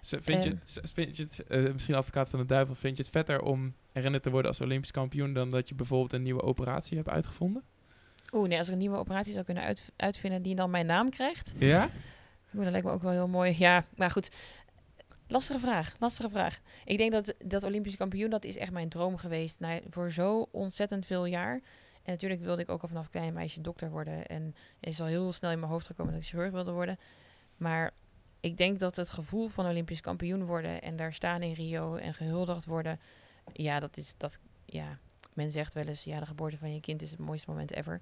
[0.00, 0.86] Z- Vind je, Ehm.
[0.94, 4.22] vind je het, eh, misschien advocaat van de duivel, vind je het vetter om herinnerd
[4.22, 7.62] te worden als Olympisch kampioen dan dat je bijvoorbeeld een nieuwe operatie hebt uitgevonden?
[8.32, 11.10] Oeh, nee, als ik een nieuwe operatie zou kunnen uit, uitvinden die dan mijn naam
[11.10, 11.88] krijgt, Ja?
[12.54, 13.54] Oeh, dat lijkt me ook wel heel mooi.
[13.58, 14.30] Ja, maar goed.
[15.28, 16.60] Lastige vraag, lastige vraag.
[16.84, 19.60] Ik denk dat dat Olympisch kampioen, dat is echt mijn droom geweest.
[19.60, 21.60] Nou, voor zo ontzettend veel jaar.
[22.04, 24.26] En natuurlijk wilde ik ook al vanaf klein meisje dokter worden.
[24.26, 26.98] En is al heel snel in mijn hoofd gekomen dat ik chirurg wilde worden.
[27.56, 27.92] Maar
[28.40, 32.14] ik denk dat het gevoel van Olympisch kampioen worden en daar staan in Rio en
[32.14, 33.00] gehuldigd worden.
[33.52, 34.38] Ja, dat is dat.
[34.64, 34.98] Ja,
[35.32, 38.00] men zegt wel eens, ja, de geboorte van je kind is het mooiste moment ever.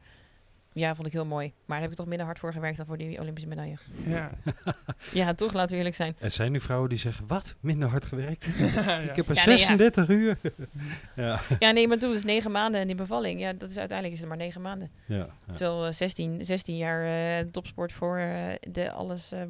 [0.74, 1.46] Ja, vond ik heel mooi.
[1.48, 3.76] Maar daar heb ik toch minder hard voor gewerkt dan voor die Olympische medaille.
[4.06, 4.30] Ja.
[5.12, 6.16] Ja, toch, laten we eerlijk zijn.
[6.18, 7.56] Er zijn nu vrouwen die zeggen, wat?
[7.60, 8.44] Minder hard gewerkt?
[8.58, 8.98] ja.
[8.98, 9.64] Ik heb er Ja, nee, ja.
[9.66, 10.38] 36 uur.
[11.16, 11.40] ja.
[11.58, 13.40] Ja, nee, maar toen is negen maanden en die bevalling.
[13.40, 14.90] Ja, dat is uiteindelijk is het maar negen maanden.
[15.06, 15.16] Ja,
[15.46, 15.52] ja.
[15.54, 17.04] Terwijl eh, 16, 16 jaar
[17.40, 19.32] eh, topsport voor eh, de alles.
[19.32, 19.42] eh,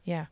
[0.00, 0.28] ja.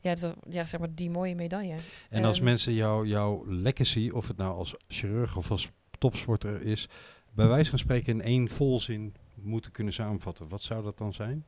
[0.00, 1.76] Ja, dat, ja, zeg maar die mooie medaille.
[2.10, 5.68] En als Ehm, mensen jou, jouw legacy, of het nou als chirurg of als
[5.98, 6.88] topsporter is,
[7.34, 11.44] bij wijze van spreken in één volzin moeten kunnen samenvatten, wat zou dat dan zijn?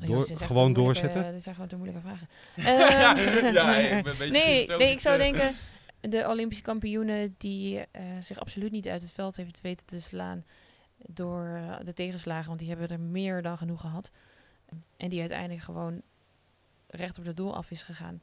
[0.00, 1.32] Oh, jongens, gewoon doorzetten?
[1.32, 2.28] dit zijn gewoon te moeilijke vragen.
[2.56, 5.22] ja, Ehm, ja, ik ben een beetje nee, nee, ik zou eh.
[5.22, 5.54] denken,
[6.00, 10.44] de Olympische kampioenen die eh, zich absoluut niet uit het veld heeft weten te slaan
[10.96, 14.10] door eh, de tegenslagen, want die hebben er meer dan genoeg gehad.
[14.96, 16.02] En die uiteindelijk gewoon
[16.86, 18.22] recht op het doel af is gegaan.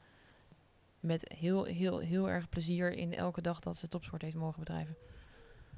[0.99, 4.95] Met heel, heel, heel erg plezier in elke dag dat ze topsport heeft mogen bedrijven.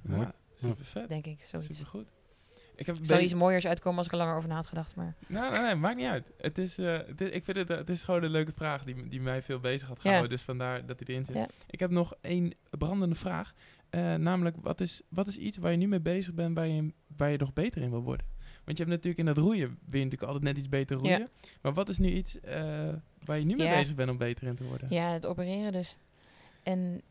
[0.07, 1.09] Ja, super vet.
[1.09, 1.77] Denk ik, zoiets.
[1.77, 2.07] Super goed.
[2.75, 4.95] Ik heb zou iets mooiers uitkomen als ik er langer over na had gedacht.
[4.95, 6.31] Maar Nou, nee, nee, maakt niet uit.
[6.37, 8.83] Het is, eh, het is, ik vind het, eh, het is gewoon een leuke vraag
[8.83, 10.01] die, die mij veel bezig had Ja.
[10.01, 10.29] gehouden.
[10.29, 11.35] Dus vandaar dat hij erin zit.
[11.35, 11.47] Ja.
[11.69, 13.53] Ik heb nog één brandende vraag.
[13.89, 16.93] Eh, namelijk, wat is, wat is iets waar je nu mee bezig bent waar je,
[17.17, 18.25] waar je nog beter in wil worden?
[18.65, 21.19] Want je hebt natuurlijk in dat roeien, wil je natuurlijk altijd net iets beter roeien.
[21.19, 21.27] Ja.
[21.61, 22.37] Maar wat is nu iets
[23.25, 24.87] waar je nu mee bezig bent om beter in te worden?
[24.89, 25.97] ja, het opereren dus.
[26.63, 27.01] En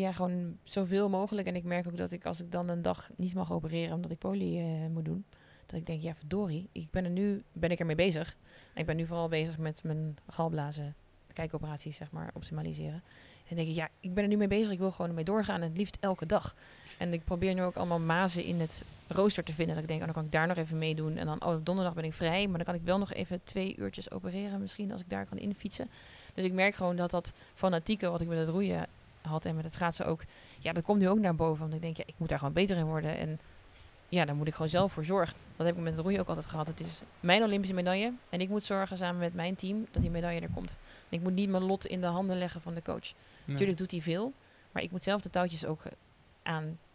[0.00, 1.46] ja, gewoon zoveel mogelijk.
[1.46, 4.10] En ik merk ook dat ik als ik dan een dag niet mag opereren omdat
[4.10, 5.24] ik poli eh, moet doen.
[5.66, 8.36] Dat ik denk, ja verdorie, ik ben er nu ben ik ermee bezig.
[8.74, 10.94] En ik ben nu vooral bezig met mijn galblazen
[11.32, 13.02] kijkoperaties, zeg maar, optimaliseren.
[13.48, 14.72] En denk ik, ja, ik ben er nu mee bezig.
[14.72, 15.60] Ik wil gewoon ermee doorgaan.
[15.60, 16.54] En het liefst elke dag.
[16.98, 19.74] En ik probeer nu ook allemaal mazen in het rooster te vinden.
[19.74, 21.16] Dat ik denk, oh, dan kan ik daar nog even meedoen.
[21.16, 22.46] En dan, oh, donderdag ben ik vrij.
[22.46, 24.92] Maar dan kan ik wel nog even twee uurtjes opereren misschien.
[24.92, 25.90] Als ik daar kan infietsen.
[26.34, 28.86] Dus ik merk gewoon dat dat fanatieke wat ik met het roeien
[29.22, 30.22] had en met het schaatsen ook.
[30.58, 31.60] Ja, dat komt nu ook naar boven.
[31.60, 33.18] Want ik denk, ja, ik moet daar gewoon beter in worden.
[33.18, 33.40] En
[34.08, 35.36] ja, daar moet ik gewoon zelf voor zorgen.
[35.56, 36.66] Dat heb ik met het roeien ook altijd gehad.
[36.66, 38.12] Het is mijn Olympische medaille.
[38.30, 40.78] En ik moet zorgen samen met mijn team dat die medaille er komt.
[41.08, 42.98] En ik moet niet mijn lot in de handen leggen van de coach.
[43.00, 43.12] Nee.
[43.44, 44.32] Natuurlijk doet hij veel.
[44.72, 45.92] Maar ik moet zelf de touwtjes ook eh,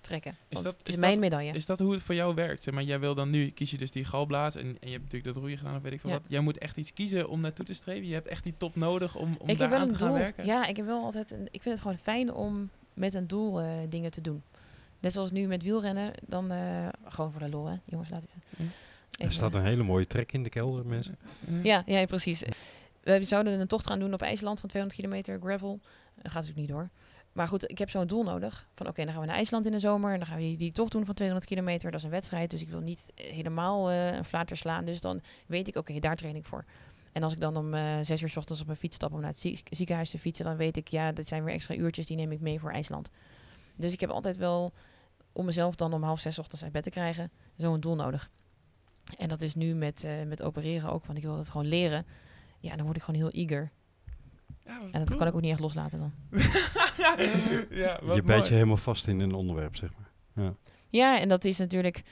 [0.10, 1.52] dat- het is, is mijn dat- medaille.
[1.54, 2.64] Is dat hoe het voor jou werkt?
[2.64, 5.04] Zeg maar, jij wil dan nu, kies je dus die galblaas en, en je hebt
[5.04, 6.16] natuurlijk dat roeien gedaan of weet ik veel Ja.
[6.16, 6.26] wat.
[6.28, 8.08] Jij moet echt iets kiezen om naartoe te streven.
[8.08, 10.00] Je hebt echt die top nodig om, om ik daar heb wel aan een te
[10.00, 10.18] gaan doel.
[10.18, 10.46] werken.
[10.46, 11.32] Ja, ik heb wel altijd.
[11.32, 14.42] Een, ik vind het gewoon fijn om met een doel eh, dingen te doen.
[15.00, 17.76] Net zoals nu met wielrennen, dan eh, gewoon voor de lol, hè?
[17.86, 18.64] Jongens, laten we.
[18.64, 18.70] Ja.
[19.26, 21.18] Er staat een hele mooie trek in de kelder, mensen.
[21.64, 22.44] Ja, ja, precies.
[23.02, 25.80] We zouden een tocht gaan doen op IJsland van 200 kilometer gravel.
[26.16, 26.90] Dat gaat natuurlijk niet door.
[27.34, 28.68] Maar goed, ik heb zo'n doel nodig.
[28.76, 30.12] Van oké, dan gaan we naar IJsland in de zomer.
[30.14, 31.92] En dan gaan we die, tocht doen van 200 kilometer.
[31.92, 32.50] Dat is een wedstrijd.
[32.52, 34.86] Dus ik wil niet eh, helemaal eh, een flater slaan.
[34.86, 36.66] Dus dan weet ik, oké, daar train ik voor.
[37.12, 39.20] En als ik dan om eh zes uur 's ochtends op mijn fiets stap om
[39.20, 42.06] naar het zie- ziekenhuis te fietsen, dan weet ik, ja, dat zijn weer extra uurtjes,
[42.06, 43.10] die neem ik mee voor IJsland.
[43.76, 44.74] Dus ik heb altijd wel,
[45.32, 48.30] om mezelf dan om half zes ochtends uit bed te krijgen, zo'n doel nodig.
[49.18, 52.06] En dat is nu met, met opereren ook, want ik wil het gewoon leren.
[52.60, 53.72] Ja, dan word ik gewoon heel eager.
[54.66, 55.18] Ja, En dat cool.
[55.20, 56.12] kan ik ook niet echt loslaten dan.
[57.70, 58.44] ja, wat je bijt mooi.
[58.44, 60.12] je helemaal vast in een onderwerp, zeg maar.
[60.46, 60.54] Ja.
[60.90, 62.04] Ja, en dat is natuurlijk.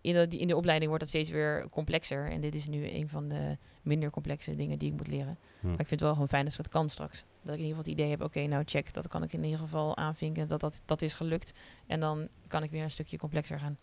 [0.00, 2.30] In de, in de opleiding wordt dat steeds weer complexer.
[2.30, 5.38] En dit is nu een van de minder complexe dingen die ik moet leren.
[5.60, 5.68] Ja.
[5.68, 7.24] Maar ik vind het wel gewoon fijn als het kan straks.
[7.42, 9.44] Dat ik in ieder geval het idee heb, oké, nou check, dat kan ik in
[9.44, 11.52] ieder geval aanvinken, dat, dat dat is gelukt.
[11.86, 13.78] En dan kan ik weer een stukje complexer gaan.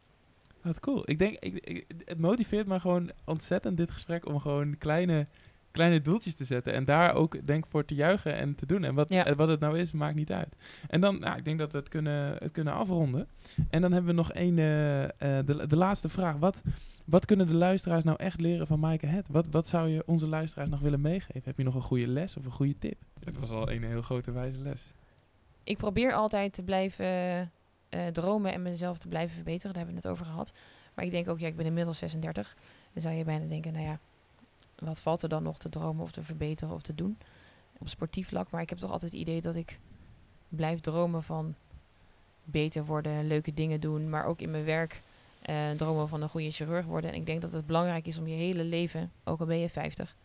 [0.62, 1.02] Wat cool.
[1.10, 5.28] Ik denk, ik, ik- het motiveert me gewoon ontzettend dit gesprek om gewoon kleine,
[5.72, 6.74] kleine doeltjes te zetten.
[6.74, 8.84] En daar ook denk voor te juichen en te doen.
[8.84, 9.36] En wat, Ja.
[9.36, 10.56] wat het nou is, maakt niet uit.
[10.88, 13.28] En dan, nou, ik denk dat we het kunnen, het kunnen afronden.
[13.70, 15.10] En dan hebben we nog één, eh, eh,
[15.46, 16.36] de, de laatste vraag.
[16.38, 16.62] Wat,
[17.06, 19.26] wat kunnen de luisteraars nou echt leren van Maaike Het?
[19.30, 21.42] Wat, wat zou je onze luisteraars nog willen meegeven?
[21.44, 22.98] Heb je nog een goede les of een goede tip?
[23.24, 24.92] Het was al een heel grote wijze les.
[25.64, 27.06] Ik probeer altijd te blijven
[27.90, 29.74] eh, dromen en mezelf te blijven verbeteren.
[29.74, 30.52] Daar hebben we het over gehad.
[30.96, 32.56] Maar ik denk ook, ja, ik ben inmiddels 36.
[32.94, 34.00] Dan zou je bijna denken, nou ja,
[34.88, 37.18] wat valt er dan nog te dromen of te verbeteren of te doen
[37.82, 38.50] op sportief vlak.
[38.50, 39.80] Maar ik heb toch altijd het idee dat ik
[40.50, 41.56] blijf dromen van
[42.44, 44.10] beter worden, leuke dingen doen.
[44.10, 45.02] Maar ook in mijn werk
[45.42, 47.12] eh, dromen van een goede chirurg worden.
[47.12, 49.70] En ik denk dat het belangrijk is om je hele leven, ook al ben je
[49.70, 50.16] 50,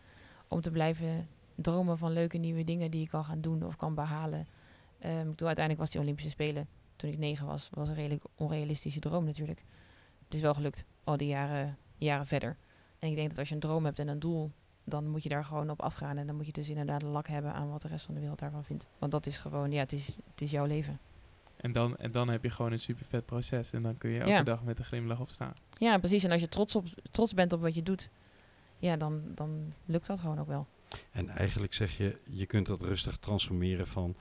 [0.49, 3.95] om te blijven dromen van leuke nieuwe dingen die je kan gaan doen of kan
[3.95, 4.47] behalen.
[4.99, 9.01] Ehm, toen uiteindelijk was die Olympische Spelen, toen ik negen was, was een redelijk onrealistische
[9.01, 9.63] droom natuurlijk.
[10.25, 12.57] Het is wel gelukt, al die jaren, jaren verder.
[13.07, 14.51] En ik denk dat als je een droom hebt en een doel,
[14.85, 16.17] dan moet je daar gewoon op afgaan.
[16.17, 18.39] En dan moet je dus inderdaad lak hebben aan wat de rest van de wereld
[18.39, 18.87] daarvan vindt.
[18.99, 20.99] Want dat is gewoon, ja, het is, het is jouw leven.
[21.57, 23.73] En dan, en dan heb je gewoon een super vet proces.
[23.73, 24.43] En dan kun je elke Ja.
[24.43, 25.55] dag met een glimlach opstaan.
[25.79, 26.25] Ja, precies.
[26.25, 28.11] En als je trots, op, trots bent op wat je doet,
[28.79, 30.67] ja, dan, dan lukt dat gewoon ook wel.
[31.13, 34.15] En eigenlijk zeg je, je kunt dat rustig transformeren van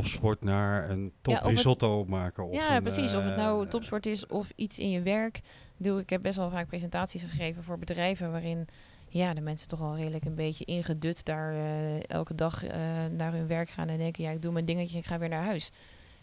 [0.00, 2.44] topsport naar een top Ja, of het- risotto maken.
[2.48, 3.14] Of ja, een, precies.
[3.14, 5.36] Of het nou eh, topsport is of iets in je werk.
[5.36, 5.42] Ik
[5.76, 8.66] bedoel, Ik heb best wel vaak presentaties gegeven voor bedrijven waarin
[9.08, 12.78] ja, de mensen toch al redelijk een beetje ingedut daar eh, elke dag eh,
[13.10, 15.44] naar hun werk gaan en denken, ja, ik doe mijn dingetje, ik ga weer naar
[15.44, 15.70] huis.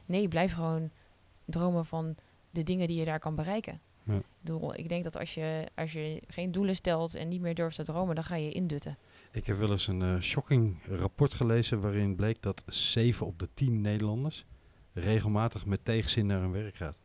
[0.06, 0.90] Nee, blijf gewoon
[1.46, 2.16] dromen van
[2.50, 3.80] de dingen die je daar kan bereiken.
[4.12, 4.18] Ja.
[4.18, 7.56] Ik, bedoel, ik denk dat als je, als je geen doelen stelt en niet meer
[7.56, 8.98] durft te dromen, dan ga je indutten.
[9.32, 13.48] Ik heb wel eens een eh, shocking rapport gelezen waarin bleek dat 7 op de
[13.54, 14.46] 10 Nederlanders
[14.94, 17.00] regelmatig met tegenzin naar hun werk gaat.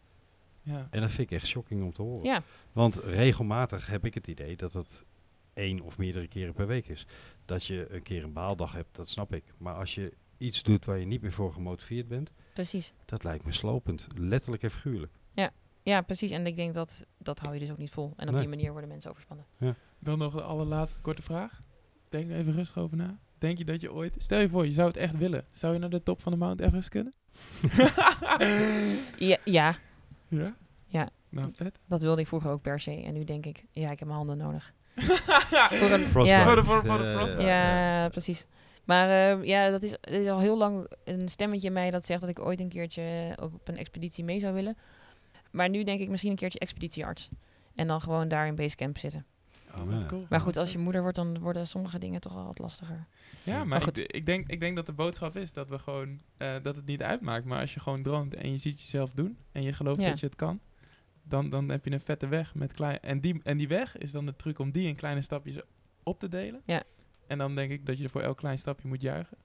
[0.63, 0.89] Ja.
[0.91, 2.25] En dat vind ik echt shocking om te horen.
[2.25, 2.43] Ja,
[2.73, 5.05] Want regelmatig heb ik het idee dat het
[5.55, 7.07] één of meerdere keren per week is.
[7.45, 9.45] Dat je een keer een baaldag hebt, dat snap ik.
[9.59, 12.93] Maar als je iets doet waar je niet meer voor gemotiveerd bent, precies.
[13.05, 14.07] dat lijkt me slopend.
[14.15, 15.13] Letterlijk en figuurlijk.
[15.33, 15.53] Ja,
[16.07, 16.31] precies.
[16.31, 18.13] En ik denk dat dat hou je dus ook niet vol.
[18.17, 18.41] En op Nee.
[18.41, 19.47] die manier worden mensen overspannen.
[19.99, 21.61] Dan nog de allerlaatste korte vraag.
[22.09, 23.19] Denk er even rustig over na.
[23.39, 24.15] Denk je dat je ooit...
[24.19, 25.45] Stel je voor, je zou het echt willen.
[25.51, 27.15] Zou je naar de top van de Mount Everest kunnen?
[29.19, 29.77] Ja, ja,
[30.29, 30.57] ja?
[30.87, 31.09] Ja.
[31.29, 31.79] Nou, vet.
[31.87, 33.03] dat wilde ik vroeger ook per se.
[33.05, 34.73] En nu denk ik, ja, ik heb mijn handen nodig.
[35.71, 36.27] Voor een- Frostbite.
[36.27, 36.45] ja.
[36.45, 37.43] Voor de- voor- voor de frostbite.
[37.47, 38.47] Ja, precies.
[38.85, 39.09] Maar
[39.39, 42.21] eh, ja, dat is, er is al heel lang een stemmetje in mij dat zegt
[42.21, 44.77] dat ik ooit een keertje ook op een expeditie mee zou willen.
[45.57, 47.29] Maar nu denk ik misschien een keertje expeditiearts.
[47.75, 49.27] En dan gewoon daar in basecamp zitten.
[49.79, 50.27] Oh, cool.
[50.29, 53.07] Maar goed, als je moeder wordt, dan worden sommige dingen toch wel wat lastiger.
[53.43, 53.99] Ja, maar, Maar goed.
[53.99, 56.87] ik, ik, denk, ik denk dat de boodschap is dat we gewoon eh, dat het
[56.87, 57.45] niet uitmaakt.
[57.45, 60.09] Maar als je gewoon droomt en je ziet jezelf doen en je gelooft Ja.
[60.09, 60.61] dat je het kan,
[61.23, 63.01] dan, dan heb je een vette weg met klein.
[63.01, 65.61] En die, en die weg is dan de truc om die in kleine stapjes
[66.03, 66.63] op te delen.
[66.65, 66.83] Ja.
[67.27, 69.37] En dan denk ik dat je voor elk klein stapje moet juichen.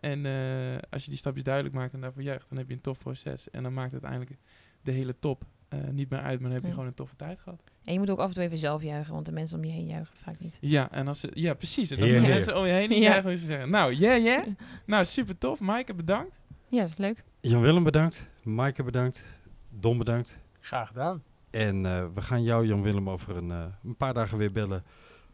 [0.00, 2.80] En eh, als je die stapjes duidelijk maakt en daarvoor juicht, dan heb je een
[2.80, 3.50] tof proces.
[3.50, 4.36] En dan maakt uiteindelijk
[4.82, 6.72] de hele top eh, niet meer uit, maar dan heb je Ja.
[6.72, 7.62] gewoon een toffe tijd gehad.
[7.84, 9.70] En je moet ook af en toe even zelf juichen, want de mensen om je
[9.70, 10.58] heen juichen vaak niet.
[10.60, 11.90] Ja, en als ze, ja, precies.
[11.90, 12.34] En als Heer, de heer.
[12.34, 13.04] mensen om je heen niet Ja.
[13.04, 14.46] juichen, moeten ze zeggen, nou, yeah, yeah.
[14.86, 15.60] Nou, super tof.
[15.60, 16.34] Maaike, bedankt.
[16.68, 17.24] Ja, dat is leuk.
[17.40, 18.30] Jan-Willem bedankt.
[18.42, 19.22] Maaike bedankt.
[19.70, 20.40] Don bedankt.
[20.60, 21.22] Graag gedaan.
[21.50, 24.84] En eh, we gaan jou, Jan-Willem, over een, eh, een paar dagen weer bellen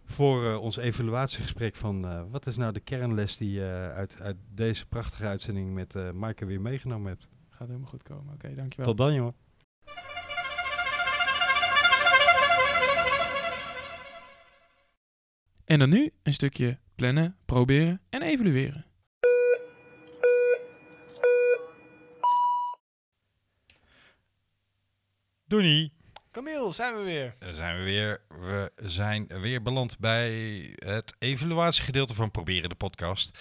[0.05, 4.37] voor eh, ons evaluatiegesprek van eh, wat is nou de kernles die je uit, uit
[4.55, 7.29] deze prachtige uitzending met eh Maaike weer meegenomen hebt.
[7.57, 8.35] Gaat helemaal goed komen.
[8.35, 8.87] Oké, dankjewel.
[8.87, 9.35] Tot dan, jongen.
[15.65, 18.87] En dan nu een stukje plannen, proberen en evalueren.
[25.45, 25.93] Doei.
[26.31, 27.35] Camille, zijn we weer.
[27.39, 28.25] Daar zijn we weer.
[28.29, 30.31] We zijn weer beland bij
[30.75, 33.39] het evaluatiegedeelte van Proberen de podcast.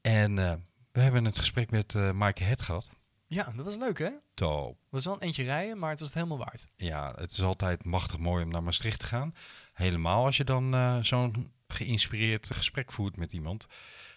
[0.00, 0.54] En eh,
[0.92, 2.88] we hebben het gesprek met eh Maaike Het gehad.
[3.30, 4.10] Ja, dat was leuk hè?
[4.34, 4.78] Top.
[4.88, 6.66] was wel een eentje rijden, maar het was het helemaal waard.
[6.76, 9.34] Ja, het is altijd machtig mooi om naar Maastricht te gaan.
[9.72, 13.66] Helemaal als je dan eh, zo'n geïnspireerd gesprek voert met iemand.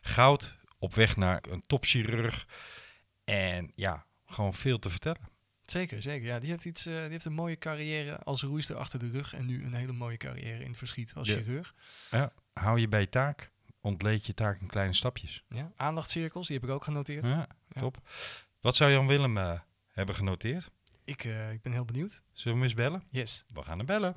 [0.01, 2.47] Goud, op weg naar een topchirurg.
[3.23, 5.21] En ja, gewoon veel te vertellen.
[5.65, 6.27] Zeker, zeker.
[6.27, 9.33] Ja, die heeft, iets, eh, die heeft een mooie carrière als roeister achter de rug
[9.33, 11.35] en nu een hele mooie carrière in het verschiet als Ja.
[11.35, 11.73] chirurg.
[12.53, 13.51] Hou je bij je taak.
[13.81, 15.43] Ontleed je taak in kleine stapjes.
[15.47, 17.27] Ja, aandachtscirkels, die heb ik ook genoteerd.
[17.27, 18.01] Ja, top.
[18.63, 19.59] Wat zou Jan Willem eh,
[19.91, 20.69] hebben genoteerd?
[21.05, 22.11] Ik, eh, ik ben heel benieuwd.
[22.31, 23.03] Zullen we hem eens bellen?
[23.09, 23.45] Yes.
[23.53, 24.15] We gaan hem bellen.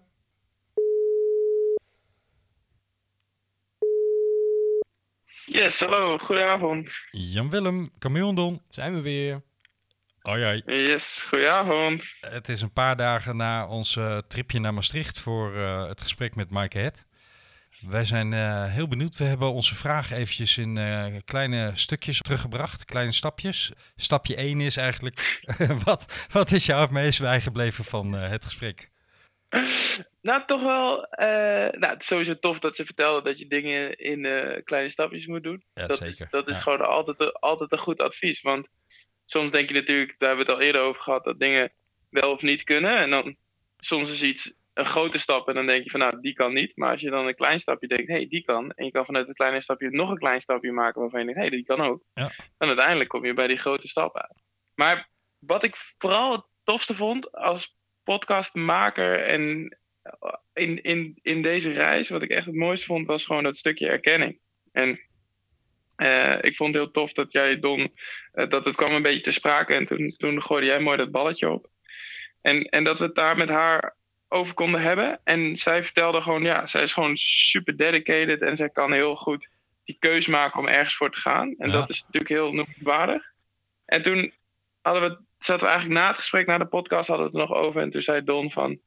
[5.44, 6.92] Yes, hallo, goedenavond.
[7.10, 9.42] Jan-Willem, Camillon Zijn we weer.
[10.22, 12.16] Oh ja, Yes, goedenavond.
[12.20, 16.34] het is een paar dagen na ons eh, tripje naar Maastricht voor eh, het gesprek
[16.34, 17.05] met Maaike Het.
[17.88, 19.16] Wij zijn eh, heel benieuwd.
[19.16, 23.72] We hebben onze vraag eventjes in eh, kleine stukjes teruggebracht, kleine stapjes.
[23.96, 25.42] Stapje 1 is eigenlijk,
[25.84, 28.90] wat, wat is jou het meest bijgebleven van eh, het gesprek?
[30.22, 31.06] Nou, toch wel.
[31.78, 34.20] nou, het is sowieso tof dat ze vertellen dat je dingen in
[34.64, 35.64] kleine stapjes moet doen.
[35.74, 36.24] Ja, dat zeker.
[36.24, 38.40] Is, dat is gewoon altijd, altijd een goed advies.
[38.40, 38.68] Want
[39.24, 41.72] soms denk je natuurlijk, daar hebben we het al eerder over gehad, dat dingen
[42.10, 42.98] wel of niet kunnen.
[42.98, 43.36] En dan
[43.78, 46.76] soms is iets een grote stap en dan denk je van nou, die kan niet.
[46.76, 48.70] Maar als je dan een klein stapje denkt, hé, hey, die kan.
[48.70, 51.40] En je kan vanuit het kleine stapje nog een klein stapje maken waarvan je denkt,
[51.40, 52.02] hé, hey, die kan ook.
[52.14, 52.30] Ja.
[52.58, 54.42] Dan uiteindelijk kom je bij die grote stap uit.
[54.74, 59.76] Maar wat ik vooral het tofste vond als podcastmaker en
[60.52, 63.88] in, in, in deze reis, wat ik echt het mooiste vond, was gewoon dat stukje
[63.88, 64.38] erkenning.
[64.72, 65.00] En
[65.96, 67.94] eh, ik vond het heel tof dat jij, Don,
[68.32, 71.10] eh, dat het kwam een beetje te sprake en toen, toen gooide jij mooi dat
[71.10, 71.70] balletje op.
[72.40, 73.96] En, en dat we het daar met haar
[74.28, 75.20] over konden hebben.
[75.24, 79.48] En zij vertelde gewoon, ja, zij is gewoon super dedicated en zij kan heel goed
[79.84, 81.54] die keus maken om ergens voor te gaan.
[81.58, 81.72] En Ja.
[81.72, 83.32] dat is natuurlijk heel noemenswaardig.
[83.84, 84.32] En toen
[84.82, 87.48] hadden we, zaten we eigenlijk na het gesprek, na de podcast, hadden we het er
[87.48, 87.82] nog over.
[87.82, 88.80] En toen zei Don van,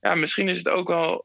[0.00, 1.24] ja, misschien is het ook wel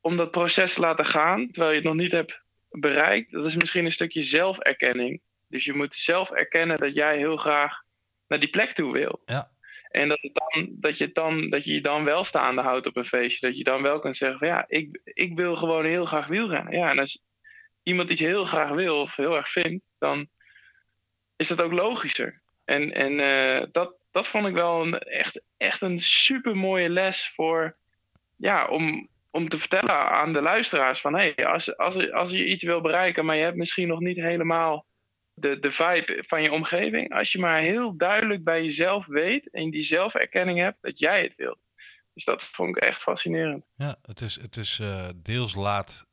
[0.00, 2.40] om dat proces te laten gaan, terwijl je het nog niet hebt
[2.70, 3.30] bereikt.
[3.30, 5.20] Dat is misschien een stukje zelferkenning.
[5.48, 7.82] Dus je moet zelf erkennen dat jij heel graag
[8.28, 9.22] naar die plek toe wil.
[9.24, 9.50] Ja.
[9.90, 13.04] En dat, dan, dat, je dan, dat je je dan wel staande houdt op een
[13.04, 13.46] feestje.
[13.46, 16.76] Dat je dan wel kunt zeggen van ja, ik, ik wil gewoon heel graag wielrennen.
[16.76, 17.22] Ja, en als
[17.82, 20.28] iemand iets heel graag wil of heel erg vindt, dan
[21.36, 22.42] is dat ook logischer.
[22.64, 27.28] En, en eh, dat, dat vond ik wel een, echt, echt een super mooie les
[27.28, 27.76] voor,
[28.36, 32.44] ja, om, om te vertellen aan de luisteraars van hé, hey, als, als, als je
[32.44, 34.86] iets wil bereiken, maar je hebt misschien nog niet helemaal
[35.40, 39.70] de, de vibe van je omgeving, als je maar heel duidelijk bij jezelf weet en
[39.70, 41.58] die zelferkenning hebt dat jij het wilt.
[42.14, 43.64] Dus dat vond ik echt fascinerend.
[43.76, 46.06] Ja, het is, het is eh, deels laat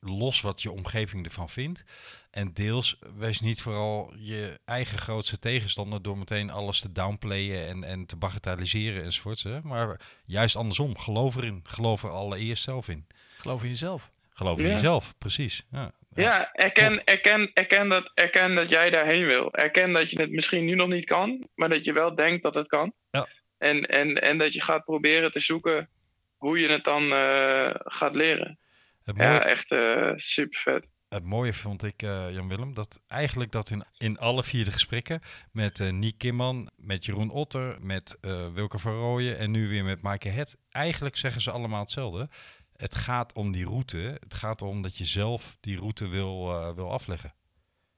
[0.00, 1.84] los wat je omgeving ervan vindt.
[2.30, 7.84] En deels wees niet vooral je eigen grootste tegenstander door meteen alles te downplayen en,
[7.84, 9.42] en te bagatelliseren enzovoort.
[9.42, 9.60] Hè?
[9.62, 11.60] Maar juist andersom, geloof erin.
[11.64, 13.06] Geloof er allereerst zelf in.
[13.36, 14.10] Geloof in jezelf.
[14.30, 14.72] Geloof in Ja.
[14.72, 15.66] jezelf, precies.
[15.70, 19.54] Ja, Ja, erken, erken, erken, dat, erken dat jij daarheen wil.
[19.54, 22.54] Erken dat je het misschien nu nog niet kan, maar dat je wel denkt dat
[22.54, 22.92] het kan.
[23.10, 23.26] Ja.
[23.58, 25.88] En, en, en dat je gaat proberen te zoeken
[26.36, 28.58] hoe je het dan eh, gaat leren.
[29.02, 30.88] Het mooie, Ja, echt eh, super vet.
[31.08, 35.20] het mooie vond ik, eh, Jan-Willem, dat eigenlijk dat in, in alle vier de gesprekken
[35.52, 38.18] met eh Niek Kimman, met Jeroen Otter, met
[38.52, 42.28] Wilke van Rooyen en nu weer met Maaike Het, eigenlijk zeggen ze allemaal hetzelfde.
[42.80, 44.16] Het gaat om die route.
[44.20, 47.34] Het gaat om dat je zelf die route wil, eh, wil afleggen.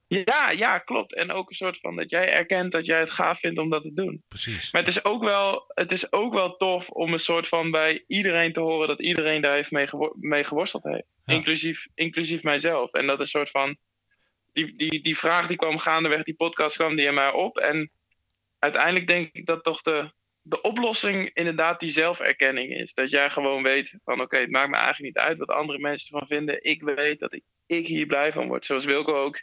[0.07, 1.15] Ja, ja, klopt.
[1.15, 3.83] En ook een soort van dat jij erkent dat jij het gaaf vindt om dat
[3.83, 4.23] te doen.
[4.29, 4.73] Precies.
[4.73, 8.05] Maar het is ook wel, het is ook wel tof om een soort van bij
[8.07, 11.17] iedereen te horen dat iedereen daar heeft mee, gewo- mee geworsteld heeft.
[11.25, 11.35] Ja.
[11.35, 12.93] Inclusief, inclusief mijzelf.
[12.93, 13.77] En dat is een soort van.
[14.53, 17.59] Die, die, die vraag die kwam gaandeweg, die podcast kwam die in mij op.
[17.59, 17.91] En
[18.59, 20.13] uiteindelijk denk ik dat toch de,
[20.43, 22.95] de oplossing inderdaad die zelferkenning is.
[22.95, 26.13] Dat jij gewoon weet van oké, het maakt me eigenlijk niet uit wat andere mensen
[26.13, 26.65] ervan vinden.
[26.65, 28.67] Ik weet dat ik, ik hier blij van word.
[28.67, 29.41] Zoals Wilco ook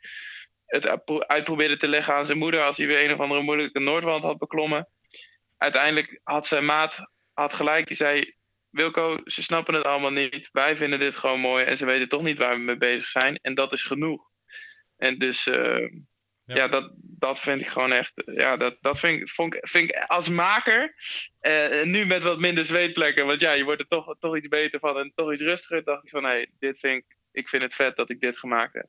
[0.65, 3.79] het uitpro- uitprobeerde te leggen aan zijn moeder als hij weer een of andere moeilijke
[3.79, 4.89] Noordwand had beklommen.
[5.57, 7.87] Uiteindelijk had zijn maat had gelijk.
[7.87, 8.35] Die zei:
[8.69, 10.49] Wilco, ze snappen het allemaal niet.
[10.51, 13.35] Wij vinden dit gewoon mooi en ze weten toch niet waar we mee bezig zijn.
[13.35, 14.29] En dat is genoeg.
[14.97, 15.89] En dus eh,
[16.49, 16.55] Ja.
[16.55, 18.11] ja, dat, dat vind ik gewoon echt.
[18.25, 20.95] Ja, dat, dat vind, ik, vond ik, vind ik als maker.
[21.39, 23.25] eh, nu met wat minder zweetplekken.
[23.25, 25.83] Want ja, je wordt er toch, toch iets beter van en toch iets rustiger.
[25.83, 27.17] Dacht ik van: hé, hey, dit vind ik.
[27.31, 28.87] Ik vind het vet dat ik dit gemaakt heb.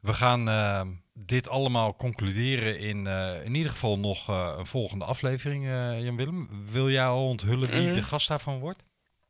[0.00, 0.82] We gaan eh,
[1.14, 5.64] dit allemaal concluderen in eh, in ieder geval nog eh, een volgende aflevering,
[6.04, 6.66] Jan-Willem.
[6.72, 7.92] Wil jij al onthullen wie Mhm.
[7.94, 8.84] de gast daarvan wordt?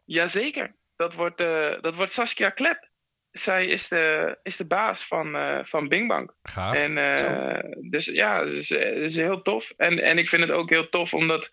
[0.05, 1.39] Jazeker, dat wordt,
[1.83, 2.88] dat wordt Saskia Klep.
[3.31, 6.31] Zij is de, is de baas van, eh van Bing Bang.
[6.43, 6.75] Gaaf.
[6.75, 9.73] En eh, dus ja, het is, het is heel tof.
[9.77, 11.51] En, en ik vind het ook heel tof omdat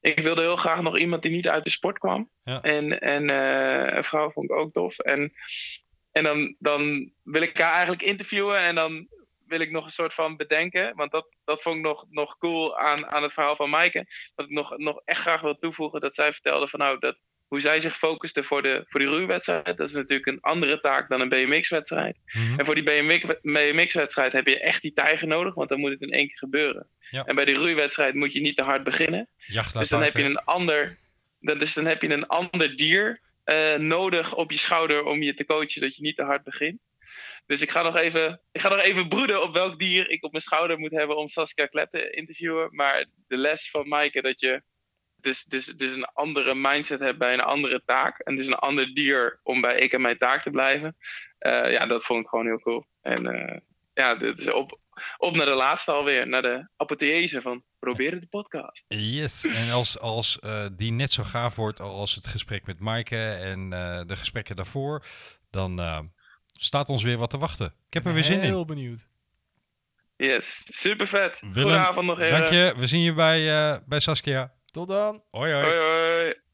[0.00, 2.30] ik wilde heel graag nog iemand die niet uit de sport kwam.
[2.44, 2.62] Ja.
[2.62, 4.98] En, en eh, een vrouw vond ik ook tof.
[4.98, 5.32] En,
[6.12, 9.08] en dan, dan wil ik haar eigenlijk interviewen en dan
[9.46, 10.96] wil ik nog een soort van bedenken.
[10.96, 14.06] Want dat, dat vond ik nog, nog cool aan, aan het verhaal van Maaike.
[14.34, 17.16] Dat ik nog, nog echt graag wil toevoegen dat zij vertelde van nou, dat,
[17.48, 19.76] hoe zij zich focuste voor, de, voor die roeiwedstrijd.
[19.76, 22.16] Dat is natuurlijk een andere taak dan een BMX-wedstrijd.
[22.32, 22.58] Mhm.
[22.58, 22.84] En voor die
[23.42, 26.88] BMX-wedstrijd heb je echt die tijger nodig, want dan moet het in één keer gebeuren.
[27.10, 27.24] Ja.
[27.24, 29.28] En bij die roeiwedstrijd moet je niet te hard beginnen.
[29.36, 30.98] Jacht Dus dan heb je een ander,
[31.40, 35.34] dan, dus dan heb je een ander dier eh, nodig op je schouder om je
[35.34, 36.80] te coachen dat je niet te hard begint.
[37.46, 40.30] Dus ik ga, nog even, ik ga nog even broeden op welk dier ik op
[40.30, 42.68] mijn schouder moet hebben om Saskia Klep te interviewen.
[42.70, 44.62] Maar de les van Maaike dat je
[45.26, 48.18] dus, dus, dus een andere mindset hebt bij een andere taak.
[48.18, 50.96] En dus een ander dier om bij ik en mijn taak te blijven.
[51.38, 52.86] Eh, ja, dat vond ik gewoon heel cool.
[53.02, 53.60] En eh,
[53.94, 54.78] ja, dit is op,
[55.16, 56.28] op naar de laatste alweer.
[56.28, 58.84] Naar de apotheose van Proberen de podcast.
[58.88, 63.26] Yes, en als, als eh, die net zo gaaf wordt als het gesprek met Maaike
[63.26, 65.04] en eh, de gesprekken daarvoor,
[65.50, 66.00] dan eh,
[66.52, 67.66] staat ons weer wat te wachten.
[67.66, 68.44] Ik heb er weer zin in.
[68.44, 69.08] Heel benieuwd.
[70.16, 71.40] Yes, super vet.
[71.40, 72.38] Willem, Goedenavond nog even.
[72.38, 74.55] Dank je, we zien je bij, eh, bij Saskia.
[74.76, 75.22] Tot dan.
[75.30, 75.64] Hoi hoi.
[75.64, 76.45] Hoi hoi.